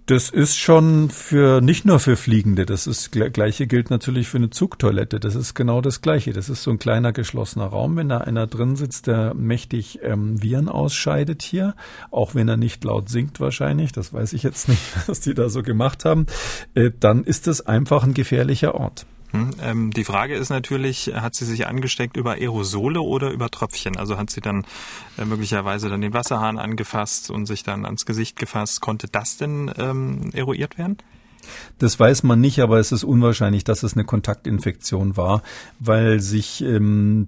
Das 0.05 0.29
ist 0.29 0.55
schon 0.55 1.09
für 1.09 1.59
nicht 1.59 1.85
nur 1.85 1.99
für 1.99 2.15
Fliegende, 2.15 2.67
das 2.67 2.85
ist 2.85 3.11
gleiche 3.11 3.65
gilt 3.65 3.89
natürlich 3.89 4.27
für 4.27 4.37
eine 4.37 4.51
Zugtoilette. 4.51 5.19
Das 5.19 5.33
ist 5.33 5.55
genau 5.55 5.81
das 5.81 6.01
gleiche. 6.01 6.33
Das 6.33 6.47
ist 6.47 6.61
so 6.61 6.69
ein 6.69 6.77
kleiner 6.77 7.13
geschlossener 7.13 7.65
Raum, 7.65 7.95
wenn 7.95 8.09
da 8.09 8.19
einer 8.19 8.45
drin 8.45 8.75
sitzt, 8.75 9.07
der 9.07 9.33
mächtig 9.33 10.01
ähm, 10.03 10.39
Viren 10.39 10.69
ausscheidet 10.69 11.41
hier, 11.41 11.73
auch 12.11 12.35
wenn 12.35 12.47
er 12.47 12.57
nicht 12.57 12.83
laut 12.83 13.09
singt 13.09 13.39
wahrscheinlich. 13.39 13.91
Das 13.91 14.13
weiß 14.13 14.33
ich 14.33 14.43
jetzt 14.43 14.69
nicht, 14.69 14.83
was 15.07 15.19
die 15.19 15.33
da 15.33 15.49
so 15.49 15.63
gemacht 15.63 16.05
haben. 16.05 16.27
Äh, 16.75 16.91
dann 16.99 17.23
ist 17.23 17.47
es 17.47 17.65
einfach 17.65 18.03
ein 18.03 18.13
gefährlicher 18.13 18.75
Ort. 18.75 19.07
Hm, 19.35 19.55
ähm, 19.61 19.91
die 19.91 20.03
Frage 20.03 20.35
ist 20.35 20.49
natürlich, 20.49 21.11
hat 21.13 21.35
sie 21.35 21.45
sich 21.45 21.67
angesteckt 21.67 22.17
über 22.17 22.33
Aerosole 22.33 23.01
oder 23.01 23.31
über 23.31 23.49
Tröpfchen? 23.49 23.97
Also 23.97 24.17
hat 24.17 24.29
sie 24.29 24.41
dann 24.41 24.65
äh, 25.17 25.25
möglicherweise 25.25 25.89
dann 25.89 26.01
den 26.01 26.13
Wasserhahn 26.13 26.57
angefasst 26.57 27.29
und 27.29 27.45
sich 27.45 27.63
dann 27.63 27.85
ans 27.85 28.05
Gesicht 28.05 28.37
gefasst. 28.37 28.81
Konnte 28.81 29.07
das 29.07 29.37
denn 29.37 29.71
ähm, 29.77 30.31
eruiert 30.33 30.77
werden? 30.77 30.97
Das 31.79 31.99
weiß 31.99 32.23
man 32.23 32.41
nicht, 32.41 32.59
aber 32.59 32.79
es 32.79 32.91
ist 32.91 33.03
unwahrscheinlich, 33.03 33.63
dass 33.63 33.83
es 33.83 33.93
eine 33.93 34.05
Kontaktinfektion 34.05 35.17
war, 35.17 35.41
weil 35.79 36.19
sich 36.19 36.61
ähm, 36.61 37.27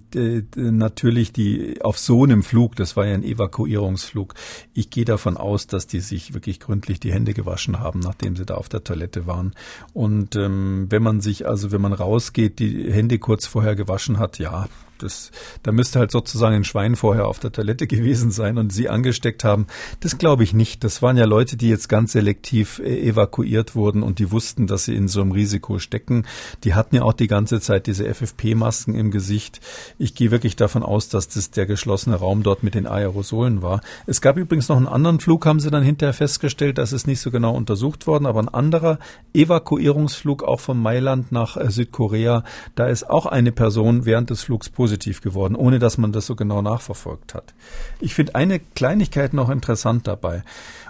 natürlich 0.54 1.32
die 1.32 1.82
auf 1.82 1.98
so 1.98 2.24
einem 2.24 2.42
Flug, 2.42 2.76
das 2.76 2.96
war 2.96 3.06
ja 3.06 3.14
ein 3.14 3.24
Evakuierungsflug, 3.24 4.34
ich 4.74 4.90
gehe 4.90 5.04
davon 5.04 5.36
aus, 5.36 5.66
dass 5.66 5.86
die 5.86 6.00
sich 6.00 6.34
wirklich 6.34 6.60
gründlich 6.60 7.00
die 7.00 7.12
Hände 7.12 7.34
gewaschen 7.34 7.78
haben, 7.78 8.00
nachdem 8.00 8.36
sie 8.36 8.46
da 8.46 8.54
auf 8.54 8.68
der 8.68 8.84
Toilette 8.84 9.26
waren. 9.26 9.54
Und 9.92 10.36
ähm, 10.36 10.86
wenn 10.90 11.02
man 11.02 11.20
sich 11.20 11.46
also, 11.46 11.72
wenn 11.72 11.80
man 11.80 11.92
rausgeht, 11.92 12.58
die 12.58 12.92
Hände 12.92 13.18
kurz 13.18 13.46
vorher 13.46 13.76
gewaschen 13.76 14.18
hat, 14.18 14.38
ja, 14.38 14.68
das, 15.02 15.30
da 15.62 15.72
müsste 15.72 15.98
halt 15.98 16.10
sozusagen 16.10 16.56
ein 16.56 16.64
Schwein 16.64 16.96
vorher 16.96 17.26
auf 17.26 17.38
der 17.38 17.52
Toilette 17.52 17.86
gewesen 17.86 18.30
sein 18.30 18.58
und 18.58 18.72
sie 18.72 18.88
angesteckt 18.88 19.44
haben. 19.44 19.66
Das 20.00 20.18
glaube 20.18 20.42
ich 20.42 20.52
nicht. 20.52 20.84
Das 20.84 21.02
waren 21.02 21.16
ja 21.16 21.24
Leute, 21.24 21.56
die 21.56 21.68
jetzt 21.68 21.88
ganz 21.88 22.12
selektiv 22.12 22.80
äh, 22.80 23.08
evakuiert 23.08 23.74
wurden 23.74 24.02
und 24.02 24.18
die 24.18 24.30
wussten, 24.30 24.66
dass 24.66 24.84
sie 24.84 24.94
in 24.94 25.08
so 25.08 25.20
einem 25.20 25.32
Risiko 25.32 25.78
stecken. 25.78 26.26
Die 26.64 26.74
hatten 26.74 26.96
ja 26.96 27.02
auch 27.02 27.12
die 27.12 27.28
ganze 27.28 27.60
Zeit 27.60 27.86
diese 27.86 28.12
FFP-Masken 28.12 28.94
im 28.94 29.10
Gesicht. 29.10 29.60
Ich 29.98 30.14
gehe 30.14 30.30
wirklich 30.30 30.56
davon 30.56 30.82
aus, 30.82 31.08
dass 31.08 31.28
das 31.28 31.50
der 31.50 31.66
geschlossene 31.66 32.16
Raum 32.16 32.42
dort 32.42 32.62
mit 32.62 32.74
den 32.74 32.86
Aerosolen 32.86 33.62
war. 33.62 33.80
Es 34.06 34.20
gab 34.20 34.36
übrigens 34.36 34.68
noch 34.68 34.76
einen 34.76 34.86
anderen 34.86 35.20
Flug, 35.20 35.46
haben 35.46 35.60
sie 35.60 35.70
dann 35.70 35.82
hinterher 35.82 36.14
festgestellt, 36.14 36.78
das 36.78 36.92
ist 36.92 37.06
nicht 37.06 37.20
so 37.20 37.30
genau 37.30 37.54
untersucht 37.54 38.06
worden, 38.06 38.26
aber 38.26 38.40
ein 38.40 38.48
anderer 38.48 38.98
Evakuierungsflug 39.32 40.42
auch 40.42 40.60
von 40.60 40.80
Mailand 40.80 41.32
nach 41.32 41.56
äh, 41.56 41.70
Südkorea, 41.70 42.44
da 42.74 42.86
ist 42.86 43.08
auch 43.08 43.26
eine 43.26 43.52
Person 43.52 44.04
während 44.04 44.30
des 44.30 44.42
Flugs 44.42 44.68
positiv 44.68 44.87
positiv 44.88 45.20
geworden, 45.20 45.54
ohne 45.54 45.78
dass 45.78 45.98
man 45.98 46.12
das 46.12 46.24
so 46.24 46.34
genau 46.34 46.62
nachverfolgt 46.62 47.34
hat. 47.34 47.52
Ich 48.00 48.14
finde 48.14 48.34
eine 48.34 48.58
Kleinigkeit 48.58 49.34
noch 49.34 49.50
interessant 49.50 50.06
dabei. 50.06 50.42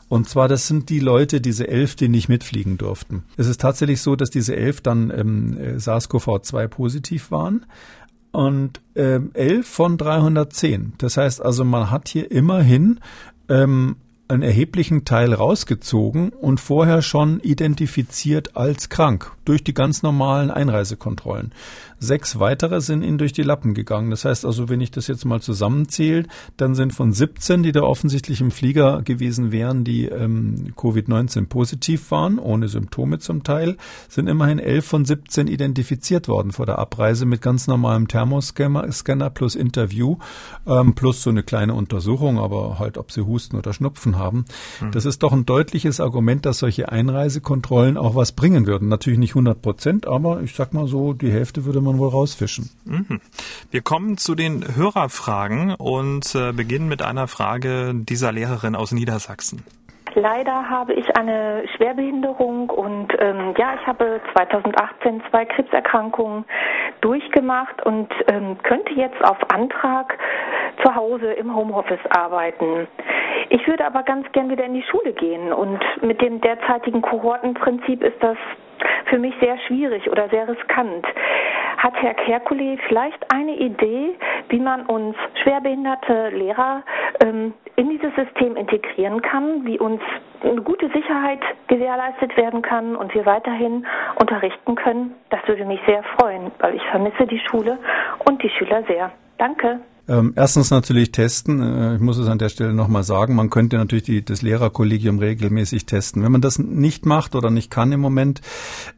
Und 0.08 0.28
zwar, 0.28 0.46
das 0.46 0.68
sind 0.68 0.88
die 0.88 1.00
Leute, 1.00 1.40
diese 1.40 1.66
elf, 1.66 1.96
die 1.96 2.08
nicht 2.08 2.28
mitfliegen 2.28 2.78
durften. 2.78 3.24
Es 3.36 3.48
ist 3.48 3.60
tatsächlich 3.60 4.00
so, 4.00 4.14
dass 4.14 4.30
diese 4.30 4.54
elf 4.54 4.80
dann 4.80 5.10
ähm, 5.10 5.58
SARS-CoV-2 5.78 6.68
positiv 6.68 7.30
waren, 7.30 7.66
und 8.30 8.80
äh, 8.94 9.20
11 9.32 9.66
von 9.66 9.96
310. 9.96 10.92
Das 10.98 11.16
heißt 11.16 11.42
also, 11.42 11.64
man 11.64 11.90
hat 11.90 12.08
hier 12.08 12.30
immerhin 12.30 13.00
ähm, 13.48 13.96
einen 14.28 14.42
erheblichen 14.42 15.04
Teil 15.04 15.32
rausgezogen 15.32 16.30
und 16.30 16.60
vorher 16.60 17.00
schon 17.00 17.40
identifiziert 17.40 18.56
als 18.56 18.90
krank 18.90 19.32
durch 19.44 19.64
die 19.64 19.72
ganz 19.72 20.02
normalen 20.02 20.50
Einreisekontrollen. 20.50 21.52
Sechs 22.00 22.38
weitere 22.38 22.80
sind 22.80 23.02
ihnen 23.02 23.18
durch 23.18 23.32
die 23.32 23.42
Lappen 23.42 23.74
gegangen. 23.74 24.10
Das 24.10 24.24
heißt 24.24 24.44
also, 24.44 24.68
wenn 24.68 24.80
ich 24.80 24.90
das 24.90 25.06
jetzt 25.06 25.24
mal 25.24 25.40
zusammenzähle, 25.40 26.26
dann 26.56 26.74
sind 26.74 26.92
von 26.92 27.12
17, 27.12 27.62
die 27.62 27.72
da 27.72 27.82
offensichtlich 27.82 28.40
im 28.40 28.50
Flieger 28.50 29.02
gewesen 29.02 29.52
wären, 29.52 29.84
die 29.84 30.04
ähm, 30.04 30.72
Covid-19 30.76 31.46
positiv 31.46 32.10
waren, 32.10 32.38
ohne 32.38 32.68
Symptome 32.68 33.18
zum 33.18 33.42
Teil, 33.42 33.76
sind 34.08 34.28
immerhin 34.28 34.58
11 34.58 34.84
von 34.84 35.04
17 35.04 35.48
identifiziert 35.48 36.28
worden 36.28 36.52
vor 36.52 36.66
der 36.66 36.78
Abreise 36.78 37.26
mit 37.26 37.42
ganz 37.42 37.66
normalem 37.66 38.08
Thermoscanner 38.08 39.30
plus 39.30 39.54
Interview 39.54 40.16
ähm, 40.66 40.94
plus 40.94 41.22
so 41.22 41.30
eine 41.30 41.42
kleine 41.42 41.74
Untersuchung, 41.74 42.38
aber 42.38 42.78
halt, 42.78 42.98
ob 42.98 43.10
sie 43.10 43.26
Husten 43.26 43.56
oder 43.56 43.72
Schnupfen 43.72 44.18
haben. 44.18 44.44
Mhm. 44.80 44.92
Das 44.92 45.04
ist 45.04 45.22
doch 45.22 45.32
ein 45.32 45.46
deutliches 45.46 46.00
Argument, 46.00 46.46
dass 46.46 46.58
solche 46.58 46.90
Einreisekontrollen 46.90 47.96
auch 47.96 48.14
was 48.14 48.32
bringen 48.32 48.66
würden. 48.66 48.88
Natürlich 48.88 49.18
nicht 49.18 49.32
100 49.32 49.60
Prozent, 49.60 50.06
aber 50.06 50.42
ich 50.42 50.54
sag 50.54 50.74
mal 50.74 50.86
so, 50.86 51.12
die 51.12 51.30
Hälfte 51.30 51.64
würde 51.64 51.80
man 51.80 51.87
man 51.88 51.98
wohl 51.98 52.08
rausfischen. 52.08 52.70
Mhm. 52.84 53.20
Wir 53.70 53.82
kommen 53.82 54.16
zu 54.16 54.34
den 54.34 54.76
Hörerfragen 54.76 55.74
und 55.74 56.34
äh, 56.34 56.52
beginnen 56.52 56.88
mit 56.88 57.02
einer 57.02 57.28
Frage 57.28 57.92
dieser 57.94 58.32
Lehrerin 58.32 58.76
aus 58.76 58.92
Niedersachsen. 58.92 59.64
Leider 60.14 60.68
habe 60.68 60.94
ich 60.94 61.16
eine 61.16 61.64
Schwerbehinderung 61.76 62.70
und 62.70 63.12
ähm, 63.18 63.54
ja, 63.56 63.74
ich 63.80 63.86
habe 63.86 64.20
2018 64.32 65.22
zwei 65.30 65.44
Krebserkrankungen 65.44 66.44
durchgemacht 67.00 67.84
und 67.84 68.08
ähm, 68.26 68.56
könnte 68.62 68.94
jetzt 68.94 69.22
auf 69.22 69.36
Antrag 69.52 70.18
zu 70.82 70.94
Hause 70.94 71.32
im 71.32 71.54
Homeoffice 71.54 72.04
arbeiten. 72.10 72.88
Ich 73.50 73.66
würde 73.66 73.86
aber 73.86 74.02
ganz 74.02 74.30
gern 74.32 74.50
wieder 74.50 74.64
in 74.64 74.74
die 74.74 74.84
Schule 74.90 75.12
gehen 75.12 75.52
und 75.52 75.78
mit 76.02 76.20
dem 76.20 76.40
derzeitigen 76.40 77.02
Kohortenprinzip 77.02 78.02
ist 78.02 78.20
das 78.20 78.36
für 79.06 79.18
mich 79.18 79.34
sehr 79.40 79.58
schwierig 79.66 80.10
oder 80.10 80.28
sehr 80.28 80.48
riskant. 80.48 81.06
Hat 81.78 81.94
Herr 82.02 82.14
Kerkuli 82.14 82.78
vielleicht 82.88 83.32
eine 83.32 83.56
Idee, 83.56 84.14
wie 84.48 84.58
man 84.58 84.86
uns 84.86 85.16
schwerbehinderte 85.42 86.30
Lehrer 86.30 86.82
ähm, 87.24 87.54
in 87.76 87.88
dieses 87.90 88.12
System 88.16 88.56
integrieren 88.56 89.22
kann, 89.22 89.64
wie 89.64 89.78
uns 89.78 90.00
eine 90.42 90.60
gute 90.62 90.88
Sicherheit 90.88 91.40
gewährleistet 91.68 92.36
werden 92.36 92.62
kann 92.62 92.96
und 92.96 93.14
wir 93.14 93.24
weiterhin 93.26 93.86
unterrichten 94.20 94.74
können? 94.74 95.14
Das 95.30 95.40
würde 95.46 95.64
mich 95.64 95.80
sehr 95.86 96.02
freuen, 96.18 96.50
weil 96.58 96.74
ich 96.74 96.82
vermisse 96.90 97.26
die 97.26 97.40
Schule 97.48 97.78
und 98.28 98.42
die 98.42 98.50
Schüler 98.50 98.82
sehr. 98.88 99.12
Danke. 99.38 99.80
Ähm, 100.08 100.32
erstens 100.36 100.70
natürlich 100.70 101.12
testen. 101.12 101.60
Äh, 101.60 101.96
ich 101.96 102.00
muss 102.00 102.16
es 102.16 102.28
an 102.28 102.38
der 102.38 102.48
Stelle 102.48 102.72
nochmal 102.72 103.04
sagen. 103.04 103.34
Man 103.34 103.50
könnte 103.50 103.76
natürlich 103.76 104.04
die, 104.04 104.24
das 104.24 104.40
Lehrerkollegium 104.40 105.18
regelmäßig 105.18 105.84
testen. 105.84 106.22
Wenn 106.22 106.32
man 106.32 106.40
das 106.40 106.58
nicht 106.58 107.04
macht 107.04 107.34
oder 107.34 107.50
nicht 107.50 107.70
kann 107.70 107.92
im 107.92 108.00
Moment, 108.00 108.40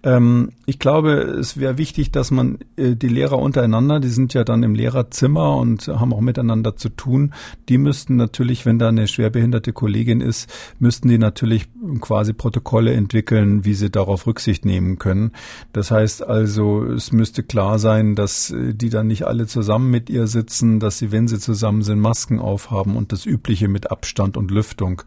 ähm, 0.05 0.53
ich 0.67 0.79
glaube, 0.79 1.15
es 1.15 1.59
wäre 1.59 1.79
wichtig, 1.79 2.13
dass 2.13 2.31
man 2.31 2.59
äh, 2.77 2.95
die 2.95 3.09
Lehrer 3.09 3.39
untereinander, 3.39 3.99
die 3.99 4.09
sind 4.09 4.35
ja 4.35 4.45
dann 4.45 4.63
im 4.63 4.77
Lehrerzimmer 4.77 5.57
und 5.57 5.89
haben 5.89 6.13
auch 6.13 6.21
miteinander 6.21 6.77
zu 6.77 6.91
tun, 6.91 7.35
die 7.69 7.79
müssten 7.79 8.15
natürlich, 8.15 8.65
wenn 8.65 8.79
da 8.79 8.89
eine 8.89 9.09
schwerbehinderte 9.09 9.73
Kollegin 9.73 10.21
ist, 10.21 10.49
müssten 10.79 11.09
die 11.09 11.19
natürlich 11.19 11.67
quasi 12.01 12.33
Protokolle 12.33 12.93
entwickeln, 12.93 13.65
wie 13.65 13.75
sie 13.75 13.91
darauf 13.91 14.29
Rücksicht 14.29 14.65
nehmen 14.65 14.99
können. 14.99 15.33
Das 15.73 15.91
heißt 15.91 16.25
also, 16.25 16.85
es 16.85 17.11
müsste 17.11 17.43
klar 17.43 17.81
sein, 17.81 18.15
dass 18.15 18.51
äh, 18.51 18.75
die 18.75 18.91
dann 18.91 19.09
nicht 19.09 19.27
alle 19.27 19.49
zusammen 19.49 19.91
mit 19.91 20.09
ihr 20.09 20.29
sitzen, 20.29 20.79
dass 20.79 21.00
sie, 21.01 21.11
wenn 21.11 21.27
sie 21.27 21.41
zusammen 21.41 21.83
sind, 21.83 21.99
Masken 21.99 22.39
aufhaben 22.39 22.97
und 22.97 23.11
das 23.11 23.27
Übliche 23.27 23.67
mit 23.67 23.91
Abstand 23.91 24.37
und 24.37 24.53
Lüftung. 24.53 25.03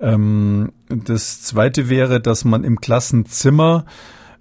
Ähm, 0.00 0.72
das 0.88 1.42
Zweite 1.42 1.88
wäre, 1.88 2.20
dass 2.20 2.44
man 2.44 2.64
im 2.64 2.80
Klassenzimmer 2.80 3.84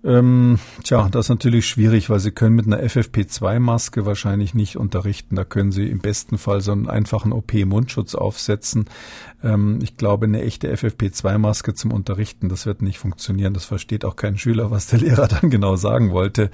ähm, 0.03 0.59
tja, 0.83 1.09
das 1.09 1.25
ist 1.25 1.29
natürlich 1.29 1.67
schwierig, 1.67 2.09
weil 2.09 2.19
Sie 2.19 2.31
können 2.31 2.55
mit 2.55 2.67
einer 2.67 2.81
FFP2-Maske 2.81 4.05
wahrscheinlich 4.05 4.53
nicht 4.53 4.77
unterrichten. 4.77 5.35
Da 5.35 5.43
können 5.43 5.71
Sie 5.71 5.87
im 5.87 5.99
besten 5.99 6.37
Fall 6.37 6.61
so 6.61 6.71
einen 6.71 6.87
einfachen 6.87 7.31
OP-Mundschutz 7.31 8.13
aufsetzen. 8.13 8.85
Ähm, 9.43 9.79
ich 9.81 9.97
glaube, 9.97 10.25
eine 10.25 10.43
echte 10.43 10.71
FFP2-Maske 10.71 11.73
zum 11.73 11.91
Unterrichten, 11.91 12.47
das 12.47 12.65
wird 12.65 12.81
nicht 12.81 12.99
funktionieren. 12.99 13.53
Das 13.53 13.65
versteht 13.65 14.05
auch 14.05 14.15
kein 14.15 14.37
Schüler, 14.37 14.69
was 14.69 14.87
der 14.87 14.99
Lehrer 14.99 15.27
dann 15.41 15.49
genau 15.49 15.75
sagen 15.75 16.11
wollte. 16.11 16.51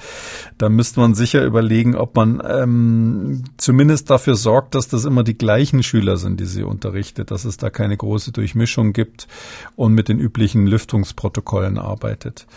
Da 0.58 0.70
müsste 0.70 1.02
man 1.02 1.14
sicher 1.14 1.44
überlegen, 1.44 1.96
ob 1.96 2.16
man 2.16 2.42
ähm, 2.48 3.44
zumindest 3.58 4.10
dafür 4.10 4.36
sorgt, 4.36 4.74
dass 4.74 4.88
das 4.88 5.04
immer 5.04 5.24
die 5.24 5.38
gleichen 5.38 5.84
Schüler 5.84 6.16
sind, 6.16 6.40
die 6.40 6.46
sie 6.46 6.64
unterrichtet, 6.64 7.30
dass 7.30 7.44
es 7.44 7.58
da 7.58 7.70
keine 7.70 7.98
große 7.98 8.32
Durchmischung 8.32 8.94
gibt 8.94 9.28
und 9.76 9.94
mit 9.94 10.08
den 10.08 10.20
üblichen 10.20 10.66
Lüftungsprotokollen 10.66 11.78
arbeitet 11.78 12.48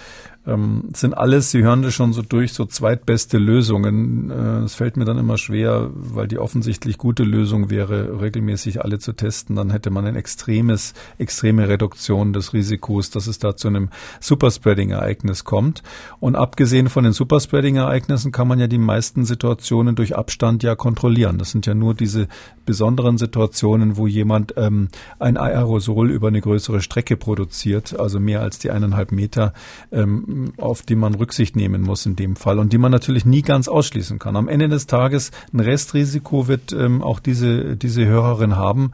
ähm, 0.46 0.84
sind 0.94 1.16
alles, 1.16 1.50
Sie 1.50 1.62
hören 1.62 1.82
das 1.82 1.94
schon 1.94 2.12
so 2.12 2.22
durch, 2.22 2.52
so 2.52 2.64
zweitbeste 2.66 3.38
Lösungen. 3.38 4.30
Äh, 4.30 4.64
es 4.64 4.74
fällt 4.74 4.96
mir 4.96 5.04
dann 5.04 5.18
immer 5.18 5.38
schwer, 5.38 5.90
weil 5.94 6.28
die 6.28 6.38
offensichtlich 6.38 6.98
gute 6.98 7.24
Lösung 7.24 7.68
wäre, 7.68 8.20
regelmäßig 8.20 8.84
alle 8.84 8.98
zu 8.98 9.12
testen. 9.12 9.56
Dann 9.56 9.70
hätte 9.70 9.90
man 9.90 10.06
ein 10.06 10.14
extremes, 10.14 10.94
extreme 11.18 11.68
Reduktion 11.68 12.32
des 12.32 12.52
Risikos, 12.52 13.10
dass 13.10 13.26
es 13.26 13.38
da 13.38 13.56
zu 13.56 13.68
einem 13.68 13.90
Superspreading-Ereignis 14.20 15.44
kommt. 15.44 15.82
Und 16.20 16.36
abgesehen 16.36 16.88
von 16.88 17.04
den 17.04 17.12
Superspreading-Ereignissen 17.12 18.30
kann 18.30 18.46
man 18.46 18.60
ja 18.60 18.68
die 18.68 18.78
meisten 18.78 19.24
Situationen 19.24 19.96
durch 19.96 20.16
Abstand 20.16 20.62
ja 20.62 20.76
kontrollieren. 20.76 21.38
Das 21.38 21.50
sind 21.50 21.66
ja 21.66 21.74
nur 21.74 21.94
diese 21.94 22.28
besonderen 22.64 23.18
Situationen, 23.18 23.96
wo 23.96 24.06
jemand 24.06 24.54
ähm, 24.56 24.88
ein 25.18 25.36
Aerosol 25.36 26.10
über 26.10 26.28
eine 26.28 26.40
größere 26.40 26.82
Strecke 26.82 27.16
produziert, 27.16 27.98
also 27.98 28.20
mehr 28.20 28.42
als 28.42 28.58
die 28.58 28.70
eineinhalb 28.70 29.12
Meter, 29.12 29.52
ähm, 29.90 30.24
auf 30.58 30.82
die 30.82 30.96
man 30.96 31.14
Rücksicht 31.14 31.56
nehmen 31.56 31.82
muss 31.82 32.06
in 32.06 32.16
dem 32.16 32.36
Fall 32.36 32.58
und 32.58 32.72
die 32.72 32.78
man 32.78 32.92
natürlich 32.92 33.24
nie 33.24 33.42
ganz 33.42 33.68
ausschließen 33.68 34.18
kann. 34.18 34.36
Am 34.36 34.48
Ende 34.48 34.68
des 34.68 34.86
Tages 34.86 35.30
ein 35.52 35.60
Restrisiko 35.60 36.48
wird 36.48 36.72
ähm, 36.72 37.02
auch 37.02 37.20
diese, 37.20 37.76
diese 37.76 38.06
Hörerin 38.06 38.56
haben. 38.56 38.92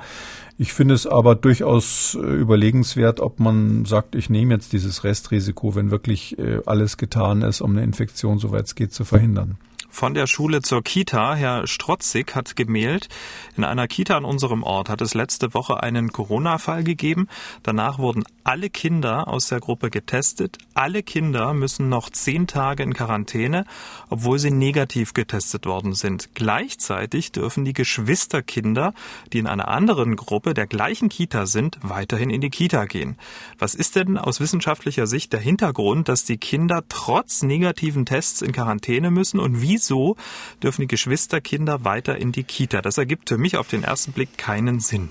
Ich 0.59 0.73
finde 0.73 0.95
es 0.95 1.07
aber 1.07 1.35
durchaus 1.35 2.15
äh, 2.15 2.25
überlegenswert, 2.25 3.21
ob 3.21 3.41
man 3.41 3.85
sagt, 3.85 4.15
ich 4.15 4.31
nehme 4.31 4.55
jetzt 4.55 4.73
dieses 4.73 5.05
Restrisiko, 5.05 5.75
wenn 5.75 5.91
wirklich 5.91 6.39
äh, 6.39 6.61
alles 6.67 6.97
getan 6.97 7.43
ist, 7.43 7.61
um 7.61 7.73
eine 7.73 7.83
Infektion, 7.83 8.39
soweit 8.39 8.67
es 8.67 8.75
geht, 8.75 8.93
zu 8.93 9.05
verhindern 9.05 9.57
von 9.93 10.15
der 10.15 10.27
Schule 10.27 10.63
zur 10.63 10.83
Kita. 10.83 11.35
Herr 11.35 11.67
Strotzig 11.67 12.35
hat 12.35 12.57
gemeldet, 12.57 13.09
in 13.57 13.65
einer 13.65 13.87
Kita 13.87 14.17
an 14.17 14.25
unserem 14.25 14.63
Ort 14.63 14.89
hat 14.89 15.03
es 15.03 15.15
letzte 15.15 15.55
Woche 15.55 15.83
einen 15.83 16.11
Corona-Fall 16.11 16.83
gegeben. 16.83 17.29
Danach 17.63 17.99
wurden 17.99 18.25
alle 18.43 18.71
Kinder 18.71 19.29
aus 19.29 19.49
der 19.49 19.61
Gruppe 19.61 19.91
getestet. 19.91 20.59
Alle 20.75 21.03
Kinder 21.03 21.53
müssen 21.53 21.89
noch 21.91 22.11
zehn 22.11 22.47
Tage 22.47 22.83
in 22.83 22.95
Quarantäne, 22.95 23.67
obwohl 24.09 24.39
sie 24.39 24.51
negativ 24.51 25.13
getestet 25.13 25.67
worden 25.67 25.93
sind. 25.93 26.31
Gleichzeitig 26.35 27.31
dürfen 27.31 27.65
die 27.65 27.75
Geschwisterkinder, 27.75 28.95
die 29.33 29.39
in 29.39 29.47
einer 29.47 29.69
anderen 29.69 30.17
Gruppe 30.17 30.55
der 30.55 30.67
gleichen 30.67 31.11
Kita 31.11 31.45
sind, 31.47 31.79
weiterhin 31.83 32.31
in 32.31 32.41
die 32.41 32.51
Kita 32.51 32.87
gehen. 32.87 33.19
Was 33.59 33.75
ist 33.75 33.97
denn 33.97 34.17
aus 34.17 34.41
wissenschaftlicher 34.41 35.07
Sicht 35.07 35.35
der 35.35 35.41
Hintergrund, 35.41 36.09
dass 36.09 36.25
die 36.25 36.39
Kinder 36.39 36.83
trotz 36.89 37.43
negativen 37.43 38.07
Tests 38.07 38.41
in 38.41 38.53
Quarantäne 38.53 39.11
müssen 39.11 39.39
und 39.39 39.61
wie 39.61 39.82
wieso 39.83 40.17
dürfen 40.63 40.83
die 40.83 40.89
Geschwisterkinder 40.89 41.85
weiter 41.85 42.17
in 42.17 42.33
die 42.33 42.45
Kita? 42.45 42.83
Das 42.83 42.99
ergibt 42.99 43.29
für 43.29 43.39
mich 43.39 43.57
auf 43.57 43.69
den 43.69 43.83
ersten 43.83 44.13
Blick 44.13 44.39
keinen 44.39 44.81
Sinn. 44.81 45.09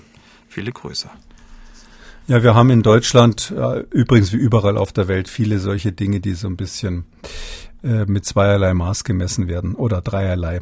Viele 0.48 0.72
Grüße. 0.72 1.10
Ja, 2.28 2.42
wir 2.42 2.54
haben 2.54 2.70
in 2.70 2.82
Deutschland, 2.82 3.52
äh, 3.56 3.80
übrigens 3.90 4.32
wie 4.32 4.36
überall 4.36 4.78
auf 4.78 4.92
der 4.92 5.08
Welt, 5.08 5.28
viele 5.28 5.58
solche 5.58 5.92
Dinge, 5.92 6.20
die 6.20 6.34
so 6.34 6.46
ein 6.46 6.56
bisschen 6.56 7.04
äh, 7.82 8.04
mit 8.06 8.24
zweierlei 8.24 8.74
Maß 8.74 9.02
gemessen 9.02 9.48
werden 9.48 9.74
oder 9.74 10.00
dreierlei. 10.00 10.60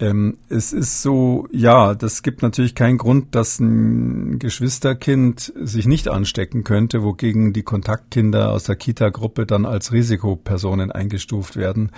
Ähm, 0.00 0.36
es 0.50 0.74
ist 0.74 1.00
so, 1.00 1.48
ja, 1.50 1.94
das 1.94 2.22
gibt 2.22 2.42
natürlich 2.42 2.74
keinen 2.74 2.98
Grund, 2.98 3.34
dass 3.34 3.58
ein 3.58 4.38
Geschwisterkind 4.38 5.52
sich 5.58 5.86
nicht 5.86 6.08
anstecken 6.08 6.64
könnte, 6.64 7.02
wogegen 7.02 7.54
die 7.54 7.62
Kontaktkinder 7.62 8.52
aus 8.52 8.64
der 8.64 8.76
Kita-Gruppe 8.76 9.46
dann 9.46 9.64
als 9.64 9.92
Risikopersonen 9.92 10.92
eingestuft 10.92 11.56
werden 11.56 11.90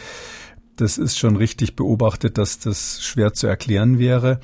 das 0.80 0.98
ist 0.98 1.18
schon 1.18 1.36
richtig 1.36 1.76
beobachtet, 1.76 2.38
dass 2.38 2.58
das 2.58 3.02
schwer 3.02 3.32
zu 3.32 3.46
erklären 3.46 3.98
wäre. 3.98 4.40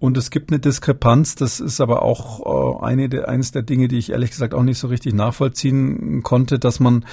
Und 0.00 0.16
es 0.16 0.30
gibt 0.30 0.50
eine 0.50 0.60
Diskrepanz, 0.60 1.34
das 1.34 1.58
ist 1.58 1.80
aber 1.80 2.02
auch 2.02 2.80
äh, 2.80 2.84
eine 2.84 3.08
der, 3.08 3.28
eines 3.28 3.50
der 3.50 3.62
Dinge, 3.62 3.88
die 3.88 3.98
ich 3.98 4.10
ehrlich 4.10 4.30
gesagt 4.30 4.54
auch 4.54 4.62
nicht 4.62 4.78
so 4.78 4.88
richtig 4.88 5.14
nachvollziehen 5.14 6.22
konnte, 6.22 6.58
dass 6.58 6.78
man 6.78 7.04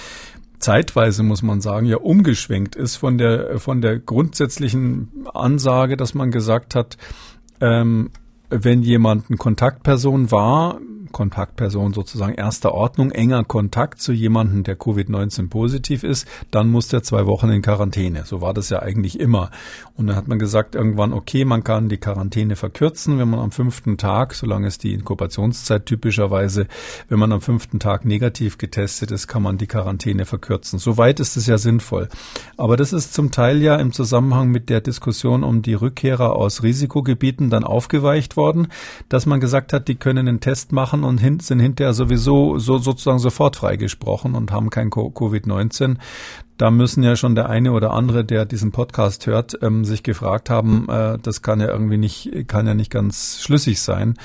zeitweise, 0.59 1.23
muss 1.23 1.41
man 1.41 1.61
sagen, 1.61 1.87
ja 1.87 1.97
umgeschwenkt 1.97 2.75
ist 2.75 2.95
von 2.95 3.17
der, 3.17 3.59
von 3.59 3.81
der 3.81 3.99
grundsätzlichen 3.99 5.25
Ansage, 5.33 5.97
dass 5.97 6.13
man 6.13 6.31
gesagt 6.31 6.75
hat, 6.75 6.97
ähm, 7.59 8.11
wenn 8.49 8.83
jemand 8.83 9.29
eine 9.29 9.37
Kontaktperson 9.37 10.31
war, 10.31 10.79
Kontaktperson 11.15 11.93
sozusagen 11.93 12.33
erster 12.33 12.73
Ordnung, 12.73 13.09
enger 13.09 13.45
Kontakt 13.45 14.01
zu 14.01 14.11
jemandem, 14.11 14.65
der 14.65 14.77
Covid-19 14.77 15.47
positiv 15.47 16.03
ist, 16.03 16.27
dann 16.51 16.69
muss 16.69 16.89
der 16.89 17.03
zwei 17.03 17.25
Wochen 17.25 17.47
in 17.51 17.61
Quarantäne. 17.61 18.25
So 18.25 18.41
war 18.41 18.53
das 18.53 18.67
ja 18.67 18.81
eigentlich 18.81 19.17
immer. 19.17 19.49
Und 19.95 20.07
dann 20.07 20.17
hat 20.17 20.27
man 20.27 20.39
gesagt 20.39 20.75
irgendwann, 20.75 21.13
okay, 21.13 21.45
man 21.45 21.63
kann 21.63 21.87
die 21.87 21.99
Quarantäne 21.99 22.57
verkürzen, 22.57 23.17
wenn 23.17 23.29
man 23.29 23.39
am 23.39 23.51
fünften 23.51 23.97
Tag, 23.97 24.33
solange 24.33 24.67
ist 24.67 24.83
die 24.83 24.93
Inkubationszeit 24.93 25.85
typischerweise, 25.85 26.67
wenn 27.07 27.17
man 27.17 27.31
am 27.31 27.39
fünften 27.39 27.79
Tag 27.79 28.03
negativ 28.03 28.57
getestet 28.57 29.11
ist, 29.11 29.29
kann 29.29 29.41
man 29.41 29.57
die 29.57 29.67
Quarantäne 29.67 30.25
verkürzen. 30.25 30.79
Soweit 30.79 31.21
ist 31.21 31.37
es 31.37 31.47
ja 31.47 31.57
sinnvoll. 31.57 32.09
Aber 32.57 32.75
das 32.75 32.91
ist 32.91 33.13
zum 33.13 33.31
Teil 33.31 33.61
ja 33.61 33.77
im 33.77 33.93
Zusammenhang 33.93 34.49
mit 34.49 34.69
der 34.69 34.81
Diskussion 34.81 35.45
um 35.45 35.61
die 35.61 35.75
Rückkehrer 35.75 36.35
aus 36.35 36.61
Risikogebieten 36.61 37.49
dann 37.49 37.63
aufgeweicht 37.63 38.35
worden, 38.35 38.67
dass 39.07 39.25
man 39.25 39.39
gesagt 39.39 39.71
hat, 39.71 39.87
die 39.87 39.95
können 39.95 40.27
einen 40.27 40.41
Test 40.41 40.73
machen 40.73 41.04
und 41.05 41.19
hin, 41.19 41.39
sind 41.39 41.59
hinterher 41.59 41.93
sowieso 41.93 42.59
so 42.59 42.77
sozusagen 42.77 43.19
sofort 43.19 43.55
freigesprochen 43.55 44.35
und 44.35 44.51
haben 44.51 44.69
kein 44.69 44.89
Covid-19. 44.89 45.97
Da 46.57 46.71
müssen 46.71 47.03
ja 47.03 47.15
schon 47.15 47.35
der 47.35 47.49
eine 47.49 47.73
oder 47.73 47.91
andere, 47.91 48.23
der 48.23 48.45
diesen 48.45 48.71
Podcast 48.71 49.27
hört, 49.27 49.57
ähm, 49.61 49.83
sich 49.83 50.03
gefragt 50.03 50.49
haben, 50.49 50.87
äh, 50.89 51.17
das 51.21 51.41
kann 51.41 51.59
ja 51.59 51.67
irgendwie 51.67 51.97
nicht, 51.97 52.47
kann 52.47 52.65
ja 52.65 52.73
nicht 52.73 52.91
ganz 52.91 53.41
schlüssig 53.41 53.81
sein. 53.81 54.15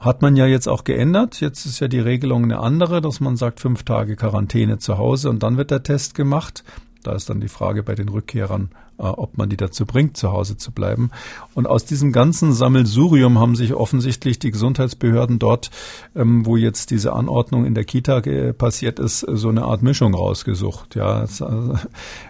Hat 0.00 0.22
man 0.22 0.36
ja 0.36 0.46
jetzt 0.46 0.68
auch 0.68 0.84
geändert. 0.84 1.40
Jetzt 1.40 1.66
ist 1.66 1.80
ja 1.80 1.88
die 1.88 2.00
Regelung 2.00 2.44
eine 2.44 2.58
andere, 2.60 3.00
dass 3.00 3.20
man 3.20 3.36
sagt, 3.36 3.60
fünf 3.60 3.82
Tage 3.84 4.16
Quarantäne 4.16 4.78
zu 4.78 4.98
Hause 4.98 5.30
und 5.30 5.42
dann 5.42 5.56
wird 5.56 5.70
der 5.70 5.82
Test 5.82 6.14
gemacht. 6.14 6.64
Da 7.02 7.12
ist 7.12 7.28
dann 7.28 7.40
die 7.40 7.48
Frage 7.48 7.82
bei 7.82 7.94
den 7.94 8.08
Rückkehrern, 8.08 8.70
ob 8.98 9.36
man 9.36 9.48
die 9.48 9.56
dazu 9.56 9.86
bringt, 9.86 10.16
zu 10.16 10.32
Hause 10.32 10.56
zu 10.56 10.72
bleiben. 10.72 11.10
Und 11.54 11.66
aus 11.66 11.84
diesem 11.84 12.12
ganzen 12.12 12.52
Sammelsurium 12.52 13.38
haben 13.38 13.56
sich 13.56 13.74
offensichtlich 13.74 14.38
die 14.38 14.50
Gesundheitsbehörden 14.50 15.38
dort, 15.38 15.70
ähm, 16.14 16.46
wo 16.46 16.56
jetzt 16.56 16.90
diese 16.90 17.12
Anordnung 17.12 17.64
in 17.64 17.74
der 17.74 17.84
Kita 17.84 18.22
passiert 18.52 18.98
ist, 18.98 19.20
so 19.20 19.48
eine 19.48 19.64
Art 19.64 19.82
Mischung 19.82 20.14
rausgesucht. 20.14 20.94
Ja, 20.94 21.24
äh, 21.24 21.26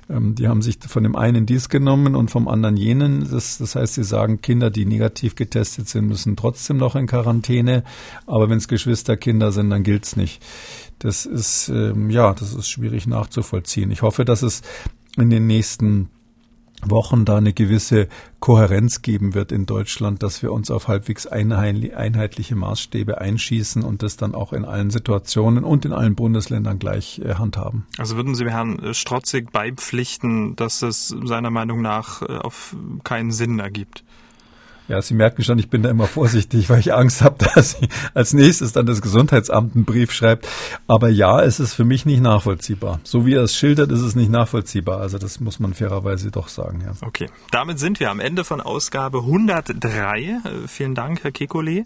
ähm, 0.09 0.35
die 0.35 0.49
haben 0.49 0.63
sich 0.63 0.79
von 0.87 1.03
dem 1.03 1.17
einen 1.17 1.47
dies 1.47 1.69
genommen 1.69 2.15
und 2.15 2.31
vom 2.31 2.49
anderen 2.49 2.77
jenen. 2.77 3.29
Das, 3.31 3.59
das 3.59 3.75
heißt, 3.75 3.95
sie 3.95 4.05
sagen, 4.05 4.41
Kinder, 4.41 4.71
die 4.71 4.87
negativ 4.87 5.35
getestet 5.35 5.89
sind, 5.89 6.07
müssen 6.07 6.37
trotzdem 6.37 6.77
noch 6.77 6.97
in 6.97 7.07
Quarantäne. 7.07 7.85
Aber 8.27 8.49
wenn 8.49 8.59
es 8.59 8.69
Geschwisterkinder 8.69 9.53
sind, 9.53 9.71
dann 9.71 9.83
gilt's 9.83 10.17
nicht. 10.17 10.43
Das 10.99 11.27
ist 11.27 11.69
ähm, 11.69 12.11
ja, 12.11 12.33
das 12.33 12.55
ist 12.55 12.69
schwierig 12.69 13.07
nachzuvollziehen. 13.07 13.91
Ich 13.91 14.03
hoffe, 14.03 14.25
dass 14.25 14.43
es 14.43 14.63
in 15.17 15.31
den 15.31 15.47
nächsten 15.47 16.09
Wochen 16.91 17.25
da 17.25 17.37
eine 17.37 17.53
gewisse 17.53 18.09
Kohärenz 18.41 19.03
geben 19.03 19.35
wird 19.35 19.53
in 19.53 19.67
Deutschland, 19.67 20.23
dass 20.23 20.43
wir 20.43 20.53
uns 20.53 20.71
auf 20.71 20.89
halbwegs 20.89 21.27
einheitliche 21.27 22.57
Maßstäbe 22.57 23.21
einschießen 23.21 23.83
und 23.83 24.03
das 24.03 24.17
dann 24.17 24.35
auch 24.35 24.53
in 24.53 24.65
allen 24.65 24.91
Situationen 24.91 25.65
und 25.65 25.85
in 25.85 25.93
allen 25.93 26.15
Bundesländern 26.15 26.79
gleich 26.79 27.21
äh, 27.25 27.35
handhaben. 27.35 27.87
Also 27.99 28.17
würden 28.17 28.35
Sie 28.35 28.45
Herrn 28.49 28.95
Strotzig 28.95 29.53
beipflichten, 29.53 30.57
dass 30.57 30.83
es 30.83 31.09
seiner 31.09 31.51
Meinung 31.51 31.83
nach 31.83 32.23
äh, 32.23 32.39
auf 32.39 32.77
keinen 33.03 33.31
Sinn 33.33 33.59
ergibt? 33.59 34.05
Ja, 34.87 35.01
Sie 35.01 35.15
merken 35.15 35.43
schon, 35.43 35.59
ich 35.59 35.71
bin 35.71 35.83
da 35.83 35.89
immer 35.89 36.07
vorsichtig, 36.07 36.69
weil 36.69 36.81
ich 36.81 36.93
Angst 36.93 37.23
habe, 37.23 37.45
dass 37.55 37.73
sie 37.73 37.89
als 38.13 38.35
nächstes 38.35 38.73
dann 38.73 38.87
das 38.87 39.01
Gesundheitsamt 39.01 39.75
einen 39.75 39.85
Brief 39.85 40.13
schreibt. 40.13 40.47
Aber 40.87 41.09
ja, 41.09 41.43
es 41.43 41.61
ist 41.61 41.75
für 41.75 41.85
mich 41.85 42.05
nicht 42.05 42.21
nachvollziehbar. 42.21 43.01
So 43.03 43.25
wie 43.25 43.35
er 43.35 43.43
es 43.43 43.57
schildert, 43.57 43.91
ist 43.91 44.01
es 44.01 44.15
nicht 44.15 44.31
nachvollziehbar. 44.31 45.01
Also 45.01 45.19
das 45.19 45.41
muss 45.41 45.59
man 45.59 45.75
fairerweise 45.75 46.31
doch 46.31 46.49
sagen. 46.49 46.83
Ja. 46.85 46.93
Okay, 47.01 47.31
damit 47.51 47.79
sind 47.79 47.99
wir 48.01 48.11
am 48.11 48.21
Ende 48.21 48.45
von 48.45 48.61
Ausgabe 48.61 49.19
103. 49.19 50.21
Äh, 50.21 50.39
vielen 50.69 50.95
Dank, 50.95 51.25
Herr 51.25 51.31
Kekulé. 51.31 51.85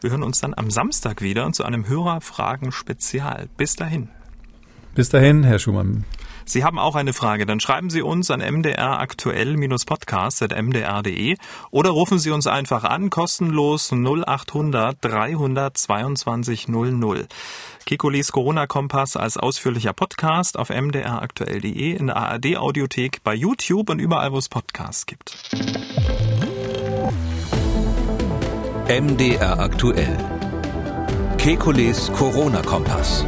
Wir 0.00 0.10
hören 0.10 0.22
uns 0.22 0.40
dann 0.40 0.54
am 0.54 0.70
Samstag 0.70 1.22
wieder 1.22 1.50
zu 1.52 1.64
einem 1.64 1.88
Hörerfragen-Spezial. 1.88 3.48
Bis 3.56 3.76
dahin. 3.76 4.08
Bis 4.94 5.08
dahin, 5.08 5.44
Herr 5.44 5.58
Schumann. 5.58 6.04
Sie 6.48 6.64
haben 6.64 6.78
auch 6.78 6.94
eine 6.94 7.12
Frage, 7.12 7.44
dann 7.44 7.60
schreiben 7.60 7.90
Sie 7.90 8.00
uns 8.00 8.30
an 8.30 8.40
mdraktuell-podcast.mdr.de 8.40 11.36
oder 11.70 11.90
rufen 11.90 12.18
Sie 12.18 12.30
uns 12.30 12.46
einfach 12.46 12.84
an, 12.84 13.10
kostenlos 13.10 13.92
0800 13.92 14.96
322 14.98 16.68
00. 16.68 17.26
Kekulis 17.84 18.32
Corona-Kompass 18.32 19.18
als 19.18 19.36
ausführlicher 19.36 19.92
Podcast 19.92 20.58
auf 20.58 20.70
mdraktuell.de, 20.70 21.92
in 21.92 22.06
der 22.06 22.16
ARD-Audiothek, 22.16 23.22
bei 23.22 23.34
YouTube 23.34 23.90
und 23.90 23.98
überall, 23.98 24.32
wo 24.32 24.38
es 24.38 24.48
Podcasts 24.48 25.04
gibt. 25.04 25.36
MDR 28.88 29.60
aktuell. 29.60 30.16
Kekules 31.36 32.10
Corona-Kompass. 32.14 33.26